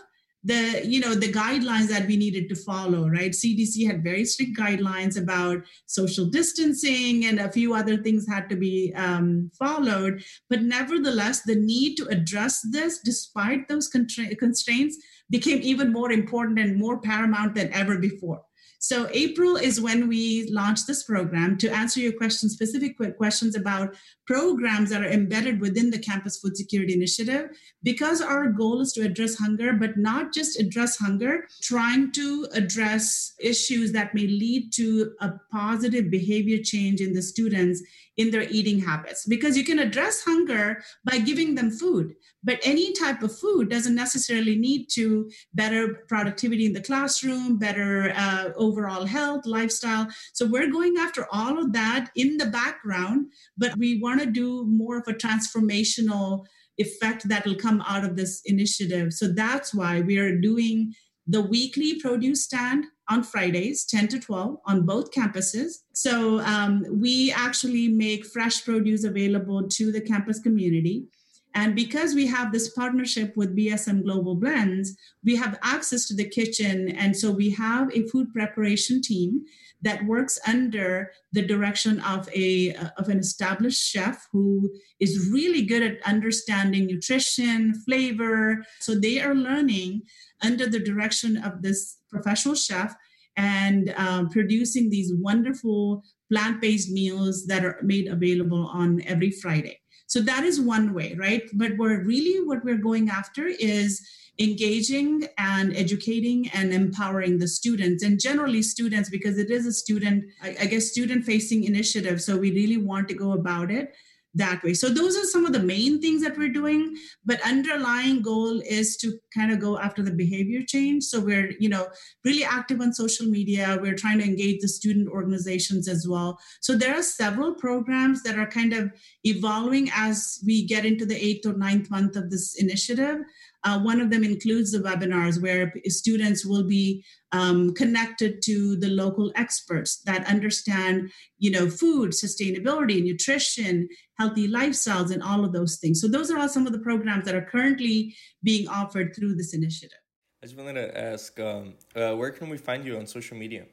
the 0.43 0.81
you 0.85 0.99
know 0.99 1.13
the 1.13 1.31
guidelines 1.31 1.87
that 1.87 2.05
we 2.07 2.17
needed 2.17 2.49
to 2.49 2.55
follow 2.55 3.07
right? 3.07 3.31
Cdc 3.31 3.85
had 3.87 4.03
very 4.03 4.25
strict 4.25 4.57
guidelines 4.57 5.21
about 5.21 5.63
social 5.85 6.25
distancing 6.25 7.25
and 7.25 7.39
a 7.39 7.51
few 7.51 7.73
other 7.73 7.97
things 7.97 8.27
had 8.27 8.49
to 8.49 8.55
be 8.55 8.93
um, 8.95 9.51
followed. 9.57 10.23
But 10.49 10.61
nevertheless 10.61 11.41
the 11.43 11.55
need 11.55 11.95
to 11.97 12.07
address 12.07 12.61
this 12.71 12.99
despite 12.99 13.67
those 13.67 13.87
constraints 13.87 14.97
became 15.29 15.59
even 15.61 15.91
more 15.91 16.11
important 16.11 16.59
and 16.59 16.77
more 16.77 16.99
paramount 16.99 17.55
than 17.55 17.71
ever 17.73 17.97
before 17.97 18.41
so 18.83 19.07
April 19.13 19.55
is 19.55 19.79
when 19.79 20.09
we 20.09 20.49
launched 20.51 20.87
this 20.87 21.03
program 21.03 21.57
to 21.59 21.69
answer 21.69 22.01
your 22.01 22.11
question, 22.11 22.49
specific 22.49 22.97
questions 23.15 23.55
about 23.55 23.95
programs 24.27 24.89
that 24.89 25.01
are 25.01 25.09
embedded 25.09 25.61
within 25.61 25.89
the 25.89 25.97
Campus 25.97 26.37
Food 26.37 26.57
Security 26.57 26.93
Initiative, 26.93 27.51
because 27.81 28.19
our 28.19 28.49
goal 28.49 28.81
is 28.81 28.91
to 28.91 29.01
address 29.05 29.37
hunger, 29.37 29.71
but 29.71 29.95
not 29.95 30.33
just 30.33 30.59
address 30.59 30.97
hunger, 30.97 31.47
trying 31.61 32.11
to 32.11 32.45
address 32.51 33.31
issues 33.39 33.93
that 33.93 34.13
may 34.13 34.27
lead 34.27 34.73
to 34.73 35.13
a 35.21 35.31
positive 35.49 36.11
behavior 36.11 36.61
change 36.61 36.99
in 36.99 37.13
the 37.13 37.21
students 37.21 37.81
in 38.17 38.31
their 38.31 38.47
eating 38.49 38.79
habits. 38.79 39.25
Because 39.25 39.57
you 39.57 39.63
can 39.63 39.79
address 39.79 40.23
hunger 40.23 40.83
by 41.03 41.17
giving 41.17 41.55
them 41.55 41.71
food, 41.71 42.13
but 42.43 42.59
any 42.63 42.93
type 42.93 43.23
of 43.23 43.37
food 43.37 43.69
doesn't 43.69 43.95
necessarily 43.95 44.55
need 44.55 44.87
to 44.93 45.29
better 45.53 46.05
productivity 46.07 46.65
in 46.65 46.73
the 46.73 46.81
classroom, 46.81 47.57
better 47.57 48.13
uh, 48.15 48.49
overall 48.55 49.05
health, 49.05 49.45
lifestyle. 49.45 50.07
So 50.33 50.45
we're 50.45 50.71
going 50.71 50.95
after 50.97 51.27
all 51.31 51.57
of 51.57 51.73
that 51.73 52.11
in 52.15 52.37
the 52.37 52.47
background, 52.47 53.27
but 53.57 53.77
we 53.77 53.99
want 53.99 54.19
to 54.21 54.27
do 54.27 54.65
more 54.65 54.97
of 54.97 55.07
a 55.07 55.13
transformational 55.13 56.45
effect 56.77 57.27
that 57.29 57.45
will 57.45 57.55
come 57.55 57.81
out 57.87 58.03
of 58.03 58.15
this 58.15 58.41
initiative. 58.45 59.13
So 59.13 59.27
that's 59.27 59.73
why 59.73 60.01
we 60.01 60.17
are 60.17 60.37
doing 60.37 60.93
the 61.27 61.41
weekly 61.41 61.99
produce 61.99 62.43
stand 62.43 62.85
on 63.09 63.23
Fridays, 63.23 63.85
10 63.85 64.07
to 64.09 64.19
12, 64.19 64.57
on 64.65 64.85
both 64.85 65.11
campuses. 65.11 65.79
So 65.93 66.39
um, 66.41 66.85
we 66.89 67.31
actually 67.31 67.89
make 67.89 68.25
fresh 68.25 68.63
produce 68.63 69.03
available 69.03 69.67
to 69.67 69.91
the 69.91 70.01
campus 70.01 70.39
community. 70.39 71.07
And 71.55 71.75
because 71.75 72.15
we 72.15 72.25
have 72.27 72.51
this 72.51 72.69
partnership 72.69 73.37
with 73.37 73.55
BSM 73.55 74.03
Global 74.03 74.35
Blends, 74.35 74.95
we 75.23 75.35
have 75.35 75.59
access 75.61 76.07
to 76.07 76.15
the 76.15 76.27
kitchen. 76.27 76.89
And 76.89 77.15
so 77.15 77.31
we 77.31 77.51
have 77.51 77.91
a 77.93 78.07
food 78.07 78.33
preparation 78.33 79.01
team 79.01 79.43
that 79.83 80.05
works 80.05 80.39
under 80.47 81.11
the 81.33 81.45
direction 81.45 81.99
of 81.99 82.27
a 82.33 82.73
of 82.97 83.09
an 83.09 83.19
established 83.19 83.85
chef 83.85 84.27
who 84.31 84.73
is 84.99 85.29
really 85.29 85.61
good 85.61 85.83
at 85.83 86.01
understanding 86.07 86.87
nutrition, 86.87 87.75
flavor. 87.85 88.63
So 88.79 88.95
they 88.95 89.21
are 89.21 89.35
learning 89.35 90.03
under 90.43 90.67
the 90.67 90.79
direction 90.79 91.37
of 91.37 91.61
this 91.61 91.97
professional 92.09 92.55
chef 92.55 92.95
and 93.35 93.93
um, 93.97 94.29
producing 94.29 94.89
these 94.89 95.11
wonderful 95.13 96.03
plant-based 96.31 96.91
meals 96.91 97.45
that 97.47 97.65
are 97.65 97.79
made 97.83 98.07
available 98.07 98.67
on 98.67 99.01
every 99.05 99.31
Friday. 99.31 99.79
So 100.07 100.19
that 100.21 100.43
is 100.43 100.61
one 100.61 100.93
way, 100.93 101.15
right? 101.17 101.43
But 101.53 101.77
we're 101.77 102.03
really 102.03 102.45
what 102.45 102.63
we're 102.63 102.77
going 102.77 103.09
after 103.09 103.47
is 103.47 104.05
engaging 104.39 105.27
and 105.37 105.75
educating 105.75 106.49
and 106.49 106.73
empowering 106.73 107.37
the 107.37 107.47
students 107.47 108.03
and 108.03 108.19
generally 108.19 108.63
students 108.63 109.09
because 109.09 109.37
it 109.37 109.51
is 109.51 109.65
a 109.65 109.71
student, 109.71 110.25
I 110.41 110.65
guess, 110.65 110.87
student 110.87 111.23
facing 111.23 111.63
initiative. 111.63 112.21
So 112.21 112.37
we 112.37 112.51
really 112.51 112.77
want 112.77 113.07
to 113.09 113.13
go 113.13 113.33
about 113.33 113.71
it 113.71 113.93
that 114.35 114.63
way. 114.63 114.73
So 114.73 114.89
those 114.89 115.15
are 115.15 115.25
some 115.25 115.45
of 115.45 115.53
the 115.53 115.59
main 115.59 116.01
things 116.01 116.23
that 116.23 116.37
we're 116.37 116.49
doing, 116.49 116.95
but 117.23 117.41
underlying 117.41 118.21
goal 118.21 118.61
is 118.61 118.97
to 118.97 119.19
kind 119.33 119.51
of 119.51 119.59
go 119.59 119.77
after 119.77 120.01
the 120.01 120.11
behavior 120.11 120.61
change. 120.67 121.03
So 121.03 121.19
we're, 121.19 121.51
you 121.59 121.69
know, 121.69 121.87
really 122.25 122.43
active 122.43 122.81
on 122.81 122.93
social 122.93 123.27
media. 123.27 123.77
We're 123.79 123.95
trying 123.95 124.19
to 124.19 124.25
engage 124.25 124.61
the 124.61 124.67
student 124.67 125.07
organizations 125.07 125.87
as 125.87 126.07
well. 126.07 126.39
So 126.61 126.75
there 126.75 126.97
are 126.97 127.03
several 127.03 127.53
programs 127.53 128.23
that 128.23 128.39
are 128.39 128.47
kind 128.47 128.73
of 128.73 128.91
evolving 129.23 129.89
as 129.93 130.39
we 130.45 130.65
get 130.65 130.85
into 130.85 131.05
the 131.05 131.23
eighth 131.23 131.45
or 131.45 131.53
ninth 131.53 131.91
month 131.91 132.15
of 132.15 132.31
this 132.31 132.55
initiative. 132.55 133.19
Uh, 133.63 133.79
one 133.79 134.01
of 134.01 134.09
them 134.09 134.23
includes 134.23 134.71
the 134.71 134.79
webinars 134.79 135.41
where 135.41 135.73
students 135.85 136.45
will 136.45 136.63
be 136.63 137.03
um, 137.31 137.73
connected 137.73 138.41
to 138.43 138.75
the 138.75 138.89
local 138.89 139.31
experts 139.35 140.01
that 140.01 140.27
understand, 140.27 141.09
you 141.39 141.49
know, 141.49 141.69
food, 141.69 142.11
sustainability, 142.11 143.01
nutrition, 143.03 143.87
healthy 144.19 144.47
lifestyles, 144.47 145.11
and 145.11 145.23
all 145.23 145.45
of 145.45 145.53
those 145.53 145.77
things. 145.77 146.01
So 146.01 146.07
those 146.07 146.29
are 146.29 146.37
all 146.37 146.49
some 146.49 146.67
of 146.67 146.73
the 146.73 146.79
programs 146.79 147.25
that 147.25 147.35
are 147.35 147.47
currently 147.49 148.15
being 148.43 148.67
offered 148.67 149.15
through 149.15 149.35
this 149.35 149.53
initiative. 149.53 149.97
I 150.41 150.45
just 150.45 150.57
wanted 150.57 150.73
to 150.73 150.97
ask, 150.97 151.39
um, 151.39 151.75
uh, 151.95 152.15
where 152.15 152.31
can 152.31 152.49
we 152.49 152.57
find 152.57 152.85
you 152.85 152.97
on 152.97 153.07
social 153.07 153.37
media? 153.37 153.65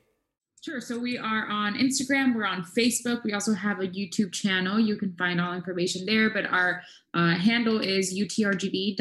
Sure. 0.62 0.80
So 0.82 0.98
we 0.98 1.16
are 1.16 1.46
on 1.46 1.74
Instagram. 1.76 2.34
We're 2.34 2.44
on 2.44 2.62
Facebook. 2.62 3.24
We 3.24 3.32
also 3.32 3.54
have 3.54 3.80
a 3.80 3.86
YouTube 3.86 4.30
channel. 4.30 4.78
You 4.78 4.96
can 4.96 5.14
find 5.16 5.40
all 5.40 5.54
information 5.54 6.04
there. 6.04 6.28
But 6.28 6.44
our 6.44 6.82
uh, 7.14 7.34
handle 7.36 7.80
is 7.80 8.14
utrgv.cfsi, 8.14 8.98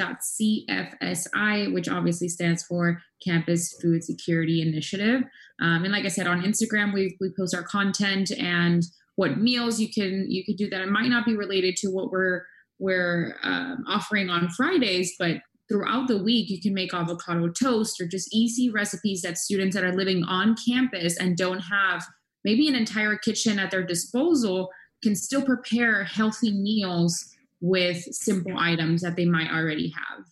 which 1.74 1.90
obviously 1.90 2.30
stands 2.30 2.64
for 2.64 3.02
Campus 3.22 3.74
Food 3.82 4.06
Security 4.06 4.62
Initiative. 4.62 5.24
Um, 5.60 5.84
and 5.84 5.92
like 5.92 6.06
I 6.06 6.10
said, 6.10 6.28
on 6.28 6.44
Instagram, 6.44 6.94
we, 6.94 7.18
we 7.20 7.30
post 7.38 7.54
our 7.54 7.64
content 7.64 8.32
and 8.32 8.86
what 9.18 9.38
meals 9.38 9.82
you 9.82 9.90
can 9.92 10.32
you 10.32 10.46
can 10.46 10.56
do 10.56 10.70
that. 10.70 10.80
It 10.80 10.88
might 10.90 11.10
not 11.10 11.26
be 11.26 11.36
related 11.36 11.76
to 11.78 11.90
what 11.90 12.10
we're 12.10 12.46
we're 12.80 13.36
um, 13.44 13.84
offering 13.86 14.30
on 14.30 14.50
Fridays, 14.52 15.16
but 15.20 15.42
throughout 15.70 16.08
the 16.08 16.22
week 16.22 16.50
you 16.50 16.60
can 16.60 16.74
make 16.74 16.94
avocado 16.94 17.48
toast 17.50 18.02
or 18.02 18.08
just 18.08 18.34
easy 18.34 18.70
recipes 18.70 19.22
that 19.22 19.38
students 19.38 19.76
that 19.76 19.86
are 19.86 19.96
living 19.96 20.24
on 20.24 20.56
campus 20.68 21.18
and 21.18 21.38
don't 21.38 21.60
have 21.60 22.06
maybe 22.44 22.68
an 22.68 22.76
entire 22.76 23.16
kitchen 23.16 23.60
at 23.60 23.72
their 23.72 23.84
disposal 23.84 24.70
can 25.04 25.16
still 25.16 25.44
prepare 25.44 26.04
healthy 26.04 26.52
meals 26.52 27.36
with 27.62 28.02
simple 28.14 28.58
items 28.58 29.02
that 29.02 29.16
they 29.16 29.26
might 29.26 29.52
already 29.52 29.90
have. 29.90 30.26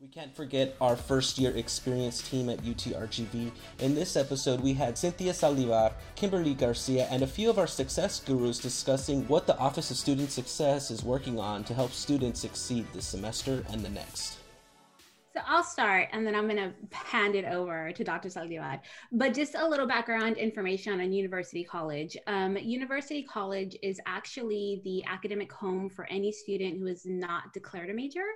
We 0.00 0.08
can't 0.08 0.34
forget 0.34 0.74
our 0.80 0.96
first 0.96 1.38
year 1.38 1.56
experience 1.56 2.28
team 2.28 2.48
at 2.48 2.58
UTRGV. 2.64 3.52
In 3.78 3.94
this 3.94 4.16
episode, 4.16 4.60
we 4.60 4.72
had 4.72 4.98
Cynthia 4.98 5.32
Salivar, 5.32 5.92
Kimberly 6.16 6.54
Garcia, 6.54 7.06
and 7.08 7.22
a 7.22 7.26
few 7.26 7.48
of 7.48 7.56
our 7.56 7.68
success 7.68 8.18
gurus 8.18 8.58
discussing 8.58 9.28
what 9.28 9.46
the 9.46 9.56
Office 9.58 9.92
of 9.92 9.96
Student 9.96 10.32
Success 10.32 10.90
is 10.90 11.04
working 11.04 11.38
on 11.38 11.62
to 11.64 11.74
help 11.74 11.92
students 11.92 12.40
succeed 12.40 12.84
this 12.92 13.06
semester 13.06 13.64
and 13.70 13.82
the 13.82 13.90
next. 13.90 14.41
So 15.34 15.40
I'll 15.46 15.64
start 15.64 16.08
and 16.12 16.26
then 16.26 16.34
I'm 16.34 16.46
going 16.46 16.56
to 16.56 16.72
hand 16.94 17.34
it 17.34 17.46
over 17.46 17.90
to 17.92 18.04
Dr. 18.04 18.28
Saldivar. 18.28 18.80
But 19.12 19.32
just 19.32 19.54
a 19.54 19.66
little 19.66 19.86
background 19.86 20.36
information 20.36 21.00
on 21.00 21.10
University 21.10 21.64
College. 21.64 22.18
Um, 22.26 22.58
University 22.58 23.22
College 23.22 23.76
is 23.82 23.98
actually 24.06 24.82
the 24.84 25.02
academic 25.06 25.50
home 25.50 25.88
for 25.88 26.04
any 26.10 26.32
student 26.32 26.78
who 26.78 26.86
is 26.86 27.06
not 27.06 27.52
declared 27.54 27.88
a 27.88 27.94
major. 27.94 28.26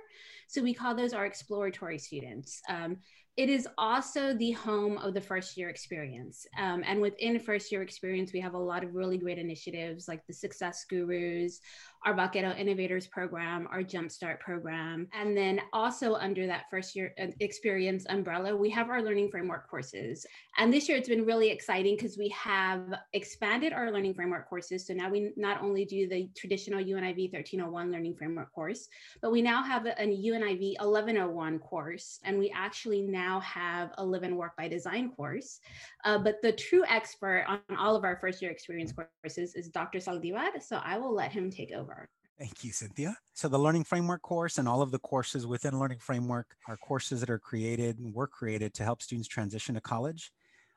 So 0.47 0.63
we 0.63 0.73
call 0.73 0.95
those 0.95 1.13
our 1.13 1.25
exploratory 1.25 1.99
students. 1.99 2.61
Um, 2.67 2.97
it 3.37 3.49
is 3.49 3.67
also 3.77 4.33
the 4.33 4.53
home 4.53 4.97
of 4.97 5.13
the 5.13 5.21
first 5.21 5.57
year 5.57 5.69
experience. 5.69 6.47
Um, 6.57 6.83
and 6.83 6.99
within 6.99 7.39
first 7.39 7.71
year 7.71 7.83
experience, 7.83 8.33
we 8.33 8.39
have 8.39 8.55
a 8.55 8.57
lot 8.57 8.83
of 8.83 8.95
really 8.95 9.19
great 9.19 9.37
initiatives 9.37 10.07
like 10.07 10.25
the 10.25 10.33
Success 10.33 10.85
Gurus, 10.89 11.59
our 12.07 12.13
Vaquero 12.13 12.53
Innovators 12.53 13.05
program, 13.05 13.67
our 13.69 13.83
Jumpstart 13.83 14.39
program. 14.39 15.09
And 15.11 15.35
then 15.35 15.59
also 15.73 16.15
under 16.15 16.47
that 16.47 16.63
first 16.71 16.95
year 16.95 17.13
uh, 17.21 17.27
experience 17.41 18.05
umbrella, 18.07 18.55
we 18.55 18.69
have 18.69 18.89
our 18.89 19.01
learning 19.01 19.29
framework 19.29 19.69
courses. 19.69 20.25
And 20.57 20.73
this 20.73 20.87
year 20.87 20.97
it's 20.97 21.09
been 21.09 21.25
really 21.25 21.49
exciting 21.49 21.97
because 21.97 22.17
we 22.17 22.29
have 22.29 22.93
expanded 23.11 23.73
our 23.73 23.91
learning 23.91 24.13
framework 24.13 24.47
courses. 24.47 24.87
So 24.87 24.93
now 24.93 25.09
we 25.09 25.33
not 25.35 25.61
only 25.61 25.83
do 25.83 26.07
the 26.07 26.29
traditional 26.33 26.79
UNIV 26.79 27.33
1301 27.33 27.91
learning 27.91 28.15
framework 28.15 28.53
course, 28.53 28.87
but 29.21 29.33
we 29.33 29.41
now 29.41 29.61
have 29.61 29.85
a, 29.85 30.01
a 30.01 30.07
UNIV 30.07 30.75
1101 30.79 31.59
course. 31.59 32.21
And 32.23 32.39
we 32.39 32.53
actually 32.55 33.01
now 33.01 33.41
have 33.41 33.91
a 33.97 34.05
live 34.05 34.23
and 34.23 34.37
work 34.37 34.55
by 34.55 34.69
design 34.69 35.11
course. 35.11 35.59
Uh, 36.05 36.17
but 36.17 36.41
the 36.41 36.53
true 36.53 36.85
expert 36.87 37.43
on 37.49 37.59
all 37.77 37.97
of 37.97 38.05
our 38.05 38.15
first 38.21 38.41
year 38.41 38.51
experience 38.51 38.93
courses 38.93 39.55
is 39.55 39.67
Dr. 39.67 39.99
Saldivar. 39.99 40.47
So 40.61 40.79
I 40.81 40.97
will 40.97 41.13
let 41.13 41.33
him 41.33 41.51
take 41.51 41.73
over 41.73 41.96
over. 41.96 41.96
Thank 42.39 42.63
you, 42.63 42.71
Cynthia. 42.71 43.17
So 43.33 43.47
the 43.47 43.57
Learning 43.57 43.83
Framework 43.83 44.21
course 44.21 44.59
and 44.59 44.67
all 44.67 44.83
of 44.83 44.91
the 44.91 44.99
courses 44.99 45.47
within 45.47 45.79
Learning 45.79 45.97
Framework 45.97 46.55
are 46.67 46.77
courses 46.77 47.19
that 47.21 47.31
are 47.31 47.39
created 47.39 47.97
and 47.97 48.13
were 48.13 48.27
created 48.27 48.75
to 48.75 48.83
help 48.83 49.01
students 49.01 49.27
transition 49.27 49.73
to 49.73 49.81
college. 49.81 50.31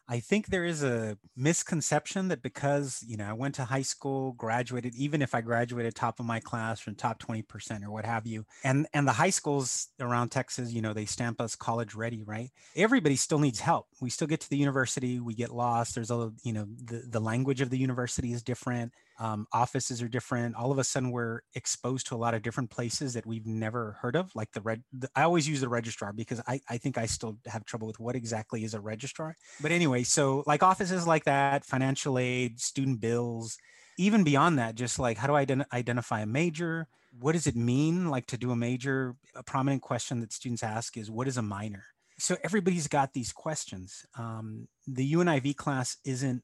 I 0.09 0.19
think 0.19 0.47
there 0.47 0.65
is 0.65 0.83
a 0.83 1.17
misconception 1.37 2.29
that 2.29 2.43
because, 2.43 3.05
you 3.07 3.17
know, 3.17 3.27
I 3.27 3.33
went 3.33 3.55
to 3.57 3.65
high 3.65 3.83
school, 3.83 4.33
graduated, 4.33 4.97
even 4.97 5.23
if 5.23 5.37
I 5.37 5.41
graduated 5.41 5.95
top 5.95 6.19
of 6.19 6.27
my 6.27 6.41
class 6.41 6.81
from 6.81 6.97
top 6.97 7.23
20% 7.23 7.85
or 7.85 7.93
what 7.93 8.05
have 8.05 8.27
you, 8.27 8.45
and 8.65 8.89
and 8.93 9.07
the 9.07 9.13
high 9.13 9.31
schools 9.31 9.87
around 10.01 10.31
Texas, 10.31 10.73
you 10.73 10.83
know, 10.83 10.93
they 10.93 11.05
stamp 11.05 11.41
us 11.41 11.55
college 11.55 11.95
ready, 11.95 12.25
right? 12.25 12.51
Everybody 12.75 13.15
still 13.15 13.39
needs 13.39 13.61
help. 13.61 13.87
We 14.01 14.11
still 14.11 14.27
get 14.27 14.41
to 14.41 14.51
the 14.51 14.57
university, 14.57 15.21
we 15.21 15.35
get 15.35 15.55
lost. 15.55 15.95
There's 15.95 16.11
a, 16.11 16.33
you 16.43 16.55
know, 16.55 16.67
the, 16.85 17.05
the 17.09 17.21
language 17.21 17.61
of 17.61 17.71
the 17.71 17.79
university 17.79 18.33
is 18.33 18.43
different 18.43 18.93
um, 19.21 19.47
offices 19.53 20.01
are 20.01 20.09
different. 20.09 20.57
All 20.57 20.73
of 20.73 20.79
a 20.79 20.85
sudden, 20.85 21.11
we're 21.11 21.41
exposed 21.55 22.07
to 22.07 22.15
a 22.15 22.17
lot 22.17 22.33
of 22.33 22.41
different 22.41 22.71
places 22.71 23.13
that 23.13 23.27
we've 23.27 23.47
never 23.47 23.99
heard 24.01 24.17
of. 24.17 24.35
Like 24.35 24.51
the 24.53 24.63
red, 24.63 24.83
the, 24.93 25.11
I 25.15 25.23
always 25.23 25.47
use 25.47 25.61
the 25.61 25.69
registrar 25.69 26.15
because 26.15 26.41
I, 26.49 26.61
I 26.71 26.79
think 26.79 26.97
I 26.97 27.05
still 27.05 27.39
have 27.47 27.67
trouble 27.67 27.87
with 27.87 28.01
what 28.01 28.17
exactly 28.17 28.65
is 28.65 28.73
a 28.73 28.81
registrar. 28.81 29.37
But 29.61 29.73
anyway, 29.73 30.05
so 30.05 30.43
like 30.47 30.63
offices 30.63 31.07
like 31.07 31.25
that, 31.25 31.67
financial 31.67 32.19
aid, 32.19 32.61
student 32.61 33.01
bills, 33.01 33.59
even 33.99 34.25
beyond 34.25 34.59
that, 34.59 34.75
just 34.75 34.99
like 34.99 35.19
how 35.19 35.27
do 35.27 35.35
I 35.35 35.45
ident- 35.45 35.67
identify 35.73 36.21
a 36.23 36.27
major? 36.27 36.89
What 37.21 37.33
does 37.33 37.47
it 37.47 37.57
mean, 37.57 38.09
like 38.09 38.27
to 38.29 38.39
do 38.39 38.53
a 38.53 38.57
major? 38.57 39.17
A 39.35 39.43
prominent 39.43 39.83
question 39.83 40.21
that 40.21 40.33
students 40.33 40.63
ask 40.63 40.97
is, 40.97 41.11
what 41.11 41.29
is 41.29 41.37
a 41.37 41.43
minor? 41.43 41.85
So 42.19 42.37
everybody's 42.43 42.89
got 42.89 43.13
these 43.13 43.33
questions. 43.33 44.07
Um, 44.17 44.69
the 44.87 45.13
UNIV 45.13 45.57
class 45.57 45.99
isn't 46.05 46.43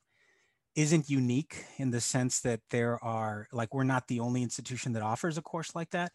isn't 0.76 1.08
unique 1.08 1.64
in 1.78 1.90
the 1.90 2.00
sense 2.00 2.40
that 2.40 2.60
there 2.70 3.02
are 3.02 3.48
like 3.50 3.74
we're 3.74 3.82
not 3.82 4.06
the 4.08 4.20
only 4.20 4.42
institution 4.42 4.92
that 4.92 5.02
offers 5.02 5.38
a 5.38 5.42
course 5.42 5.74
like 5.74 5.90
that. 5.90 6.12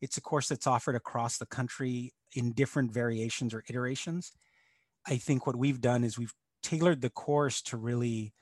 It's 0.00 0.16
a 0.16 0.20
course 0.20 0.48
that's 0.48 0.68
offered 0.68 0.94
across 0.94 1.36
the 1.36 1.46
country 1.46 2.14
in 2.34 2.52
different 2.52 2.92
variations 2.92 3.52
or 3.52 3.64
iterations. 3.68 4.32
I 5.06 5.16
think 5.16 5.46
what 5.46 5.56
we've 5.56 5.80
done 5.80 6.04
is 6.04 6.16
we've 6.16 6.34
tailored 6.62 7.02
the 7.02 7.10
course 7.10 7.60
to 7.62 7.76
really 7.76 8.32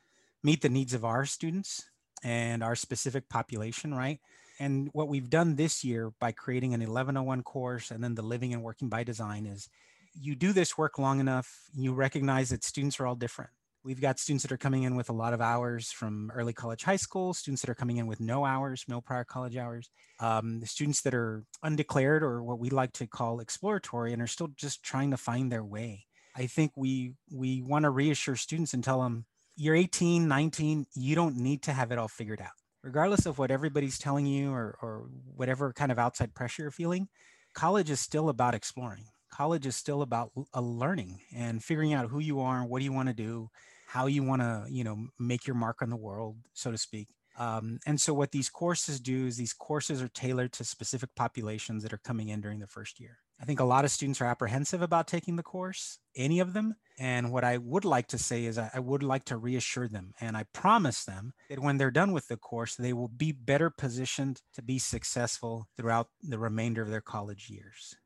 meet 0.45 0.61
the 0.61 0.69
needs 0.69 0.93
of 0.93 1.05
our 1.05 1.25
students 1.25 1.83
and 2.23 2.63
our 2.63 2.77
specific 2.77 3.29
population 3.29 3.95
right? 3.95 4.21
And 4.61 4.91
what 4.93 5.09
we've 5.09 5.31
done 5.31 5.57
this 5.57 5.83
year 5.83 6.13
by 6.21 6.33
creating 6.33 6.75
an 6.75 6.81
1101 6.81 7.43
course 7.43 7.91
and 7.91 8.05
then 8.05 8.15
the 8.15 8.23
living 8.23 8.53
and 8.53 8.63
working 8.63 8.89
by 8.91 9.03
design 9.05 9.47
is 9.47 9.69
you 10.15 10.37
do 10.37 10.53
this 10.53 10.77
work 10.77 10.99
long 10.99 11.21
enough 11.21 11.51
you 11.75 11.95
recognize 11.95 12.51
that 12.51 12.63
students 12.63 13.01
are 13.01 13.07
all 13.07 13.15
different 13.15 13.51
We've 13.85 14.01
got 14.01 14.21
students 14.21 14.45
that 14.45 14.53
are 14.53 14.59
coming 14.59 14.85
in 14.85 14.95
with 14.95 15.09
a 15.09 15.13
lot 15.13 15.35
of 15.35 15.41
hours 15.41 15.91
from 15.91 16.31
early 16.33 16.53
college, 16.53 16.85
high 16.85 16.97
school, 16.97 17.35
students 17.35 17.63
that 17.63 17.71
are 17.71 17.75
coming 17.75 17.97
in 17.97 18.07
with 18.07 18.21
no 18.21 18.45
hours, 18.45 18.85
no 18.87 19.01
prior 19.01 19.25
college 19.25 19.57
hours, 19.57 19.91
um, 20.21 20.61
the 20.61 20.67
students 20.67 21.03
that 21.03 21.15
are 21.15 21.45
undeclared 21.65 22.23
or 22.23 22.45
what 22.45 22.61
we 22.61 22.71
like 22.71 22.93
to 22.93 23.09
call 23.09 23.41
exploratory 23.41 24.13
and 24.13 24.23
are 24.23 24.29
still 24.29 24.51
just 24.55 24.85
trying 24.85 25.11
to 25.11 25.17
find 25.17 25.51
their 25.51 25.65
way. 25.65 26.07
I 26.37 26.47
think 26.47 26.73
we 26.77 27.15
we 27.31 27.61
want 27.61 27.83
to 27.83 27.91
reassure 27.91 28.37
students 28.37 28.73
and 28.73 28.85
tell 28.85 29.03
them 29.03 29.27
you're 29.57 29.75
18, 29.75 30.29
19, 30.29 30.87
you 30.95 31.15
don't 31.17 31.37
need 31.37 31.63
to 31.65 31.73
have 31.73 31.91
it 31.91 31.99
all 31.99 32.09
figured 32.09 32.41
out. 32.41 32.53
Regardless 32.85 33.27
of 33.27 33.39
what 33.39 33.51
everybody's 33.51 33.99
telling 33.99 34.27
you 34.27 34.53
or, 34.53 34.79
or 34.81 35.09
whatever 35.35 35.73
kind 35.73 35.93
of 35.93 35.99
outside 35.99 36.35
pressure 36.35 36.63
you're 36.63 36.71
feeling, 36.71 37.09
college 37.53 37.91
is 37.91 38.01
still 38.01 38.29
about 38.29 38.55
exploring 38.55 39.07
college 39.33 39.67
is 39.67 39.75
still 39.75 40.03
about 40.03 40.31
uh, 40.55 40.61
learning 40.61 41.19
and 41.35 41.65
figuring 41.65 41.95
out 41.95 42.09
who 42.09 42.21
you 42.21 42.41
are 42.41 42.61
and 42.61 42.69
what 42.69 42.79
do 42.79 42.85
you 42.85 42.93
want 42.93 43.09
to 43.09 43.15
do 43.15 43.49
how 43.93 44.07
you 44.07 44.23
want 44.23 44.41
to 44.41 44.65
you 44.71 44.83
know 44.83 45.07
make 45.19 45.47
your 45.47 45.57
mark 45.57 45.83
on 45.83 45.91
the 45.91 45.97
world 45.97 46.37
so 46.55 46.71
to 46.71 46.79
speak. 46.79 47.09
Um, 47.39 47.79
and 47.87 48.01
so 48.01 48.13
what 48.13 48.33
these 48.33 48.51
courses 48.51 49.01
do 49.01 49.27
is 49.27 49.37
these 49.37 49.55
courses 49.55 50.03
are 50.03 50.09
tailored 50.09 50.53
to 50.55 50.65
specific 50.65 51.11
populations 51.17 51.83
that 51.83 51.93
are 51.93 52.01
coming 52.05 52.29
in 52.29 52.43
during 52.43 52.59
the 52.59 52.67
first 52.67 53.01
year. 53.01 53.19
I 53.41 53.45
think 53.47 53.59
a 53.59 53.65
lot 53.65 53.87
of 53.87 53.91
students 53.91 54.21
are 54.21 54.27
apprehensive 54.27 54.83
about 54.83 55.09
taking 55.09 55.37
the 55.37 55.43
course 55.43 55.99
any 56.15 56.41
of 56.41 56.53
them 56.53 56.75
and 56.99 57.33
what 57.33 57.43
i 57.43 57.57
would 57.57 57.85
like 57.85 58.07
to 58.07 58.19
say 58.19 58.45
is 58.45 58.59
i 58.59 58.79
would 58.79 59.03
like 59.03 59.25
to 59.25 59.37
reassure 59.37 59.89
them 59.89 60.13
and 60.21 60.37
i 60.37 60.45
promise 60.53 61.05
them 61.05 61.33
that 61.49 61.59
when 61.59 61.79
they're 61.79 61.91
done 61.91 62.13
with 62.13 62.29
the 62.29 62.37
course 62.37 62.77
they 62.77 62.93
will 62.93 63.09
be 63.09 63.33
better 63.33 63.71
positioned 63.71 64.43
to 64.53 64.63
be 64.63 64.79
successful 64.79 65.67
throughout 65.77 66.09
the 66.23 66.39
remainder 66.39 66.83
of 66.83 66.91
their 66.91 67.01
college 67.01 67.49
years 67.49 67.97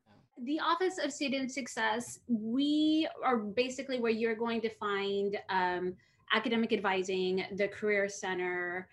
the 0.43 0.59
Office 0.59 0.99
of 1.03 1.11
Student 1.11 1.51
Success, 1.51 2.19
we 2.27 3.07
are 3.23 3.37
basically 3.37 3.99
where 3.99 4.11
you're 4.11 4.35
going 4.35 4.61
to 4.61 4.69
find 4.69 5.37
um, 5.49 5.93
academic 6.33 6.73
advising, 6.73 7.43
the 7.55 7.67
Career 7.67 8.07
Center, 8.07 8.87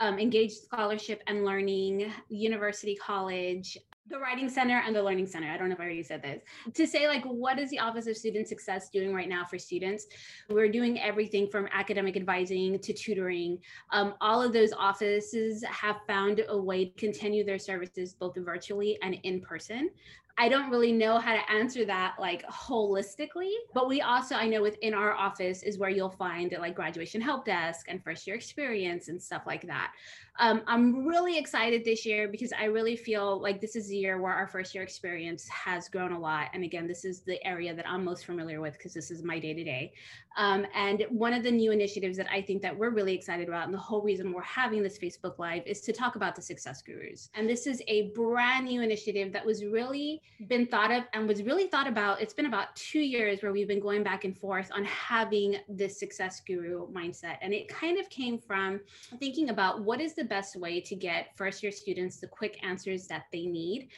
um, 0.00 0.18
Engaged 0.18 0.56
Scholarship 0.56 1.22
and 1.26 1.44
Learning, 1.44 2.12
University 2.28 2.96
College, 2.96 3.78
the 4.08 4.18
Writing 4.18 4.48
Center, 4.48 4.82
and 4.84 4.94
the 4.94 5.02
Learning 5.02 5.26
Center. 5.26 5.50
I 5.50 5.56
don't 5.56 5.68
know 5.68 5.74
if 5.74 5.80
I 5.80 5.84
already 5.84 6.02
said 6.02 6.22
this. 6.22 6.42
To 6.74 6.86
say, 6.86 7.06
like, 7.06 7.24
what 7.24 7.58
is 7.58 7.70
the 7.70 7.78
Office 7.78 8.06
of 8.06 8.16
Student 8.16 8.48
Success 8.48 8.88
doing 8.90 9.14
right 9.14 9.28
now 9.28 9.44
for 9.44 9.58
students? 9.58 10.06
We're 10.48 10.68
doing 10.68 11.00
everything 11.00 11.48
from 11.48 11.68
academic 11.72 12.16
advising 12.16 12.78
to 12.80 12.92
tutoring. 12.92 13.58
Um, 13.92 14.14
all 14.20 14.42
of 14.42 14.52
those 14.52 14.72
offices 14.72 15.62
have 15.64 15.96
found 16.06 16.42
a 16.48 16.56
way 16.56 16.86
to 16.86 16.92
continue 16.92 17.44
their 17.44 17.58
services 17.58 18.14
both 18.14 18.34
virtually 18.36 18.98
and 19.02 19.14
in 19.22 19.40
person. 19.40 19.90
I 20.40 20.48
don't 20.48 20.70
really 20.70 20.90
know 20.90 21.18
how 21.18 21.34
to 21.34 21.52
answer 21.52 21.84
that 21.84 22.14
like 22.18 22.42
holistically. 22.46 23.52
But 23.74 23.88
we 23.88 24.00
also, 24.00 24.36
I 24.36 24.48
know 24.48 24.62
within 24.62 24.94
our 24.94 25.12
office 25.12 25.62
is 25.62 25.76
where 25.76 25.90
you'll 25.90 26.08
find 26.08 26.56
like 26.58 26.74
graduation 26.74 27.20
help 27.20 27.44
desk 27.44 27.84
and 27.90 28.02
first 28.02 28.26
year 28.26 28.36
experience 28.36 29.08
and 29.08 29.22
stuff 29.22 29.42
like 29.46 29.66
that. 29.66 29.92
Um, 30.38 30.62
I'm 30.66 31.06
really 31.06 31.36
excited 31.36 31.84
this 31.84 32.06
year 32.06 32.26
because 32.26 32.54
I 32.58 32.64
really 32.64 32.96
feel 32.96 33.42
like 33.42 33.60
this 33.60 33.76
is 33.76 33.88
the 33.88 33.98
year 33.98 34.18
where 34.18 34.32
our 34.32 34.48
first 34.48 34.74
year 34.74 34.82
experience 34.82 35.46
has 35.48 35.90
grown 35.90 36.12
a 36.12 36.18
lot. 36.18 36.48
And 36.54 36.64
again, 36.64 36.86
this 36.86 37.04
is 37.04 37.20
the 37.20 37.46
area 37.46 37.74
that 37.74 37.86
I'm 37.86 38.02
most 38.02 38.24
familiar 38.24 38.62
with 38.62 38.78
because 38.78 38.94
this 38.94 39.10
is 39.10 39.22
my 39.22 39.38
day 39.38 39.52
to 39.52 39.62
day. 39.62 39.92
Um, 40.36 40.66
and 40.74 41.04
one 41.10 41.32
of 41.32 41.42
the 41.42 41.50
new 41.50 41.72
initiatives 41.72 42.16
that 42.16 42.28
I 42.30 42.40
think 42.40 42.62
that 42.62 42.76
we're 42.76 42.90
really 42.90 43.14
excited 43.14 43.48
about, 43.48 43.64
and 43.64 43.74
the 43.74 43.78
whole 43.78 44.02
reason 44.02 44.32
we're 44.32 44.42
having 44.42 44.82
this 44.82 44.98
Facebook 44.98 45.38
Live 45.38 45.62
is 45.66 45.80
to 45.82 45.92
talk 45.92 46.16
about 46.16 46.36
the 46.36 46.42
Success 46.42 46.82
Gurus. 46.82 47.30
And 47.34 47.48
this 47.48 47.66
is 47.66 47.82
a 47.88 48.10
brand 48.10 48.66
new 48.66 48.80
initiative 48.80 49.32
that 49.32 49.44
was 49.44 49.64
really 49.64 50.22
been 50.48 50.66
thought 50.66 50.92
of 50.92 51.04
and 51.12 51.26
was 51.26 51.42
really 51.42 51.66
thought 51.66 51.88
about. 51.88 52.20
It's 52.20 52.34
been 52.34 52.46
about 52.46 52.74
two 52.76 53.00
years 53.00 53.42
where 53.42 53.52
we've 53.52 53.68
been 53.68 53.80
going 53.80 54.02
back 54.02 54.24
and 54.24 54.36
forth 54.36 54.70
on 54.74 54.84
having 54.84 55.56
this 55.68 55.98
Success 55.98 56.40
Guru 56.46 56.86
mindset. 56.92 57.36
And 57.42 57.52
it 57.52 57.68
kind 57.68 57.98
of 57.98 58.08
came 58.08 58.38
from 58.38 58.80
thinking 59.18 59.50
about 59.50 59.82
what 59.82 60.00
is 60.00 60.14
the 60.14 60.24
best 60.24 60.56
way 60.56 60.80
to 60.80 60.94
get 60.94 61.36
first 61.36 61.62
year 61.62 61.72
students 61.72 62.18
the 62.18 62.28
quick 62.28 62.58
answers 62.62 63.06
that 63.08 63.24
they 63.32 63.46
need 63.46 63.88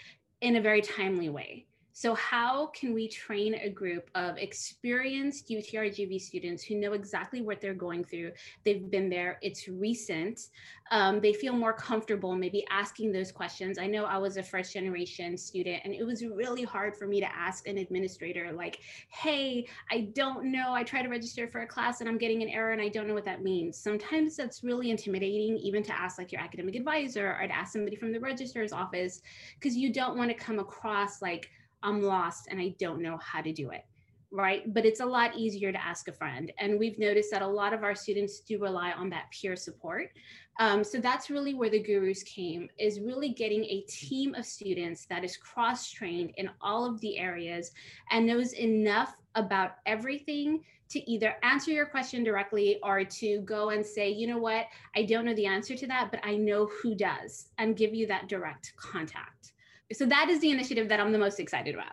in 0.41 0.57
a 0.57 0.61
very 0.61 0.81
timely 0.81 1.29
way. 1.29 1.67
So, 1.95 2.15
how 2.15 2.67
can 2.69 2.95
we 2.95 3.07
train 3.07 3.55
a 3.55 3.69
group 3.69 4.11
of 4.15 4.39
experienced 4.39 5.49
UTRGV 5.49 6.21
students 6.21 6.63
who 6.63 6.77
know 6.77 6.95
exactly 6.95 7.43
what 7.43 7.61
they're 7.61 7.75
going 7.75 8.05
through? 8.05 8.33
They've 8.65 8.91
been 8.91 9.11
there, 9.11 9.39
it's 9.43 9.69
recent. 9.69 10.49
Um, 10.91 11.21
they 11.21 11.33
feel 11.33 11.55
more 11.55 11.73
comfortable 11.73 12.35
maybe 12.35 12.67
asking 12.71 13.13
those 13.13 13.33
questions. 13.33 13.79
I 13.79 13.87
know 13.87 14.05
I 14.05 14.19
was 14.19 14.37
a 14.37 14.43
first 14.43 14.73
generation 14.73 15.37
student, 15.37 15.83
and 15.85 15.95
it 15.95 16.05
was 16.05 16.25
really 16.25 16.65
hard 16.65 16.97
for 16.97 17.07
me 17.07 17.21
to 17.21 17.35
ask 17.35 17.69
an 17.69 17.79
administrator, 17.79 18.53
like, 18.53 18.81
hey, 19.09 19.67
I 19.91 20.09
don't 20.15 20.51
know. 20.51 20.73
I 20.75 20.83
try 20.83 21.03
to 21.03 21.09
register 21.09 21.47
for 21.47 21.61
a 21.61 21.67
class 21.67 22.01
and 22.01 22.09
I'm 22.09 22.19
getting 22.19 22.43
an 22.43 22.49
error 22.49 22.73
and 22.73 22.81
I 22.81 22.89
don't 22.89 23.07
know 23.07 23.15
what 23.15 23.25
that 23.25 23.43
means. 23.43 23.77
Sometimes 23.77 24.37
that's 24.37 24.65
really 24.65 24.91
intimidating, 24.91 25.57
even 25.59 25.83
to 25.85 25.99
ask 25.99 26.19
like 26.19 26.33
your 26.33 26.41
academic 26.41 26.75
advisor 26.75 27.39
or 27.41 27.47
to 27.47 27.55
ask 27.55 27.73
somebody 27.73 27.97
from 27.97 28.13
the 28.13 28.21
registrar's 28.21 28.73
office, 28.73 29.23
because 29.59 29.77
you 29.77 29.93
don't 29.93 30.17
want 30.17 30.31
to 30.31 30.37
come 30.37 30.59
across 30.59 31.23
like, 31.23 31.51
I'm 31.83 32.03
lost 32.03 32.49
and 32.51 32.61
I 32.61 32.75
don't 32.79 33.01
know 33.01 33.19
how 33.23 33.41
to 33.41 33.53
do 33.53 33.71
it. 33.71 33.85
right? 34.33 34.73
But 34.73 34.87
it's 34.87 35.01
a 35.01 35.07
lot 35.07 35.37
easier 35.37 35.71
to 35.71 35.85
ask 35.85 36.09
a 36.09 36.13
friend. 36.13 36.51
And 36.59 36.79
we've 36.79 36.99
noticed 36.99 37.31
that 37.31 37.43
a 37.43 37.47
lot 37.47 37.75
of 37.75 37.85
our 37.85 37.95
students 37.95 38.41
do 38.41 38.59
rely 38.59 38.93
on 38.93 39.11
that 39.11 39.31
peer 39.31 39.55
support. 39.55 40.11
Um, 40.59 40.83
so 40.83 40.99
that's 40.99 41.31
really 41.31 41.55
where 41.55 41.71
the 41.71 41.83
gurus 41.83 42.23
came, 42.23 42.69
is 42.79 43.01
really 43.01 43.31
getting 43.31 43.65
a 43.65 43.83
team 43.83 44.35
of 44.35 44.45
students 44.47 45.07
that 45.07 45.25
is 45.25 45.37
cross-trained 45.37 46.33
in 46.37 46.51
all 46.61 46.85
of 46.87 47.01
the 47.01 47.19
areas 47.19 47.73
and 48.11 48.27
knows 48.27 48.55
enough 48.55 49.15
about 49.35 49.73
everything 49.87 50.63
to 50.91 51.11
either 51.11 51.37
answer 51.43 51.71
your 51.71 51.87
question 51.87 52.23
directly 52.23 52.79
or 52.83 53.03
to 53.03 53.41
go 53.41 53.71
and 53.71 53.85
say, 53.85 54.11
you 54.11 54.27
know 54.27 54.37
what, 54.37 54.67
I 54.95 55.05
don't 55.05 55.25
know 55.25 55.35
the 55.35 55.47
answer 55.47 55.75
to 55.75 55.87
that, 55.87 56.11
but 56.11 56.21
I 56.23 56.37
know 56.37 56.67
who 56.83 56.95
does, 56.95 57.49
and 57.57 57.77
give 57.77 57.95
you 57.95 58.07
that 58.09 58.29
direct 58.29 58.75
contact. 58.77 59.52
So 59.93 60.07
that 60.07 60.29
is 60.31 60.41
the 60.41 60.51
initiative 60.51 60.89
that 60.89 61.01
I'm 61.01 61.13
the 61.13 61.19
most 61.19 61.41
excited 61.41 61.75
about. 61.75 61.93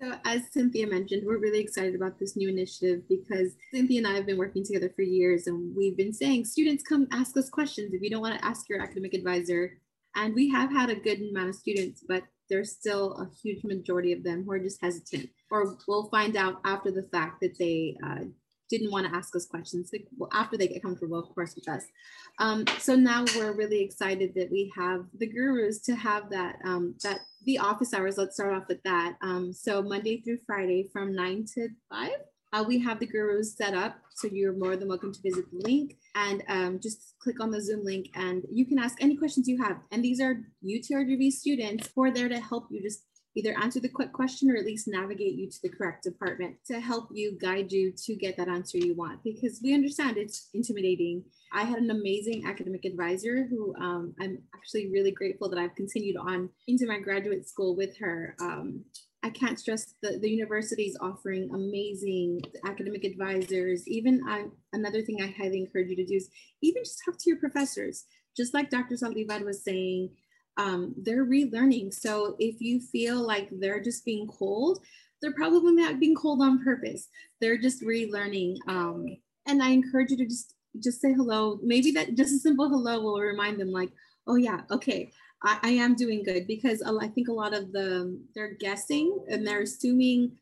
So, 0.00 0.12
as 0.24 0.42
Cynthia 0.50 0.86
mentioned, 0.86 1.22
we're 1.24 1.38
really 1.38 1.60
excited 1.60 1.94
about 1.94 2.18
this 2.18 2.36
new 2.36 2.48
initiative 2.48 3.02
because 3.08 3.54
Cynthia 3.72 3.98
and 3.98 4.06
I 4.06 4.14
have 4.14 4.26
been 4.26 4.38
working 4.38 4.64
together 4.64 4.92
for 4.94 5.02
years, 5.02 5.46
and 5.46 5.74
we've 5.76 5.96
been 5.96 6.12
saying, 6.12 6.46
students, 6.46 6.82
come 6.82 7.06
ask 7.12 7.36
us 7.36 7.48
questions 7.48 7.94
if 7.94 8.02
you 8.02 8.10
don't 8.10 8.20
want 8.20 8.38
to 8.38 8.44
ask 8.44 8.68
your 8.68 8.82
academic 8.82 9.14
advisor. 9.14 9.78
And 10.16 10.34
we 10.34 10.50
have 10.50 10.70
had 10.70 10.90
a 10.90 10.96
good 10.96 11.20
amount 11.20 11.50
of 11.50 11.54
students, 11.54 12.04
but 12.06 12.24
there's 12.50 12.72
still 12.72 13.12
a 13.14 13.30
huge 13.42 13.64
majority 13.64 14.12
of 14.12 14.22
them 14.22 14.44
who 14.44 14.52
are 14.52 14.58
just 14.58 14.82
hesitant, 14.82 15.30
or 15.50 15.76
we'll 15.86 16.08
find 16.08 16.36
out 16.36 16.60
after 16.64 16.90
the 16.90 17.08
fact 17.10 17.40
that 17.40 17.58
they 17.58 17.96
uh, 18.04 18.24
didn't 18.70 18.90
want 18.90 19.06
to 19.06 19.14
ask 19.14 19.34
us 19.36 19.46
questions 19.46 19.90
after 20.32 20.56
they 20.56 20.68
get 20.68 20.82
comfortable, 20.82 21.18
of 21.18 21.34
course, 21.34 21.54
with 21.54 21.68
us. 21.68 21.84
Um, 22.38 22.64
so 22.78 22.94
now 22.94 23.24
we're 23.36 23.52
really 23.52 23.82
excited 23.82 24.32
that 24.34 24.50
we 24.50 24.72
have 24.76 25.04
the 25.18 25.26
gurus 25.26 25.80
to 25.82 25.94
have 25.94 26.30
that 26.30 26.56
um, 26.64 26.94
that 27.02 27.20
the 27.44 27.58
office 27.58 27.92
hours. 27.94 28.18
Let's 28.18 28.36
start 28.36 28.54
off 28.54 28.68
with 28.68 28.82
that. 28.84 29.16
Um, 29.22 29.52
so 29.52 29.82
Monday 29.82 30.20
through 30.20 30.38
Friday 30.46 30.88
from 30.92 31.14
nine 31.14 31.44
to 31.54 31.68
five. 31.90 32.16
Uh, 32.52 32.62
we 32.62 32.78
have 32.78 33.00
the 33.00 33.06
gurus 33.06 33.56
set 33.56 33.74
up, 33.74 33.96
so 34.14 34.28
you're 34.30 34.52
more 34.52 34.76
than 34.76 34.86
welcome 34.86 35.12
to 35.12 35.20
visit 35.22 35.44
the 35.50 35.58
link 35.68 35.96
and 36.14 36.44
um, 36.48 36.78
just 36.80 37.14
click 37.20 37.40
on 37.40 37.50
the 37.50 37.60
Zoom 37.60 37.84
link 37.84 38.06
and 38.14 38.44
you 38.52 38.64
can 38.64 38.78
ask 38.78 38.96
any 39.00 39.16
questions 39.16 39.48
you 39.48 39.60
have. 39.60 39.78
And 39.90 40.04
these 40.04 40.20
are 40.20 40.36
UTRGV 40.64 41.32
students 41.32 41.88
who 41.92 42.04
are 42.04 42.12
there 42.12 42.28
to 42.28 42.38
help 42.38 42.68
you 42.70 42.80
just 42.80 43.02
either 43.34 43.56
answer 43.60 43.80
the 43.80 43.88
quick 43.88 44.12
question 44.12 44.50
or 44.50 44.56
at 44.56 44.64
least 44.64 44.88
navigate 44.88 45.34
you 45.34 45.50
to 45.50 45.62
the 45.62 45.68
correct 45.68 46.04
department 46.04 46.56
to 46.66 46.80
help 46.80 47.08
you 47.12 47.36
guide 47.40 47.72
you 47.72 47.92
to 47.92 48.14
get 48.14 48.36
that 48.36 48.48
answer 48.48 48.78
you 48.78 48.94
want 48.94 49.22
because 49.24 49.60
we 49.62 49.74
understand 49.74 50.16
it's 50.16 50.48
intimidating 50.54 51.22
i 51.52 51.62
had 51.62 51.78
an 51.78 51.90
amazing 51.90 52.46
academic 52.46 52.84
advisor 52.84 53.46
who 53.48 53.74
um, 53.76 54.14
i'm 54.20 54.38
actually 54.54 54.90
really 54.90 55.10
grateful 55.10 55.48
that 55.48 55.58
i've 55.58 55.74
continued 55.74 56.16
on 56.16 56.48
into 56.68 56.86
my 56.86 56.98
graduate 56.98 57.48
school 57.48 57.76
with 57.76 57.96
her 57.98 58.36
um, 58.40 58.84
I 59.24 59.30
can't 59.30 59.58
stress 59.58 59.94
the, 60.02 60.18
the 60.18 60.28
university 60.28 60.82
is 60.82 60.98
offering 61.00 61.48
amazing 61.54 62.42
academic 62.66 63.04
advisors. 63.04 63.88
Even 63.88 64.20
I, 64.28 64.44
another 64.74 65.00
thing 65.00 65.22
I 65.22 65.34
highly 65.42 65.60
encourage 65.60 65.88
you 65.88 65.96
to 65.96 66.04
do 66.04 66.16
is 66.16 66.28
even 66.60 66.84
just 66.84 67.00
talk 67.02 67.16
to 67.18 67.30
your 67.30 67.38
professors. 67.38 68.04
Just 68.36 68.52
like 68.52 68.68
Dr. 68.68 68.96
Saldívar 68.96 69.42
was 69.42 69.64
saying, 69.64 70.10
um, 70.56 70.94
they're 70.96 71.26
relearning. 71.26 71.92
So 71.92 72.36
if 72.38 72.60
you 72.60 72.80
feel 72.80 73.24
like 73.24 73.48
they're 73.50 73.82
just 73.82 74.04
being 74.04 74.26
cold, 74.26 74.80
they're 75.20 75.34
probably 75.34 75.74
not 75.74 76.00
being 76.00 76.14
cold 76.14 76.42
on 76.42 76.62
purpose. 76.62 77.08
They're 77.40 77.58
just 77.58 77.82
relearning. 77.82 78.56
Um, 78.68 79.06
and 79.46 79.62
I 79.62 79.70
encourage 79.70 80.10
you 80.10 80.16
to 80.18 80.26
just 80.26 80.54
just 80.82 81.00
say 81.00 81.12
hello. 81.12 81.60
Maybe 81.62 81.92
that 81.92 82.14
just 82.16 82.34
a 82.34 82.38
simple 82.38 82.68
hello 82.68 83.00
will 83.00 83.20
remind 83.20 83.60
them 83.60 83.70
like, 83.70 83.90
oh 84.26 84.36
yeah, 84.36 84.62
okay, 84.70 85.12
I, 85.42 85.58
I 85.62 85.68
am 85.70 85.94
doing 85.94 86.24
good 86.24 86.46
because 86.46 86.82
I 86.82 87.08
think 87.08 87.28
a 87.28 87.32
lot 87.32 87.54
of 87.54 87.72
the 87.72 88.18
they're 88.34 88.54
guessing 88.54 89.24
and 89.28 89.46
they're 89.46 89.62
assuming 89.62 90.32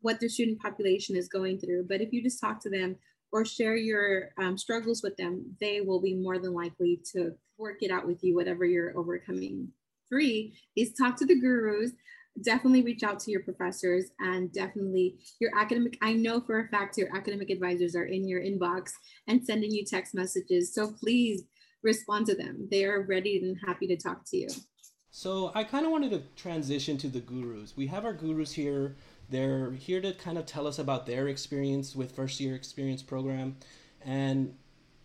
what 0.00 0.20
their 0.20 0.28
student 0.28 0.60
population 0.60 1.16
is 1.16 1.28
going 1.28 1.58
through. 1.58 1.86
But 1.88 2.00
if 2.00 2.12
you 2.12 2.22
just 2.22 2.40
talk 2.40 2.60
to 2.60 2.70
them 2.70 2.96
or 3.34 3.44
share 3.44 3.74
your 3.74 4.30
um, 4.38 4.56
struggles 4.56 5.02
with 5.02 5.16
them, 5.16 5.44
they 5.60 5.80
will 5.80 6.00
be 6.00 6.14
more 6.14 6.38
than 6.38 6.54
likely 6.54 7.00
to 7.12 7.32
work 7.58 7.82
it 7.82 7.90
out 7.90 8.06
with 8.06 8.22
you, 8.22 8.32
whatever 8.32 8.64
you're 8.64 8.96
overcoming. 8.96 9.66
Three 10.08 10.54
is 10.76 10.92
talk 10.92 11.16
to 11.16 11.26
the 11.26 11.40
gurus. 11.40 11.90
Definitely 12.44 12.82
reach 12.82 13.02
out 13.02 13.18
to 13.20 13.32
your 13.32 13.42
professors 13.42 14.04
and 14.20 14.52
definitely 14.52 15.16
your 15.40 15.50
academic. 15.58 15.98
I 16.00 16.12
know 16.12 16.40
for 16.40 16.60
a 16.60 16.68
fact 16.68 16.96
your 16.96 17.14
academic 17.14 17.50
advisors 17.50 17.96
are 17.96 18.04
in 18.04 18.28
your 18.28 18.40
inbox 18.40 18.92
and 19.26 19.44
sending 19.44 19.72
you 19.72 19.84
text 19.84 20.14
messages. 20.14 20.72
So 20.72 20.92
please 20.92 21.42
respond 21.82 22.26
to 22.26 22.36
them. 22.36 22.68
They 22.70 22.84
are 22.84 23.02
ready 23.02 23.38
and 23.42 23.56
happy 23.66 23.88
to 23.88 23.96
talk 23.96 24.22
to 24.26 24.36
you. 24.36 24.48
So 25.10 25.50
I 25.56 25.64
kind 25.64 25.86
of 25.86 25.90
wanted 25.90 26.10
to 26.12 26.22
transition 26.36 26.98
to 26.98 27.08
the 27.08 27.20
gurus. 27.20 27.76
We 27.76 27.88
have 27.88 28.04
our 28.04 28.12
gurus 28.12 28.52
here 28.52 28.94
they're 29.30 29.72
here 29.72 30.00
to 30.00 30.12
kind 30.14 30.38
of 30.38 30.46
tell 30.46 30.66
us 30.66 30.78
about 30.78 31.06
their 31.06 31.28
experience 31.28 31.94
with 31.94 32.14
first 32.14 32.40
year 32.40 32.54
experience 32.54 33.02
program. 33.02 33.56
And 34.04 34.54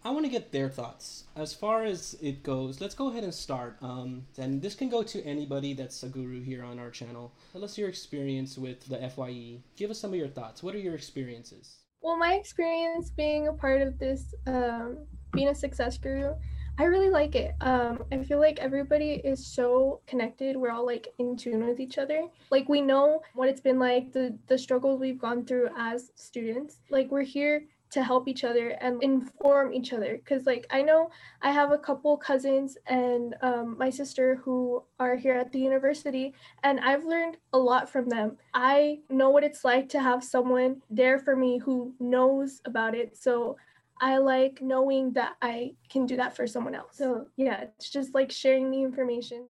I 0.03 0.11
want 0.11 0.26
to 0.26 0.32
get 0.32 0.51
their 0.51 0.70
thoughts. 0.70 1.26
As 1.36 1.53
far 1.53 1.84
as 1.84 2.17
it 2.22 2.41
goes, 2.41 2.80
let's 2.80 2.95
go 2.95 3.09
ahead 3.09 3.24
and 3.24 3.34
start. 3.34 3.78
Um, 3.82 4.26
and 4.38 4.61
this 4.61 4.76
can 4.76 4.89
go 4.89 5.03
to 5.03 5.24
anybody 5.26 5.74
that's 5.74 6.03
a 6.03 6.07
guru 6.07 6.41
here 6.41 6.63
on 6.63 6.80
our 6.80 6.89
channel. 6.89 7.34
Tell 7.51 7.65
us 7.65 7.78
your 7.78 7.89
experience 7.89 8.57
with 8.57 8.88
the 8.88 8.97
FYE. 9.09 9.59
Give 9.76 9.91
us 9.91 9.99
some 9.99 10.11
of 10.11 10.17
your 10.17 10.30
thoughts. 10.30 10.63
What 10.63 10.74
are 10.74 10.80
your 10.80 10.95
experiences? 10.95 11.80
Well, 12.01 12.17
my 12.17 12.36
experience 12.36 13.09
being 13.09 13.49
a 13.49 13.53
part 13.53 13.82
of 13.82 13.99
this, 13.99 14.34
um, 14.47 15.05
being 15.34 15.49
a 15.49 15.55
success 15.55 15.97
guru, 15.97 16.34
I 16.80 16.86
really 16.86 17.10
like 17.10 17.36
it. 17.36 17.56
Um, 17.60 18.06
I 18.10 18.24
feel 18.24 18.40
like 18.40 18.58
everybody 18.60 19.22
is 19.26 19.46
so 19.46 20.00
connected. 20.08 20.56
We're 20.56 20.72
all 20.72 20.86
like 20.86 21.10
in 21.18 21.36
tune 21.36 21.68
with 21.68 21.82
each 21.82 21.98
other. 21.98 22.24
Like 22.52 22.70
we 22.70 22.80
know 22.80 23.22
what 23.34 23.50
it's 23.50 23.60
been 23.60 23.80
like, 23.80 24.14
the 24.14 24.34
the 24.48 24.58
struggles 24.58 25.02
we've 25.02 25.20
gone 25.20 25.44
through 25.44 25.72
as 25.78 26.12
students. 26.16 26.80
Like 26.90 27.12
we're 27.12 27.24
here 27.24 27.64
to 27.92 28.04
help 28.04 28.30
each 28.30 28.46
other 28.46 28.70
and 28.82 29.04
inform 29.04 29.74
each 29.74 29.94
other 29.94 30.18
because 30.18 30.46
like 30.46 30.68
i 30.70 30.80
know 30.80 31.10
i 31.42 31.52
have 31.52 31.72
a 31.72 31.78
couple 31.78 32.16
cousins 32.18 32.78
and 32.86 33.36
um, 33.42 33.76
my 33.80 33.90
sister 33.90 34.36
who 34.44 34.84
are 35.00 35.16
here 35.16 35.34
at 35.34 35.52
the 35.52 35.58
university 35.58 36.34
and 36.64 36.80
i've 36.82 37.04
learned 37.04 37.38
a 37.54 37.58
lot 37.58 37.90
from 37.90 38.08
them 38.08 38.38
i 38.54 39.00
know 39.10 39.32
what 39.32 39.44
it's 39.44 39.66
like 39.66 39.90
to 39.90 40.00
have 40.00 40.24
someone 40.24 40.80
there 40.92 41.18
for 41.18 41.36
me 41.36 41.58
who 41.58 41.92
knows 42.00 42.62
about 42.66 42.94
it 42.94 43.18
so 43.18 43.58
I 44.02 44.18
like 44.18 44.62
knowing 44.62 45.14
that 45.14 45.36
I 45.41 45.72
can 45.89 46.06
do 46.06 46.18
that 46.18 46.36
for 46.36 46.47
someone 46.47 46.76
else. 46.76 46.97
So 46.97 47.28
yeah, 47.38 47.62
it's 47.62 47.89
just 47.89 48.14
like 48.14 48.32
sharing 48.32 48.72
the 48.72 48.82
information. 48.82 49.47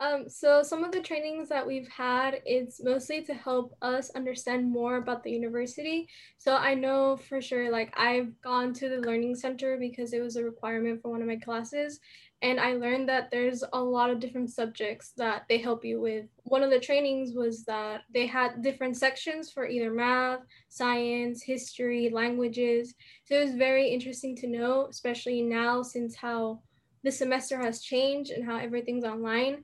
Um, 0.00 0.28
so 0.28 0.64
some 0.64 0.82
of 0.82 0.90
the 0.90 1.00
trainings 1.00 1.48
that 1.50 1.64
we've 1.64 1.88
had, 1.88 2.40
it's 2.44 2.82
mostly 2.82 3.22
to 3.22 3.34
help 3.34 3.76
us 3.82 4.10
understand 4.10 4.68
more 4.68 4.96
about 4.96 5.22
the 5.22 5.30
university. 5.30 6.08
So 6.38 6.56
I 6.56 6.74
know 6.74 7.16
for 7.16 7.40
sure, 7.40 7.70
like 7.70 7.92
I've 7.96 8.40
gone 8.40 8.72
to 8.74 8.88
the 8.88 9.06
learning 9.06 9.36
center 9.36 9.76
because 9.78 10.12
it 10.12 10.20
was 10.20 10.34
a 10.34 10.44
requirement 10.44 11.00
for 11.00 11.10
one 11.12 11.22
of 11.22 11.28
my 11.28 11.36
classes, 11.36 12.00
and 12.42 12.58
I 12.58 12.72
learned 12.74 13.08
that 13.08 13.30
there's 13.30 13.62
a 13.72 13.80
lot 13.80 14.10
of 14.10 14.18
different 14.18 14.50
subjects 14.50 15.12
that 15.16 15.44
they 15.48 15.58
help 15.58 15.84
you 15.84 16.00
with. 16.00 16.26
One 16.42 16.64
of 16.64 16.70
the 16.70 16.80
trainings 16.80 17.34
was 17.34 17.64
that 17.66 18.00
they 18.12 18.26
had 18.26 18.62
different 18.62 18.96
sections 18.96 19.52
for 19.52 19.66
either 19.66 19.92
math, 19.92 20.40
science, 20.68 21.44
history, 21.44 22.10
languages. 22.12 22.94
So 23.26 23.36
it 23.36 23.44
was 23.44 23.54
very 23.54 23.88
interesting 23.88 24.34
to 24.36 24.48
know, 24.48 24.88
especially 24.90 25.40
now 25.40 25.82
since 25.82 26.16
how 26.16 26.62
the 27.04 27.12
semester 27.12 27.58
has 27.58 27.80
changed 27.80 28.32
and 28.32 28.44
how 28.44 28.58
everything's 28.58 29.04
online. 29.04 29.62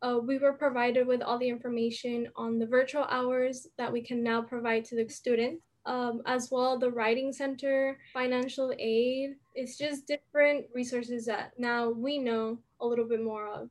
Uh, 0.00 0.18
we 0.24 0.38
were 0.38 0.52
provided 0.52 1.08
with 1.08 1.22
all 1.22 1.38
the 1.38 1.48
information 1.48 2.28
on 2.36 2.60
the 2.60 2.66
virtual 2.66 3.04
hours 3.10 3.66
that 3.76 3.92
we 3.92 4.02
can 4.02 4.22
now 4.22 4.40
provide 4.40 4.84
to 4.84 4.96
the 4.96 5.08
students 5.12 5.62
um, 5.86 6.22
as 6.26 6.50
well 6.50 6.78
the 6.78 6.90
writing 6.90 7.32
center 7.32 7.98
financial 8.12 8.72
aid 8.78 9.30
it's 9.54 9.78
just 9.78 10.06
different 10.06 10.66
resources 10.74 11.26
that 11.26 11.52
now 11.58 11.90
we 11.90 12.18
know 12.18 12.58
a 12.80 12.86
little 12.86 13.06
bit 13.06 13.22
more 13.22 13.46
of 13.48 13.68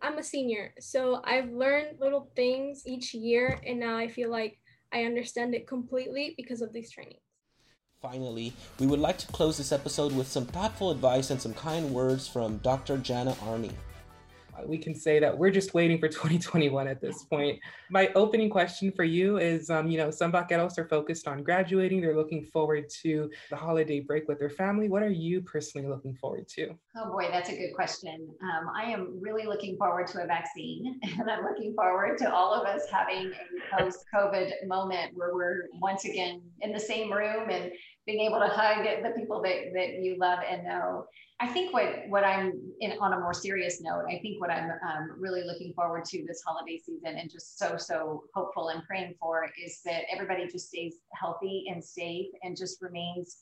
i'm 0.00 0.18
a 0.18 0.22
senior 0.22 0.72
so 0.78 1.20
i've 1.24 1.50
learned 1.50 1.98
little 2.00 2.30
things 2.36 2.82
each 2.86 3.14
year 3.14 3.60
and 3.66 3.80
now 3.80 3.96
i 3.96 4.06
feel 4.06 4.30
like 4.30 4.58
i 4.92 5.04
understand 5.04 5.54
it 5.54 5.66
completely 5.66 6.34
because 6.36 6.62
of 6.62 6.72
these 6.72 6.90
trainings 6.90 7.20
Finally, 8.00 8.54
we 8.78 8.86
would 8.86 8.98
like 8.98 9.18
to 9.18 9.26
close 9.26 9.58
this 9.58 9.72
episode 9.72 10.10
with 10.16 10.26
some 10.26 10.46
thoughtful 10.46 10.90
advice 10.90 11.28
and 11.28 11.38
some 11.38 11.52
kind 11.52 11.90
words 11.90 12.26
from 12.26 12.56
Dr. 12.58 12.96
Janna 12.96 13.34
Arney 13.34 13.72
we 14.66 14.78
can 14.78 14.94
say 14.94 15.18
that 15.18 15.36
we're 15.36 15.50
just 15.50 15.74
waiting 15.74 15.98
for 15.98 16.08
2021 16.20 16.86
at 16.86 17.00
this 17.00 17.24
point. 17.24 17.58
My 17.90 18.10
opening 18.14 18.50
question 18.50 18.92
for 18.92 19.04
you 19.04 19.38
is, 19.38 19.70
um, 19.70 19.88
you 19.90 19.98
know, 19.98 20.10
some 20.10 20.32
vaqueros 20.32 20.78
are 20.78 20.86
focused 20.86 21.26
on 21.26 21.42
graduating. 21.42 22.00
They're 22.00 22.16
looking 22.16 22.44
forward 22.44 22.88
to 23.02 23.30
the 23.50 23.56
holiday 23.56 24.00
break 24.00 24.28
with 24.28 24.38
their 24.38 24.50
family. 24.50 24.88
What 24.88 25.02
are 25.02 25.10
you 25.10 25.40
personally 25.40 25.88
looking 25.88 26.14
forward 26.14 26.48
to? 26.48 26.74
Oh 26.96 27.10
boy, 27.10 27.28
that's 27.30 27.48
a 27.48 27.56
good 27.56 27.74
question. 27.74 28.28
Um, 28.42 28.70
I 28.74 28.84
am 28.84 29.18
really 29.20 29.46
looking 29.46 29.76
forward 29.76 30.06
to 30.08 30.22
a 30.22 30.26
vaccine, 30.26 31.00
and 31.18 31.30
I'm 31.30 31.44
looking 31.44 31.74
forward 31.74 32.18
to 32.18 32.32
all 32.32 32.54
of 32.54 32.66
us 32.66 32.82
having 32.90 33.32
a 33.32 33.76
post-COVID 33.76 34.66
moment 34.66 35.12
where 35.14 35.34
we're 35.34 35.68
once 35.80 36.04
again 36.04 36.42
in 36.60 36.72
the 36.72 36.80
same 36.80 37.12
room 37.12 37.50
and 37.50 37.70
being 38.06 38.20
able 38.20 38.38
to 38.40 38.48
hug 38.48 38.84
the 39.02 39.10
people 39.10 39.42
that, 39.42 39.72
that 39.74 40.02
you 40.02 40.16
love 40.18 40.40
and 40.48 40.64
know. 40.64 41.04
I 41.38 41.46
think 41.46 41.72
what, 41.72 42.08
what 42.08 42.24
I'm 42.24 42.52
in 42.80 42.92
on 43.00 43.12
a 43.12 43.20
more 43.20 43.32
serious 43.32 43.80
note, 43.80 44.04
I 44.08 44.18
think 44.18 44.40
what 44.40 44.50
I'm 44.50 44.70
um, 44.70 45.16
really 45.18 45.42
looking 45.42 45.72
forward 45.74 46.04
to 46.06 46.24
this 46.26 46.42
holiday 46.46 46.78
season 46.78 47.16
and 47.16 47.30
just 47.30 47.58
so, 47.58 47.76
so 47.76 48.24
hopeful 48.34 48.68
and 48.68 48.82
praying 48.84 49.14
for 49.18 49.48
is 49.62 49.80
that 49.84 50.02
everybody 50.12 50.46
just 50.46 50.68
stays 50.68 50.96
healthy 51.14 51.64
and 51.68 51.82
safe 51.82 52.26
and 52.42 52.56
just 52.56 52.82
remains 52.82 53.38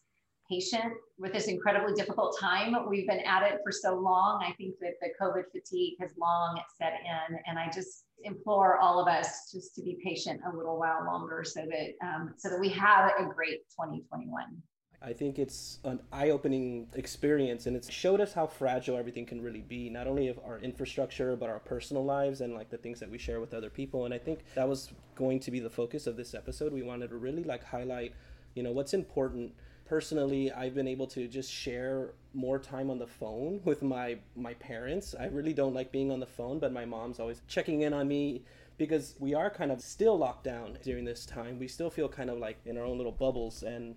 patient 0.49 0.95
with 1.19 1.33
this 1.33 1.47
incredibly 1.47 1.93
difficult 1.95 2.39
time. 2.39 2.75
We've 2.89 3.07
been 3.07 3.21
at 3.21 3.43
it 3.43 3.61
for 3.65 3.73
so 3.73 3.95
long. 3.95 4.43
I 4.43 4.53
think 4.55 4.77
that 4.81 4.95
the 5.01 5.11
COVID 5.21 5.45
fatigue 5.53 5.95
has 6.01 6.13
long 6.19 6.61
set 6.79 6.95
in, 7.05 7.39
and 7.47 7.59
I 7.59 7.71
just 7.71 8.05
implore 8.25 8.79
all 8.79 9.01
of 9.01 9.09
us 9.09 9.51
just 9.53 9.75
to 9.77 9.83
be 9.83 9.99
patient 10.05 10.41
a 10.51 10.57
little 10.57 10.79
while 10.79 11.05
longer, 11.05 11.45
so 11.45 11.61
that 11.61 12.07
um, 12.07 12.35
so 12.37 12.49
that 12.49 12.61
we 12.61 12.69
have 12.71 13.13
a 13.19 13.25
great 13.25 13.61
2021. 13.71 14.63
I 15.01 15.13
think 15.13 15.39
it's 15.39 15.79
an 15.85 16.01
eye-opening 16.13 16.89
experience, 16.95 17.67
and 17.67 17.77
it's 17.77 17.89
showed 17.89 18.21
us 18.21 18.33
how 18.33 18.49
fragile 18.49 18.97
everything 18.97 19.27
can 19.27 19.41
really 19.41 19.61
be. 19.61 19.89
Not 19.89 20.09
only 20.09 20.27
of 20.27 20.41
our 20.45 20.59
infrastructure, 20.59 21.37
but 21.37 21.49
our 21.49 21.61
personal 21.61 22.05
lives 22.05 22.41
and 22.41 22.53
like 22.53 22.69
the 22.69 22.79
things 22.79 22.99
that 22.99 23.09
we 23.09 23.17
share 23.17 23.41
with 23.41 23.55
other 23.55 23.71
people. 23.71 24.07
And 24.07 24.13
I 24.13 24.19
think 24.19 24.41
that 24.57 24.69
was 24.69 24.93
going 25.15 25.39
to 25.41 25.53
be 25.53 25.61
the 25.61 25.71
focus 25.71 26.09
of 26.09 26.17
this 26.17 26.35
episode. 26.35 26.73
We 26.73 26.83
wanted 26.83 27.11
to 27.11 27.17
really 27.17 27.45
like 27.45 27.63
highlight, 27.63 28.13
you 28.57 28.65
know, 28.65 28.73
what's 28.73 28.93
important 28.93 29.53
personally 29.89 30.53
i've 30.53 30.75
been 30.75 30.89
able 30.89 31.07
to 31.07 31.27
just 31.27 31.51
share 31.51 32.13
more 32.39 32.59
time 32.59 32.91
on 32.91 32.99
the 32.99 33.07
phone 33.07 33.61
with 33.65 33.83
my 33.83 34.19
my 34.37 34.55
parents. 34.55 35.15
I 35.19 35.27
really 35.27 35.53
don't 35.53 35.75
like 35.75 35.91
being 35.91 36.11
on 36.11 36.21
the 36.21 36.27
phone 36.27 36.59
but 36.59 36.73
my 36.73 36.85
mom's 36.85 37.21
always 37.21 37.43
checking 37.49 37.83
in 37.83 37.93
on 37.93 38.09
me 38.09 38.45
because 38.77 39.17
we 39.19 39.35
are 39.35 39.51
kind 39.51 39.73
of 39.73 39.81
still 39.81 40.17
locked 40.17 40.45
down 40.45 40.79
during 40.85 41.05
this 41.05 41.27
time. 41.27 41.59
We 41.59 41.67
still 41.67 41.91
feel 41.91 42.09
kind 42.09 42.31
of 42.31 42.39
like 42.39 42.59
in 42.65 42.79
our 42.79 42.85
own 42.85 42.97
little 42.97 43.13
bubbles 43.13 43.63
and 43.63 43.97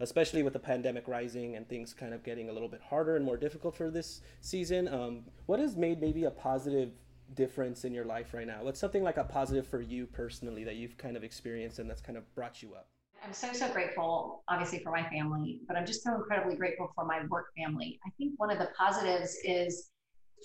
especially 0.00 0.42
with 0.42 0.52
the 0.52 0.58
pandemic 0.58 1.06
rising 1.06 1.56
and 1.56 1.66
things 1.68 1.94
kind 1.94 2.12
of 2.12 2.22
getting 2.22 2.50
a 2.50 2.52
little 2.52 2.68
bit 2.68 2.82
harder 2.82 3.16
and 3.16 3.24
more 3.24 3.36
difficult 3.36 3.74
for 3.74 3.90
this 3.90 4.20
season 4.42 4.88
um, 4.88 5.22
what 5.46 5.58
has 5.58 5.74
made 5.74 6.00
maybe 6.00 6.24
a 6.24 6.30
positive 6.30 6.90
difference 7.34 7.84
in 7.84 7.94
your 7.94 8.04
life 8.04 8.34
right 8.34 8.46
now? 8.46 8.58
What's 8.62 8.80
something 8.80 9.02
like 9.02 9.16
a 9.16 9.24
positive 9.24 9.66
for 9.66 9.80
you 9.80 10.06
personally 10.06 10.64
that 10.64 10.76
you've 10.76 10.96
kind 10.96 11.16
of 11.16 11.24
experienced 11.24 11.78
and 11.78 11.88
that's 11.88 12.02
kind 12.02 12.18
of 12.18 12.34
brought 12.34 12.62
you 12.62 12.74
up 12.74 12.88
I'm 13.26 13.32
so, 13.32 13.52
so 13.52 13.68
grateful, 13.72 14.44
obviously, 14.46 14.78
for 14.84 14.92
my 14.92 15.02
family, 15.10 15.58
but 15.66 15.76
I'm 15.76 15.84
just 15.84 16.04
so 16.04 16.14
incredibly 16.14 16.54
grateful 16.54 16.92
for 16.94 17.04
my 17.04 17.22
work 17.28 17.46
family. 17.56 17.98
I 18.06 18.10
think 18.18 18.34
one 18.36 18.52
of 18.52 18.60
the 18.60 18.68
positives 18.78 19.36
is 19.42 19.90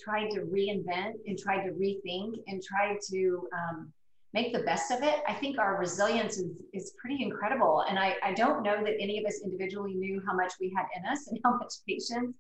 trying 0.04 0.34
to 0.34 0.42
reinvent 0.42 1.14
and 1.28 1.38
try 1.38 1.64
to 1.64 1.74
rethink 1.74 2.38
and 2.48 2.60
try 2.64 2.98
to 3.12 3.48
um, 3.54 3.94
make 4.34 4.52
the 4.52 4.64
best 4.64 4.90
of 4.90 5.04
it. 5.04 5.20
I 5.28 5.34
think 5.36 5.60
our 5.60 5.78
resilience 5.78 6.40
is, 6.40 6.64
is 6.74 6.94
pretty 7.00 7.22
incredible. 7.22 7.86
And 7.88 8.00
I, 8.00 8.16
I 8.24 8.34
don't 8.34 8.64
know 8.64 8.84
that 8.84 8.96
any 9.00 9.20
of 9.20 9.26
us 9.26 9.42
individually 9.46 9.94
knew 9.94 10.20
how 10.26 10.36
much 10.36 10.54
we 10.60 10.74
had 10.76 10.88
in 10.98 11.06
us 11.06 11.28
and 11.30 11.40
how 11.46 11.58
much 11.58 11.74
patience 11.88 12.36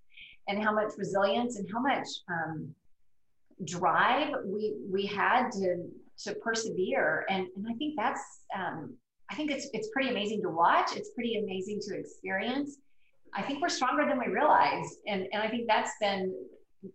and 0.47 0.63
how 0.63 0.73
much 0.73 0.93
resilience 0.97 1.59
and 1.59 1.69
how 1.71 1.81
much 1.81 2.07
um, 2.31 2.73
drive 3.65 4.33
we, 4.43 4.73
we 4.91 5.05
had 5.05 5.51
to, 5.51 5.85
to 6.23 6.33
persevere. 6.43 7.27
And, 7.29 7.45
and 7.55 7.67
I 7.69 7.75
think 7.75 7.93
that's, 7.95 8.39
um, 8.57 8.97
I 9.31 9.35
think 9.35 9.49
it's 9.49 9.69
it's 9.73 9.89
pretty 9.93 10.09
amazing 10.09 10.41
to 10.41 10.49
watch. 10.49 10.95
It's 10.95 11.11
pretty 11.15 11.37
amazing 11.37 11.79
to 11.87 11.97
experience. 11.97 12.77
I 13.33 13.41
think 13.41 13.61
we're 13.61 13.69
stronger 13.69 14.05
than 14.05 14.19
we 14.19 14.27
realize, 14.27 14.97
and 15.07 15.25
and 15.31 15.41
I 15.41 15.47
think 15.47 15.67
that's 15.67 15.91
been 16.01 16.35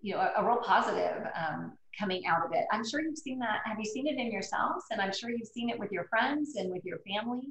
you 0.03 0.15
know 0.15 0.21
a, 0.21 0.43
a 0.43 0.45
real 0.45 0.61
positive 0.63 1.23
um, 1.35 1.73
coming 1.99 2.27
out 2.27 2.45
of 2.45 2.53
it. 2.53 2.67
I'm 2.71 2.87
sure 2.87 3.01
you've 3.01 3.17
seen 3.17 3.39
that. 3.39 3.61
Have 3.65 3.79
you 3.79 3.87
seen 3.87 4.07
it 4.07 4.21
in 4.21 4.31
yourselves? 4.31 4.85
And 4.91 5.01
I'm 5.01 5.15
sure 5.15 5.31
you've 5.31 5.49
seen 5.49 5.71
it 5.71 5.79
with 5.79 5.91
your 5.91 6.05
friends 6.05 6.57
and 6.57 6.71
with 6.71 6.85
your 6.85 6.99
family. 7.09 7.49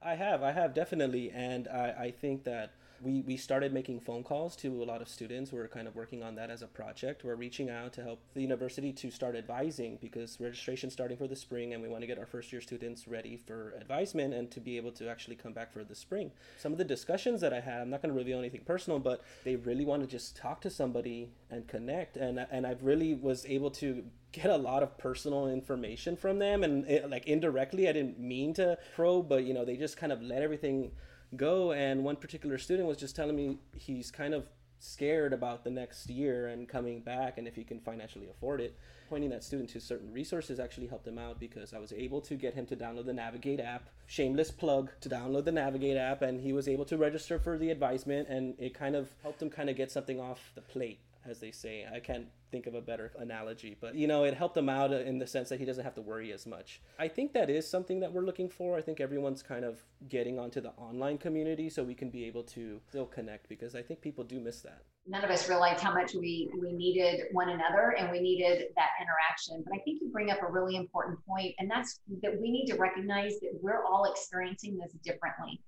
I 0.00 0.14
have, 0.14 0.42
I 0.42 0.52
have 0.52 0.72
definitely, 0.72 1.30
and 1.30 1.66
I 1.66 1.94
I 2.06 2.10
think 2.12 2.44
that 2.44 2.74
we, 3.02 3.22
we 3.22 3.36
started 3.36 3.72
making 3.72 4.00
phone 4.00 4.22
calls 4.22 4.54
to 4.56 4.82
a 4.82 4.84
lot 4.84 5.02
of 5.02 5.08
students. 5.08 5.52
We're 5.52 5.68
kind 5.68 5.88
of 5.88 5.96
working 5.96 6.22
on 6.22 6.36
that 6.36 6.50
as 6.50 6.62
a 6.62 6.66
project. 6.66 7.24
We're 7.24 7.34
reaching 7.34 7.68
out 7.68 7.92
to 7.94 8.02
help 8.02 8.20
the 8.34 8.40
university 8.40 8.92
to 8.92 9.10
start 9.10 9.34
advising 9.34 9.98
because 10.00 10.38
registration 10.40 10.90
starting 10.90 11.16
for 11.16 11.26
the 11.26 11.36
spring 11.36 11.74
and 11.74 11.82
we 11.82 11.88
want 11.88 12.02
to 12.02 12.06
get 12.06 12.18
our 12.18 12.26
first 12.26 12.52
year 12.52 12.60
students 12.60 13.08
ready 13.08 13.36
for 13.36 13.74
advisement 13.80 14.34
and 14.34 14.50
to 14.52 14.60
be 14.60 14.76
able 14.76 14.92
to 14.92 15.08
actually 15.08 15.36
come 15.36 15.52
back 15.52 15.72
for 15.72 15.82
the 15.82 15.94
spring. 15.94 16.30
Some 16.58 16.72
of 16.72 16.78
the 16.78 16.84
discussions 16.84 17.40
that 17.40 17.52
I 17.52 17.60
had, 17.60 17.80
I'm 17.80 17.90
not 17.90 18.02
going 18.02 18.14
to 18.14 18.18
reveal 18.18 18.38
anything 18.38 18.62
personal, 18.64 18.98
but 18.98 19.22
they 19.44 19.56
really 19.56 19.84
want 19.84 20.02
to 20.02 20.08
just 20.08 20.36
talk 20.36 20.60
to 20.62 20.70
somebody 20.70 21.30
and 21.50 21.66
connect. 21.66 22.16
And, 22.16 22.46
and 22.50 22.66
I 22.66 22.76
really 22.80 23.14
was 23.14 23.44
able 23.46 23.70
to 23.72 24.04
get 24.32 24.46
a 24.46 24.56
lot 24.56 24.82
of 24.82 24.96
personal 24.96 25.48
information 25.48 26.16
from 26.16 26.38
them 26.38 26.64
and 26.64 26.88
it, 26.88 27.10
like 27.10 27.26
indirectly 27.26 27.86
i 27.86 27.92
didn't 27.92 28.18
mean 28.18 28.54
to 28.54 28.78
probe 28.96 29.28
but 29.28 29.44
you 29.44 29.52
know 29.52 29.62
they 29.62 29.76
just 29.76 29.98
kind 29.98 30.10
of 30.10 30.22
let 30.22 30.40
everything 30.40 30.90
go 31.36 31.72
and 31.72 32.04
one 32.04 32.16
particular 32.16 32.58
student 32.58 32.88
was 32.88 32.98
just 32.98 33.16
telling 33.16 33.36
me 33.36 33.58
he's 33.76 34.10
kind 34.10 34.34
of 34.34 34.46
scared 34.78 35.32
about 35.32 35.62
the 35.62 35.70
next 35.70 36.10
year 36.10 36.48
and 36.48 36.68
coming 36.68 37.00
back 37.00 37.38
and 37.38 37.46
if 37.46 37.54
he 37.54 37.62
can 37.62 37.78
financially 37.80 38.26
afford 38.28 38.60
it. 38.60 38.76
Pointing 39.08 39.30
that 39.30 39.44
student 39.44 39.70
to 39.70 39.80
certain 39.80 40.12
resources 40.12 40.58
actually 40.58 40.88
helped 40.88 41.06
him 41.06 41.18
out 41.18 41.38
because 41.38 41.72
i 41.72 41.78
was 41.78 41.92
able 41.92 42.20
to 42.20 42.34
get 42.34 42.54
him 42.54 42.66
to 42.66 42.74
download 42.74 43.06
the 43.06 43.12
navigate 43.12 43.60
app. 43.60 43.88
Shameless 44.06 44.50
plug 44.50 44.90
to 45.00 45.08
download 45.08 45.44
the 45.44 45.52
navigate 45.52 45.96
app 45.96 46.22
and 46.22 46.40
he 46.40 46.52
was 46.52 46.66
able 46.66 46.84
to 46.86 46.96
register 46.96 47.38
for 47.38 47.56
the 47.56 47.70
advisement 47.70 48.28
and 48.28 48.54
it 48.58 48.74
kind 48.74 48.96
of 48.96 49.10
helped 49.22 49.40
him 49.40 49.50
kind 49.50 49.70
of 49.70 49.76
get 49.76 49.92
something 49.92 50.18
off 50.18 50.50
the 50.54 50.62
plate 50.62 50.98
as 51.28 51.40
they 51.40 51.50
say. 51.50 51.86
I 51.92 52.00
can't 52.00 52.26
think 52.50 52.66
of 52.66 52.74
a 52.74 52.80
better 52.80 53.12
analogy, 53.18 53.76
but 53.80 53.94
you 53.94 54.06
know, 54.06 54.24
it 54.24 54.34
helped 54.34 54.56
him 54.56 54.68
out 54.68 54.92
in 54.92 55.18
the 55.18 55.26
sense 55.26 55.48
that 55.48 55.58
he 55.58 55.64
doesn't 55.64 55.84
have 55.84 55.94
to 55.94 56.02
worry 56.02 56.32
as 56.32 56.46
much. 56.46 56.80
I 56.98 57.08
think 57.08 57.32
that 57.32 57.48
is 57.48 57.68
something 57.68 58.00
that 58.00 58.12
we're 58.12 58.24
looking 58.24 58.48
for. 58.48 58.76
I 58.76 58.82
think 58.82 59.00
everyone's 59.00 59.42
kind 59.42 59.64
of 59.64 59.82
getting 60.08 60.38
onto 60.38 60.60
the 60.60 60.70
online 60.70 61.18
community 61.18 61.70
so 61.70 61.82
we 61.82 61.94
can 61.94 62.10
be 62.10 62.24
able 62.24 62.42
to 62.44 62.80
still 62.88 63.06
connect 63.06 63.48
because 63.48 63.74
I 63.74 63.82
think 63.82 64.00
people 64.00 64.24
do 64.24 64.40
miss 64.40 64.60
that. 64.62 64.82
None 65.06 65.24
of 65.24 65.30
us 65.30 65.48
realized 65.48 65.82
how 65.82 65.92
much 65.92 66.14
we 66.14 66.48
we 66.60 66.72
needed 66.72 67.22
one 67.32 67.48
another 67.48 67.94
and 67.98 68.10
we 68.10 68.20
needed 68.20 68.66
that 68.76 68.90
interaction. 69.00 69.64
But 69.66 69.74
I 69.74 69.82
think 69.82 70.00
you 70.00 70.10
bring 70.12 70.30
up 70.30 70.42
a 70.42 70.46
really 70.46 70.76
important 70.76 71.18
point, 71.26 71.54
and 71.58 71.68
that's 71.68 72.00
that 72.22 72.40
we 72.40 72.52
need 72.52 72.66
to 72.66 72.76
recognize 72.76 73.40
that 73.40 73.58
we're 73.60 73.84
all 73.84 74.04
experiencing 74.04 74.78
this 74.78 74.92
differently. 75.04 75.60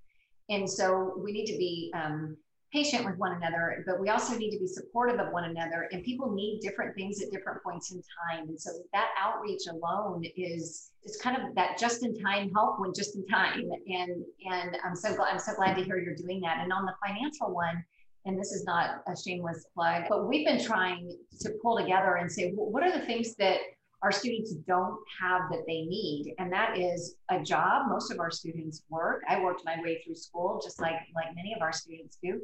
And 0.50 0.68
so 0.70 1.14
we 1.18 1.32
need 1.32 1.46
to 1.46 1.56
be 1.56 1.90
um, 1.96 2.36
patient 2.74 3.04
with 3.04 3.16
one 3.18 3.32
another, 3.36 3.84
but 3.86 4.00
we 4.00 4.08
also 4.08 4.36
need 4.36 4.50
to 4.50 4.58
be 4.58 4.66
supportive 4.66 5.20
of 5.20 5.32
one 5.32 5.44
another. 5.44 5.88
And 5.92 6.02
people 6.02 6.32
need 6.32 6.58
different 6.60 6.96
things 6.96 7.22
at 7.22 7.30
different 7.30 7.62
points 7.62 7.92
in 7.92 8.02
time. 8.28 8.48
And 8.48 8.60
so 8.60 8.72
that 8.92 9.10
outreach 9.18 9.62
alone 9.70 10.24
is 10.36 10.90
is 11.04 11.16
kind 11.22 11.36
of 11.36 11.54
that 11.54 11.78
just 11.78 12.02
in 12.02 12.18
time 12.18 12.50
help 12.52 12.80
when 12.80 12.92
just 12.92 13.14
in 13.14 13.24
time. 13.26 13.70
And 13.86 14.24
and 14.50 14.76
I'm 14.84 14.96
so 14.96 15.14
glad 15.14 15.32
I'm 15.32 15.38
so 15.38 15.54
glad 15.54 15.76
to 15.76 15.84
hear 15.84 15.98
you're 15.98 16.16
doing 16.16 16.40
that. 16.40 16.58
And 16.60 16.72
on 16.72 16.84
the 16.84 16.94
financial 17.06 17.54
one, 17.54 17.84
and 18.24 18.36
this 18.36 18.50
is 18.50 18.64
not 18.64 19.02
a 19.06 19.16
shameless 19.16 19.66
plug, 19.72 20.04
but 20.08 20.26
we've 20.28 20.44
been 20.44 20.62
trying 20.62 21.16
to 21.42 21.50
pull 21.62 21.78
together 21.78 22.16
and 22.16 22.30
say, 22.30 22.50
what 22.50 22.82
are 22.82 22.98
the 22.98 23.06
things 23.06 23.36
that 23.36 23.58
our 24.02 24.12
students 24.12 24.52
don't 24.66 24.98
have 25.18 25.42
that 25.50 25.64
they 25.66 25.82
need 25.82 26.34
and 26.38 26.52
that 26.52 26.76
is 26.78 27.16
a 27.30 27.42
job 27.42 27.86
most 27.88 28.12
of 28.12 28.20
our 28.20 28.30
students 28.30 28.82
work 28.90 29.22
i 29.30 29.40
worked 29.40 29.62
my 29.64 29.80
way 29.82 29.98
through 30.04 30.14
school 30.14 30.60
just 30.62 30.78
like 30.78 30.92
like 31.14 31.34
many 31.34 31.54
of 31.54 31.62
our 31.62 31.72
students 31.72 32.18
do 32.22 32.38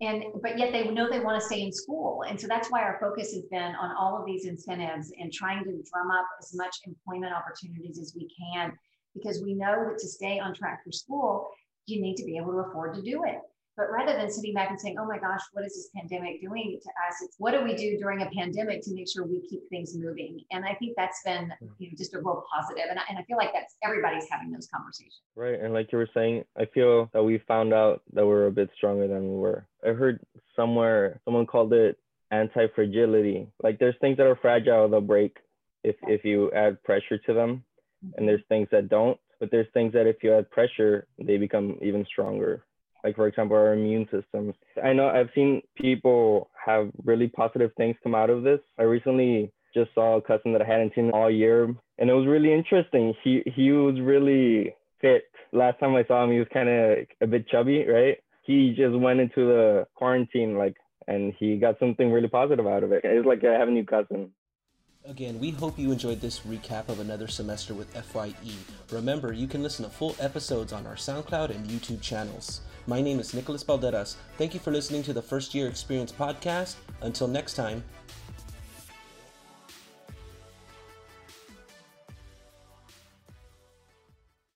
and 0.00 0.24
but 0.42 0.58
yet 0.58 0.72
they 0.72 0.88
know 0.88 1.08
they 1.08 1.20
want 1.20 1.40
to 1.40 1.46
stay 1.46 1.62
in 1.62 1.72
school. 1.72 2.24
And 2.28 2.40
so 2.40 2.46
that's 2.48 2.70
why 2.70 2.82
our 2.82 2.98
focus 3.00 3.32
has 3.32 3.44
been 3.50 3.74
on 3.76 3.94
all 3.96 4.18
of 4.18 4.26
these 4.26 4.44
incentives 4.44 5.12
and 5.18 5.32
trying 5.32 5.62
to 5.64 5.70
drum 5.70 6.10
up 6.10 6.26
as 6.40 6.54
much 6.54 6.76
employment 6.86 7.32
opportunities 7.32 7.98
as 7.98 8.14
we 8.16 8.28
can 8.36 8.72
because 9.14 9.42
we 9.42 9.54
know 9.54 9.86
that 9.88 9.98
to 9.98 10.08
stay 10.08 10.38
on 10.38 10.54
track 10.54 10.80
for 10.84 10.92
school 10.92 11.48
you 11.86 12.00
need 12.00 12.16
to 12.16 12.24
be 12.24 12.36
able 12.36 12.52
to 12.52 12.58
afford 12.58 12.94
to 12.94 13.02
do 13.02 13.24
it 13.24 13.38
but 13.76 13.90
rather 13.90 14.12
than 14.12 14.30
sitting 14.30 14.54
back 14.54 14.70
and 14.70 14.80
saying, 14.80 14.96
oh 14.98 15.06
my 15.06 15.18
gosh, 15.18 15.40
what 15.52 15.64
is 15.64 15.74
this 15.74 15.88
pandemic 15.94 16.40
doing 16.40 16.78
to 16.80 16.88
us? 16.88 17.16
It's 17.22 17.34
what 17.38 17.52
do 17.52 17.62
we 17.62 17.74
do 17.74 17.98
during 17.98 18.22
a 18.22 18.30
pandemic 18.30 18.82
to 18.82 18.94
make 18.94 19.10
sure 19.10 19.26
we 19.26 19.40
keep 19.48 19.68
things 19.68 19.96
moving? 19.96 20.44
And 20.52 20.64
I 20.64 20.74
think 20.74 20.94
that's 20.96 21.22
been 21.24 21.52
mm. 21.62 21.68
you 21.78 21.88
know, 21.88 21.94
just 21.96 22.14
a 22.14 22.18
real 22.18 22.44
positive. 22.54 22.84
And 22.88 22.98
I, 22.98 23.02
and 23.08 23.18
I 23.18 23.22
feel 23.24 23.36
like 23.36 23.52
that's 23.52 23.74
everybody's 23.82 24.26
having 24.30 24.52
those 24.52 24.68
conversations. 24.72 25.20
Right. 25.34 25.58
And 25.60 25.74
like 25.74 25.90
you 25.90 25.98
were 25.98 26.08
saying, 26.14 26.44
I 26.56 26.66
feel 26.66 27.10
that 27.12 27.22
we 27.22 27.38
found 27.48 27.72
out 27.72 28.02
that 28.12 28.24
we're 28.24 28.46
a 28.46 28.52
bit 28.52 28.70
stronger 28.76 29.08
than 29.08 29.22
we 29.28 29.36
were. 29.38 29.66
I 29.84 29.90
heard 29.90 30.20
somewhere 30.54 31.20
someone 31.24 31.46
called 31.46 31.72
it 31.72 31.98
anti 32.30 32.68
fragility. 32.74 33.48
Like 33.62 33.80
there's 33.80 33.96
things 34.00 34.18
that 34.18 34.26
are 34.26 34.36
fragile, 34.36 34.88
they'll 34.88 35.00
break 35.00 35.36
if, 35.82 35.96
if 36.02 36.24
you 36.24 36.52
add 36.52 36.82
pressure 36.84 37.18
to 37.18 37.34
them. 37.34 37.64
And 38.02 38.12
mm-hmm. 38.12 38.26
there's 38.26 38.42
things 38.48 38.68
that 38.70 38.88
don't. 38.88 39.18
But 39.40 39.50
there's 39.50 39.66
things 39.74 39.92
that 39.94 40.06
if 40.06 40.22
you 40.22 40.32
add 40.32 40.48
pressure, 40.50 41.08
they 41.18 41.38
become 41.38 41.76
even 41.82 42.06
stronger 42.06 42.64
like 43.04 43.14
for 43.14 43.28
example 43.28 43.56
our 43.56 43.74
immune 43.74 44.08
systems 44.10 44.54
i 44.82 44.92
know 44.92 45.08
i've 45.08 45.28
seen 45.34 45.62
people 45.76 46.50
have 46.64 46.90
really 47.04 47.28
positive 47.28 47.70
things 47.76 47.96
come 48.02 48.14
out 48.14 48.30
of 48.30 48.42
this. 48.42 48.60
I 48.78 48.82
recently 48.82 49.52
just 49.74 49.90
saw 49.94 50.16
a 50.16 50.22
cousin 50.22 50.52
that 50.52 50.62
i 50.62 50.66
hadn't 50.66 50.94
seen 50.94 51.10
all 51.10 51.30
year 51.30 51.74
and 51.98 52.10
it 52.10 52.12
was 52.12 52.26
really 52.26 52.52
interesting. 52.52 53.14
He 53.22 53.42
he 53.54 53.70
was 53.70 54.00
really 54.00 54.74
fit. 55.00 55.24
Last 55.52 55.78
time 55.78 55.94
i 55.94 56.04
saw 56.04 56.24
him 56.24 56.32
he 56.32 56.38
was 56.38 56.48
kind 56.52 56.68
of 56.68 56.98
a 57.20 57.26
bit 57.26 57.48
chubby 57.48 57.86
right? 57.86 58.18
He 58.42 58.74
just 58.76 58.96
went 58.96 59.20
into 59.20 59.46
the 59.46 59.86
quarantine 59.94 60.56
like 60.56 60.76
and 61.06 61.34
he 61.38 61.56
got 61.56 61.78
something 61.78 62.10
really 62.10 62.28
positive 62.28 62.66
out 62.66 62.82
of 62.82 62.92
it. 62.92 63.02
It's 63.04 63.26
like 63.26 63.44
i 63.44 63.58
have 63.58 63.68
a 63.68 63.70
new 63.70 63.84
cousin 63.84 64.30
Again, 65.06 65.38
we 65.38 65.50
hope 65.50 65.78
you 65.78 65.92
enjoyed 65.92 66.22
this 66.22 66.40
recap 66.40 66.88
of 66.88 66.98
another 66.98 67.28
semester 67.28 67.74
with 67.74 67.94
FYE. 67.94 68.32
Remember, 68.90 69.34
you 69.34 69.46
can 69.46 69.62
listen 69.62 69.84
to 69.84 69.90
full 69.90 70.16
episodes 70.18 70.72
on 70.72 70.86
our 70.86 70.94
SoundCloud 70.94 71.50
and 71.50 71.66
YouTube 71.66 72.00
channels. 72.00 72.62
My 72.86 73.02
name 73.02 73.20
is 73.20 73.34
Nicholas 73.34 73.62
Balderas. 73.62 74.16
Thank 74.38 74.54
you 74.54 74.60
for 74.60 74.70
listening 74.70 75.02
to 75.02 75.12
the 75.12 75.20
First 75.20 75.54
Year 75.54 75.68
Experience 75.68 76.10
podcast. 76.10 76.76
Until 77.02 77.28
next 77.28 77.52
time, 77.52 77.84